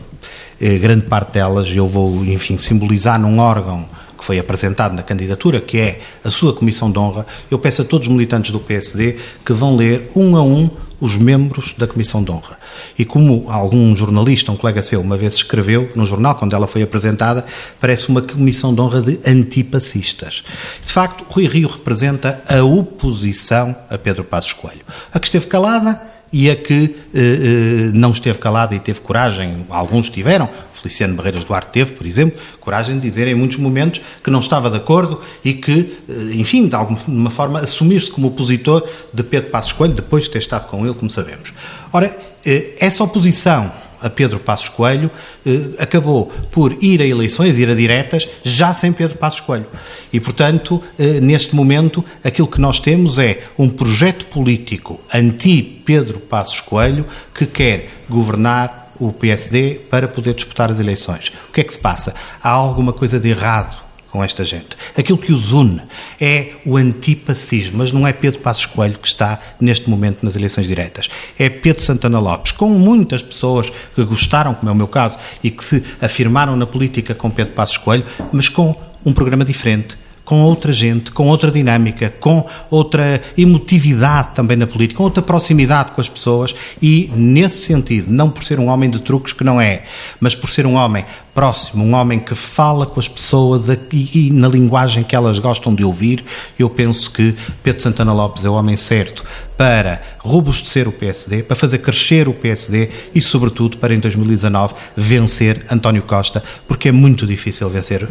grande 0.79 1.07
parte 1.07 1.33
delas, 1.33 1.69
eu 1.75 1.89
vou, 1.89 2.25
enfim, 2.25 2.57
simbolizar 2.57 3.19
num 3.19 3.41
órgão 3.41 3.85
que 4.25 4.27
foi 4.27 4.39
apresentado 4.39 4.95
na 4.95 5.03
candidatura, 5.03 5.61
que 5.61 5.79
é 5.79 6.01
a 6.25 6.31
sua 6.31 6.55
Comissão 6.55 6.91
de 6.91 6.99
Honra, 6.99 7.27
eu 7.51 7.59
peço 7.59 7.83
a 7.83 7.85
todos 7.85 8.09
os 8.09 8.13
militantes 8.13 8.51
do 8.51 8.59
PSD 8.59 9.19
que 9.45 9.53
vão 9.53 9.77
ler 9.77 10.11
um 10.17 10.35
a 10.35 10.43
um 10.43 10.71
os 10.99 11.19
membros 11.19 11.75
da 11.77 11.87
Comissão 11.87 12.25
de 12.25 12.31
Honra. 12.31 12.59
E 12.99 13.05
como 13.05 13.45
algum 13.51 13.95
jornalista, 13.95 14.51
um 14.51 14.57
colega 14.57 14.81
seu, 14.81 15.03
uma 15.03 15.19
vez 15.19 15.35
escreveu 15.35 15.91
no 15.95 16.07
jornal, 16.07 16.37
quando 16.37 16.57
ela 16.57 16.67
foi 16.67 16.81
apresentada, 16.81 17.45
parece 17.79 18.09
uma 18.09 18.23
Comissão 18.23 18.75
de 18.75 18.81
Honra 18.81 19.03
de 19.03 19.21
antipacistas. 19.29 20.43
De 20.81 20.91
facto, 20.91 21.27
Rui 21.29 21.47
Rio 21.47 21.69
representa 21.69 22.43
a 22.49 22.65
oposição 22.65 23.77
a 23.91 23.99
Pedro 23.99 24.25
Passos 24.25 24.55
Coelho. 24.55 24.87
A 25.13 25.21
que 25.21 25.27
esteve 25.27 25.47
calada 25.47 26.01
e 26.33 26.51
a 26.51 26.57
que 26.57 26.97
eh, 27.15 27.19
eh, 27.19 27.91
não 27.93 28.11
esteve 28.11 28.39
calada 28.39 28.75
e 28.75 28.81
teve 28.81 29.01
coragem, 29.01 29.67
alguns 29.69 30.09
tiveram, 30.09 30.49
Feliciano 30.85 31.15
Barreiras 31.15 31.45
Duarte 31.45 31.73
teve, 31.73 31.93
por 31.95 32.07
exemplo, 32.07 32.39
coragem 32.61 32.97
de 32.97 33.01
dizer 33.01 33.27
em 33.27 33.35
muitos 33.35 33.57
momentos 33.57 34.03
que 34.23 34.31
não 34.31 34.41
estava 34.41 34.69
de 34.69 34.77
acordo 34.77 35.19
e 35.43 35.55
que, 35.55 35.97
eh, 36.07 36.35
enfim, 36.35 36.69
de 36.69 36.75
alguma 36.75 37.31
forma, 37.31 37.61
assumir-se 37.61 38.11
como 38.11 38.29
opositor 38.29 38.87
de 39.13 39.23
Pedro 39.23 39.51
Passos 39.51 39.73
Coelho, 39.73 39.95
depois 39.95 40.25
de 40.25 40.31
ter 40.31 40.39
estado 40.41 40.67
com 40.67 40.85
ele, 40.85 40.95
como 40.95 41.11
sabemos. 41.11 41.55
Ora, 41.91 42.15
eh, 42.45 42.75
essa 42.79 43.03
oposição 43.03 43.73
a 44.03 44.11
Pedro 44.11 44.39
Passos 44.39 44.69
Coelho, 44.69 45.11
eh, 45.47 45.71
acabou 45.79 46.31
por 46.53 46.77
ir 46.85 47.01
a 47.01 47.07
eleições, 47.07 47.59
ir 47.59 47.71
a 47.71 47.75
diretas, 47.75 48.29
já 48.43 48.75
sem 48.75 48.93
Pedro 48.93 49.17
Passos 49.17 49.41
Coelho. 49.41 49.67
E, 50.13 50.21
portanto, 50.21 50.83
neste 51.23 51.57
momento, 51.57 52.05
aquilo 52.23 52.47
que 52.47 52.61
nós 52.61 52.79
temos 52.79 53.19
é 53.19 53.45
um 53.57 53.71
projeto 53.71 54.27
político 54.27 55.01
anti-Pedro 55.13 56.19
Passos 56.19 56.61
Coelho 56.61 57.07
que 57.33 57.47
quer 57.47 57.89
governar 58.07 58.84
o 58.99 59.13
PSD 59.13 59.81
para 59.91 60.09
poder 60.09 60.35
disputar 60.35 60.71
as 60.71 60.81
eleições. 60.81 61.33
O 61.49 61.53
que 61.53 61.61
é 61.61 61.65
que 61.65 61.73
se 61.73 61.79
passa? 61.79 62.15
Há 62.43 62.51
alguma 62.51 62.93
coisa 62.93 63.19
de 63.19 63.29
errado 63.29 63.85
com 64.15 64.23
esta 64.23 64.45
gente. 64.45 64.77
Aquilo 64.97 65.19
que 65.19 65.33
os 65.33 65.51
une 65.51 65.83
é 66.21 66.53
o 66.65 66.77
antipacismo, 66.77 67.79
mas 67.79 67.91
não 67.91 68.07
é 68.07 68.13
Pedro 68.13 68.39
Passos 68.39 68.65
Coelho 68.65 68.97
que 68.97 69.09
está 69.09 69.41
neste 69.61 69.91
momento 69.91 70.23
nas 70.23 70.37
eleições 70.37 70.69
diretas. 70.69 71.11
É 71.37 71.51
Pedro 71.51 71.83
Santana 71.83 72.21
Lopes, 72.21 72.53
com 72.53 72.69
muitas 72.69 73.25
pessoas 73.25 73.73
que 73.93 74.05
gostaram, 74.05 74.55
como 74.55 74.71
é 74.71 74.73
o 74.73 74.77
meu 74.77 74.87
caso, 74.87 75.19
e 75.43 75.51
que 75.51 75.65
se 75.65 75.83
afirmaram 76.01 76.55
na 76.55 76.65
política 76.65 77.13
com 77.13 77.29
Pedro 77.29 77.55
Passos 77.55 77.77
Coelho, 77.77 78.05
mas 78.33 78.49
com 78.49 78.77
um 79.05 79.13
programa 79.13 79.45
diferente, 79.45 79.99
com 80.25 80.43
outra 80.43 80.73
gente, 80.73 81.11
com 81.11 81.29
outra 81.29 81.51
dinâmica, 81.51 82.13
com 82.19 82.47
outra 82.71 83.21
emotividade 83.37 84.29
também 84.35 84.57
na 84.57 84.67
política, 84.67 84.99
com 84.99 85.05
outra 85.05 85.23
proximidade 85.23 85.93
com 85.93 86.01
as 86.01 86.09
pessoas. 86.09 86.55
E, 86.81 87.11
nesse 87.15 87.67
sentido, 87.67 88.11
não 88.11 88.31
por 88.31 88.43
ser 88.43 88.59
um 88.59 88.69
homem 88.69 88.89
de 88.89 89.01
truques 89.01 89.33
que 89.33 89.45
não 89.45 89.61
é, 89.61 89.85
mas 90.19 90.35
por 90.35 90.51
ser 90.51 90.67
um 90.67 90.75
homem 90.75 91.05
próximo, 91.35 91.85
um 91.85 91.95
homem 91.95 92.19
que 92.19 92.35
fala 92.35 92.87
com 92.87 93.01
as 93.01 93.09
pessoas 93.09 93.69
aqui, 93.69 94.31
na 94.33 94.49
linguagem 94.49 95.03
que 95.03 95.17
elas 95.17 95.39
gostam 95.39 95.75
de 95.75 95.83
ouvir, 95.83 96.25
eu 96.59 96.71
penso 96.71 97.11
que 97.11 97.35
Pedro 97.63 97.83
Santana 97.83 98.13
Lopes 98.13 98.45
é 98.45 98.49
o 98.49 98.55
homem 98.55 98.77
certo 98.77 99.25
para 99.57 100.03
robustecer 100.19 100.89
o 100.89 100.93
PSD, 100.93 101.43
para 101.43 101.55
fazer 101.55 101.79
crescer 101.79 102.29
o 102.29 102.33
PSD 102.33 102.89
e, 103.15 103.23
sobretudo, 103.23 103.79
para 103.79 103.95
em 103.95 104.01
2019 104.01 104.75
vencer 104.97 105.65
António 105.71 106.03
Costa, 106.03 106.43
porque 106.67 106.89
é 106.89 106.93
muito 106.93 107.27
difícil 107.27 107.69
vencer 107.69 108.05
uh, 108.05 108.11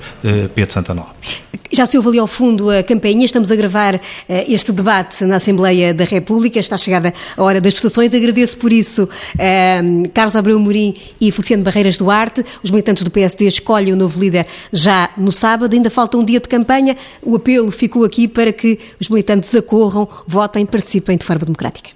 Pedro 0.53 0.73
Santana 0.73 1.01
Lopes. 1.01 1.43
Já 1.71 1.87
se 1.87 1.97
ouve 1.97 2.09
ali 2.09 2.19
ao 2.19 2.27
fundo 2.27 2.69
a 2.69 2.83
campainha, 2.83 3.25
estamos 3.25 3.51
a 3.51 3.55
gravar 3.55 3.95
uh, 3.95 3.99
este 4.47 4.71
debate 4.71 5.25
na 5.25 5.37
Assembleia 5.37 5.93
da 5.93 6.03
República, 6.03 6.59
está 6.59 6.77
chegada 6.77 7.13
a 7.35 7.43
hora 7.43 7.59
das 7.59 7.73
votações. 7.73 8.13
Agradeço 8.13 8.57
por 8.57 8.71
isso 8.71 9.03
uh, 9.03 10.09
Carlos 10.13 10.35
Abreu 10.35 10.59
Morim 10.59 10.93
e 11.19 11.31
Feliciano 11.31 11.63
Barreiras 11.63 11.97
Duarte. 11.97 12.45
Os 12.63 12.69
militantes 12.69 13.03
do 13.03 13.11
PSD 13.13 13.45
escolhem 13.45 13.93
o 13.93 13.95
novo 13.95 14.19
líder 14.19 14.45
já 14.71 15.09
no 15.15 15.31
sábado, 15.31 15.73
ainda 15.73 15.89
falta 15.89 16.17
um 16.17 16.23
dia 16.23 16.39
de 16.39 16.49
campanha. 16.49 16.97
O 17.21 17.35
apelo 17.35 17.71
ficou 17.71 18.03
aqui 18.03 18.27
para 18.27 18.51
que 18.51 18.79
os 18.99 19.07
militantes 19.07 19.53
acorram, 19.55 20.07
votem, 20.27 20.65
participem 20.65 21.17
de 21.17 21.23
forma 21.23 21.45
democrática. 21.45 21.91